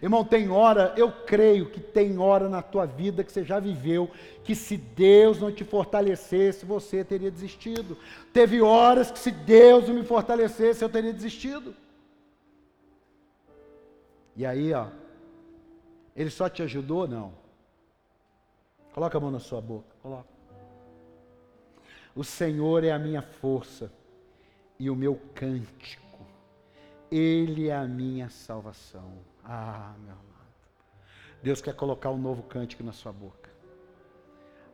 Irmão, 0.03 0.24
tem 0.24 0.51
hora, 0.51 0.93
eu 0.97 1.11
creio 1.11 1.70
que 1.70 1.80
tem 1.80 2.18
hora 2.18 2.49
na 2.49 2.61
tua 2.61 2.85
vida 2.85 3.24
que 3.24 3.32
você 3.32 3.45
já 3.45 3.61
viveu, 3.61 4.11
que 4.43 4.55
se 4.55 4.76
Deus 4.76 5.41
não 5.41 5.53
te 5.53 5.64
fortalecesse, 5.64 6.66
você 6.66 7.03
teria 7.03 7.30
desistido. 7.30 7.97
Teve 8.32 8.61
horas 8.61 9.11
que 9.11 9.18
se 9.18 9.30
Deus 9.30 9.89
não 9.89 9.95
me 9.95 10.05
fortalecesse, 10.05 10.82
eu 10.82 10.89
teria 10.89 11.12
desistido. 11.12 11.74
E 14.37 14.45
aí, 14.45 14.72
ó, 14.72 14.89
ele 16.15 16.31
só 16.31 16.49
te 16.49 16.62
ajudou? 16.62 17.09
Não. 17.09 17.33
Coloca 18.93 19.19
a 19.19 19.21
mão 19.21 19.31
na 19.31 19.41
sua 19.41 19.61
boca, 19.61 19.89
coloca. 20.01 20.29
O 22.15 22.23
Senhor 22.23 22.85
é 22.85 22.93
a 22.93 22.99
minha 22.99 23.23
força 23.23 23.91
e 24.79 24.89
o 24.89 24.95
meu 24.95 25.21
cântico. 25.35 26.05
Ele 27.11 27.69
é 27.69 27.77
a 27.77 27.85
minha 27.85 28.29
salvação. 28.29 29.19
Ah, 29.45 29.95
meu 29.99 30.12
amado. 30.12 30.25
Deus 31.43 31.61
quer 31.61 31.75
colocar 31.75 32.11
um 32.11 32.19
novo 32.19 32.45
cântico 32.45 32.85
na 32.85 32.93
sua 32.93 33.12
boca. 33.12 33.51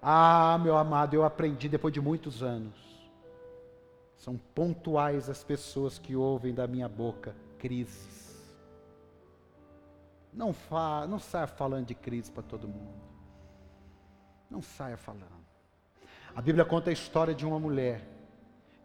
Ah, 0.03 0.59
meu 0.63 0.77
amado, 0.77 1.15
eu 1.15 1.25
aprendi 1.25 1.69
depois 1.69 1.93
de 1.93 2.01
muitos 2.01 2.43
anos. 2.43 2.79
São 4.17 4.37
pontuais 4.55 5.31
as 5.31 5.43
pessoas 5.43 5.99
que 5.99 6.15
ouvem 6.15 6.55
da 6.55 6.67
minha 6.67 6.89
boca 6.89 7.35
crises. 7.59 8.30
Não, 10.33 10.53
fa, 10.53 11.07
não 11.07 11.19
saia 11.19 11.47
falando 11.47 11.87
de 11.87 11.95
crise 11.95 12.31
para 12.31 12.43
todo 12.43 12.69
mundo. 12.69 13.01
Não 14.51 14.63
saia 14.63 14.97
falando. 14.97 15.41
A 16.35 16.41
Bíblia 16.41 16.65
conta 16.65 16.91
a 16.91 16.93
história 16.93 17.35
de 17.35 17.45
uma 17.45 17.59
mulher 17.59 18.03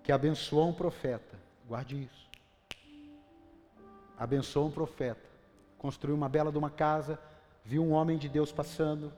que 0.03 0.11
abençoou 0.11 0.69
um 0.69 0.73
profeta. 0.73 1.37
Guarde 1.67 2.03
isso. 2.03 2.29
Abençoou 4.17 4.67
um 4.67 4.71
profeta 4.71 5.35
construiu 5.85 6.15
uma 6.15 6.27
bela 6.27 6.51
de 6.51 6.57
uma 6.57 6.71
casa, 6.71 7.19
viu 7.63 7.83
um 7.83 7.91
homem 7.91 8.17
de 8.17 8.27
Deus 8.27 8.51
passando, 8.51 9.13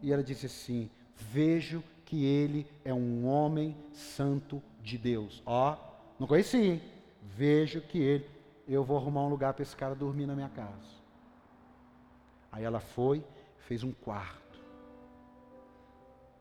e 0.00 0.12
ela 0.12 0.22
disse 0.22 0.46
assim: 0.46 0.88
Vejo 1.16 1.82
que 2.04 2.24
ele 2.24 2.64
é 2.84 2.94
um 2.94 3.26
homem 3.26 3.76
santo 3.92 4.62
de 4.80 4.96
Deus. 4.96 5.42
Ó, 5.44 5.76
não 6.16 6.28
conheci, 6.28 6.80
vejo 7.22 7.80
que 7.80 7.98
ele, 7.98 8.30
eu 8.68 8.84
vou 8.84 8.96
arrumar 8.96 9.22
um 9.22 9.28
lugar 9.28 9.52
para 9.52 9.64
esse 9.64 9.74
cara 9.74 9.96
dormir 9.96 10.26
na 10.26 10.36
minha 10.36 10.48
casa. 10.48 10.93
Aí 12.54 12.62
ela 12.62 12.78
foi, 12.78 13.24
fez 13.66 13.82
um 13.82 13.90
quarto. 13.90 14.60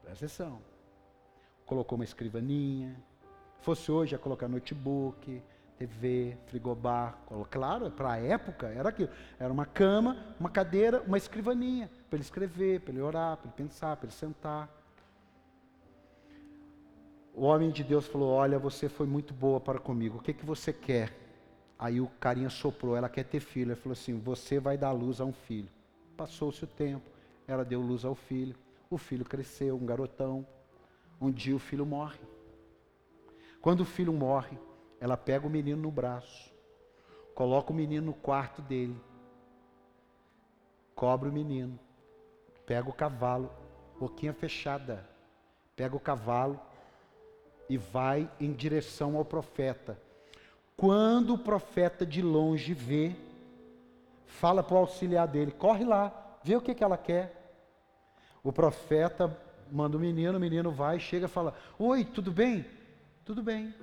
Presta 0.03 0.25
atenção. 0.25 0.61
Colocou 1.65 1.95
uma 1.95 2.03
escrivaninha. 2.03 2.95
Fosse 3.61 3.91
hoje, 3.91 4.13
ia 4.13 4.19
colocar 4.19 4.47
notebook, 4.47 5.41
TV, 5.75 6.37
frigobar. 6.45 7.17
Claro, 7.49 7.89
para 7.89 8.11
a 8.11 8.17
época 8.17 8.67
era 8.67 8.89
aquilo. 8.89 9.09
Era 9.39 9.51
uma 9.51 9.65
cama, 9.65 10.35
uma 10.39 10.51
cadeira, 10.51 11.01
uma 11.01 11.17
escrivaninha, 11.17 11.89
para 12.07 12.17
ele 12.17 12.23
escrever, 12.23 12.81
para 12.81 12.93
ele 12.93 13.01
orar, 13.01 13.37
para 13.37 13.47
ele 13.47 13.55
pensar, 13.55 13.97
para 13.97 14.05
ele 14.05 14.15
sentar. 14.15 14.69
O 17.33 17.41
homem 17.45 17.71
de 17.71 17.83
Deus 17.83 18.05
falou: 18.05 18.29
Olha, 18.29 18.59
você 18.59 18.87
foi 18.87 19.07
muito 19.07 19.33
boa 19.33 19.59
para 19.59 19.79
comigo, 19.79 20.19
o 20.19 20.21
que, 20.21 20.31
que 20.31 20.45
você 20.45 20.71
quer? 20.71 21.11
Aí 21.79 21.99
o 21.99 22.07
carinha 22.19 22.51
soprou, 22.51 22.95
ela 22.95 23.09
quer 23.09 23.23
ter 23.23 23.39
filho. 23.39 23.71
Ele 23.71 23.81
falou 23.81 23.93
assim: 23.93 24.19
Você 24.19 24.59
vai 24.59 24.77
dar 24.77 24.91
luz 24.91 25.19
a 25.19 25.25
um 25.25 25.33
filho. 25.33 25.69
Passou-se 26.15 26.63
o 26.63 26.67
tempo, 26.67 27.09
ela 27.47 27.65
deu 27.65 27.81
luz 27.81 28.05
ao 28.05 28.15
filho. 28.15 28.55
O 28.89 28.97
filho 28.97 29.25
cresceu, 29.25 29.75
um 29.75 29.85
garotão. 29.85 30.45
Um 31.19 31.31
dia 31.31 31.55
o 31.55 31.59
filho 31.59 31.85
morre. 31.85 32.19
Quando 33.61 33.81
o 33.81 33.85
filho 33.85 34.11
morre, 34.11 34.57
ela 34.99 35.15
pega 35.17 35.47
o 35.47 35.49
menino 35.49 35.81
no 35.81 35.91
braço, 35.91 36.53
coloca 37.33 37.71
o 37.71 37.75
menino 37.75 38.07
no 38.07 38.13
quarto 38.13 38.61
dele, 38.61 38.95
cobre 40.93 41.29
o 41.29 41.33
menino, 41.33 41.79
pega 42.65 42.89
o 42.89 42.93
cavalo, 42.93 43.49
boquinha 43.99 44.33
fechada, 44.33 45.07
pega 45.75 45.95
o 45.95 45.99
cavalo 45.99 46.59
e 47.69 47.77
vai 47.77 48.29
em 48.39 48.51
direção 48.51 49.15
ao 49.15 49.25
profeta. 49.25 49.97
Quando 50.75 51.33
o 51.33 51.37
profeta 51.37 52.05
de 52.05 52.21
longe 52.21 52.73
vê, 52.73 53.15
fala 54.33 54.63
para 54.63 54.75
o 54.75 54.79
auxiliar 54.79 55.27
dele: 55.27 55.51
corre 55.51 55.85
lá, 55.85 56.11
vê 56.43 56.55
o 56.55 56.61
que, 56.61 56.73
que 56.73 56.83
ela 56.83 56.97
quer. 56.97 57.39
O 58.43 58.51
profeta 58.51 59.35
manda 59.71 59.95
o 59.95 59.99
menino, 59.99 60.37
o 60.37 60.41
menino 60.41 60.71
vai, 60.71 60.99
chega 60.99 61.25
e 61.25 61.29
fala: 61.29 61.53
Oi, 61.79 62.03
tudo 62.03 62.31
bem? 62.31 62.65
Tudo 63.23 63.41
bem. 63.41 63.73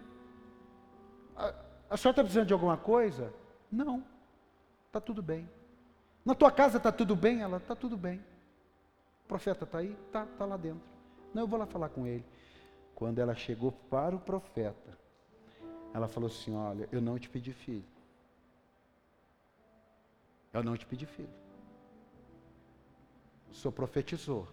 A, 1.88 1.96
senhora 1.96 2.12
está 2.12 2.22
precisando 2.22 2.46
de 2.46 2.52
alguma 2.52 2.76
coisa? 2.76 3.32
Não. 3.70 4.04
Está 4.86 5.00
tudo 5.00 5.22
bem. 5.22 5.48
Na 6.24 6.34
tua 6.34 6.50
casa 6.50 6.76
está 6.76 6.92
tudo 6.92 7.16
bem? 7.16 7.40
Ela, 7.40 7.56
está 7.56 7.74
tudo 7.74 7.96
bem. 7.96 8.18
O 9.24 9.28
profeta 9.28 9.64
está 9.64 9.78
aí? 9.78 9.96
Está, 10.06 10.24
está 10.24 10.44
lá 10.44 10.56
dentro. 10.56 10.82
Não, 11.32 11.42
eu 11.42 11.48
vou 11.48 11.58
lá 11.58 11.66
falar 11.66 11.88
com 11.88 12.06
ele. 12.06 12.24
Quando 12.94 13.18
ela 13.18 13.34
chegou 13.34 13.72
para 13.72 14.14
o 14.14 14.18
profeta, 14.18 14.98
ela 15.94 16.08
falou 16.08 16.28
assim: 16.28 16.54
Olha, 16.54 16.88
eu 16.92 17.00
não 17.00 17.18
te 17.18 17.30
pedi 17.30 17.52
filho. 17.52 17.99
Eu 20.52 20.62
não 20.62 20.76
te 20.76 20.86
pedi 20.86 21.06
filho. 21.06 21.28
O 23.50 23.54
senhor 23.54 23.72
profetizou. 23.72 24.48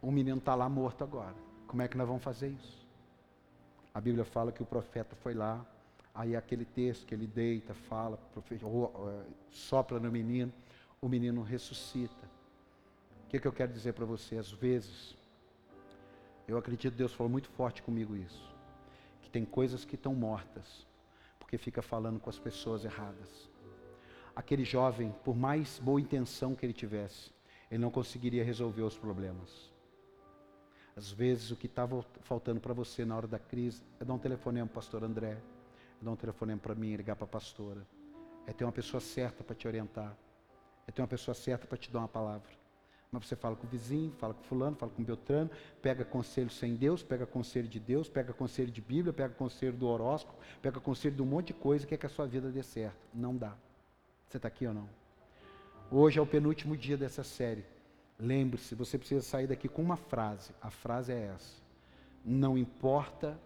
O 0.00 0.10
menino 0.10 0.38
está 0.38 0.54
lá 0.54 0.68
morto 0.68 1.02
agora. 1.04 1.34
Como 1.66 1.82
é 1.82 1.88
que 1.88 1.96
nós 1.96 2.06
vamos 2.06 2.22
fazer 2.22 2.48
isso? 2.48 2.86
A 3.92 4.00
Bíblia 4.00 4.24
fala 4.24 4.52
que 4.52 4.62
o 4.62 4.66
profeta 4.66 5.16
foi 5.16 5.34
lá, 5.34 5.64
Aí 6.16 6.34
aquele 6.34 6.64
texto 6.64 7.04
que 7.04 7.14
ele 7.14 7.26
deita, 7.26 7.74
fala, 7.74 8.18
sopra 9.50 10.00
no 10.00 10.10
menino, 10.10 10.50
o 10.98 11.10
menino 11.10 11.42
ressuscita. 11.42 12.26
O 13.26 13.28
que, 13.28 13.38
que 13.38 13.46
eu 13.46 13.52
quero 13.52 13.70
dizer 13.70 13.92
para 13.92 14.06
você? 14.06 14.38
Às 14.38 14.50
vezes, 14.50 15.14
eu 16.48 16.56
acredito 16.56 16.92
que 16.92 16.98
Deus 16.98 17.12
falou 17.12 17.30
muito 17.30 17.50
forte 17.50 17.82
comigo 17.82 18.16
isso. 18.16 18.50
Que 19.20 19.28
tem 19.28 19.44
coisas 19.44 19.84
que 19.84 19.94
estão 19.94 20.14
mortas, 20.14 20.86
porque 21.38 21.58
fica 21.58 21.82
falando 21.82 22.18
com 22.18 22.30
as 22.30 22.38
pessoas 22.38 22.86
erradas. 22.86 23.50
Aquele 24.36 24.64
jovem, 24.64 25.14
por 25.24 25.34
mais 25.34 25.78
boa 25.78 25.98
intenção 25.98 26.54
que 26.54 26.66
ele 26.66 26.74
tivesse, 26.74 27.32
ele 27.70 27.80
não 27.80 27.90
conseguiria 27.90 28.44
resolver 28.44 28.82
os 28.82 28.98
problemas. 28.98 29.72
Às 30.94 31.10
vezes, 31.10 31.50
o 31.50 31.56
que 31.56 31.64
estava 31.64 32.04
faltando 32.20 32.60
para 32.60 32.74
você 32.74 33.02
na 33.02 33.16
hora 33.16 33.26
da 33.26 33.38
crise 33.38 33.82
é 33.98 34.04
dar 34.04 34.12
um 34.12 34.18
telefonema 34.18 34.66
para 34.66 34.72
o 34.72 34.74
pastor 34.74 35.02
André, 35.04 35.38
dar 36.02 36.10
um 36.10 36.16
telefonema 36.16 36.60
para 36.60 36.74
mim, 36.74 36.94
ligar 36.94 37.16
para 37.16 37.24
a 37.24 37.28
pastora. 37.28 37.86
É 38.46 38.52
ter 38.52 38.64
uma 38.64 38.72
pessoa 38.72 39.00
certa 39.00 39.42
para 39.42 39.56
te 39.56 39.66
orientar. 39.66 40.14
É 40.86 40.92
ter 40.92 41.00
uma 41.00 41.08
pessoa 41.08 41.34
certa 41.34 41.66
para 41.66 41.78
te 41.78 41.90
dar 41.90 42.00
uma 42.00 42.08
palavra. 42.08 42.50
Mas 43.10 43.26
você 43.26 43.36
fala 43.36 43.56
com 43.56 43.66
o 43.66 43.70
vizinho, 43.70 44.12
fala 44.18 44.34
com 44.34 44.42
fulano, 44.42 44.76
fala 44.76 44.92
com 44.92 45.00
o 45.00 45.04
Beltrano, 45.04 45.50
pega 45.80 46.04
conselho 46.04 46.50
sem 46.50 46.76
Deus, 46.76 47.02
pega 47.02 47.24
conselho 47.24 47.68
de 47.68 47.80
Deus, 47.80 48.08
pega 48.08 48.34
conselho 48.34 48.70
de 48.70 48.82
Bíblia, 48.82 49.14
pega 49.14 49.32
conselho 49.32 49.76
do 49.76 49.86
horóscopo, 49.86 50.38
pega 50.60 50.78
conselho 50.78 51.16
de 51.16 51.22
um 51.22 51.26
monte 51.26 51.48
de 51.48 51.54
coisa 51.54 51.86
que 51.86 51.94
é 51.94 51.96
que 51.96 52.04
a 52.04 52.10
sua 52.10 52.26
vida 52.26 52.50
dê 52.50 52.62
certo. 52.62 53.08
Não 53.14 53.34
dá. 53.34 53.56
Você 54.28 54.38
está 54.38 54.48
aqui 54.48 54.66
ou 54.66 54.74
não? 54.74 54.88
Hoje 55.90 56.18
é 56.18 56.22
o 56.22 56.26
penúltimo 56.26 56.76
dia 56.76 56.96
dessa 56.96 57.22
série. 57.22 57.64
Lembre-se, 58.18 58.74
você 58.74 58.98
precisa 58.98 59.22
sair 59.22 59.46
daqui 59.46 59.68
com 59.68 59.82
uma 59.82 59.96
frase. 59.96 60.52
A 60.60 60.70
frase 60.70 61.12
é 61.12 61.32
essa: 61.34 61.62
Não 62.24 62.58
importa 62.58 63.38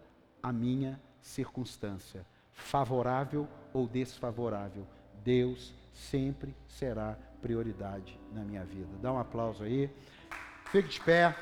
a 0.43 0.53
minha 0.53 1.01
circunstância, 1.21 2.25
favorável 2.53 3.47
ou 3.73 3.87
desfavorável, 3.87 4.87
Deus 5.23 5.75
sempre 5.93 6.55
será 6.67 7.19
prioridade 7.43 8.19
na 8.33 8.43
minha 8.43 8.65
vida. 8.65 8.89
Dá 9.03 9.13
um 9.13 9.19
aplauso 9.19 9.65
aí. 9.65 9.91
Fique 10.71 10.89
de 10.89 11.01
pé. 11.01 11.37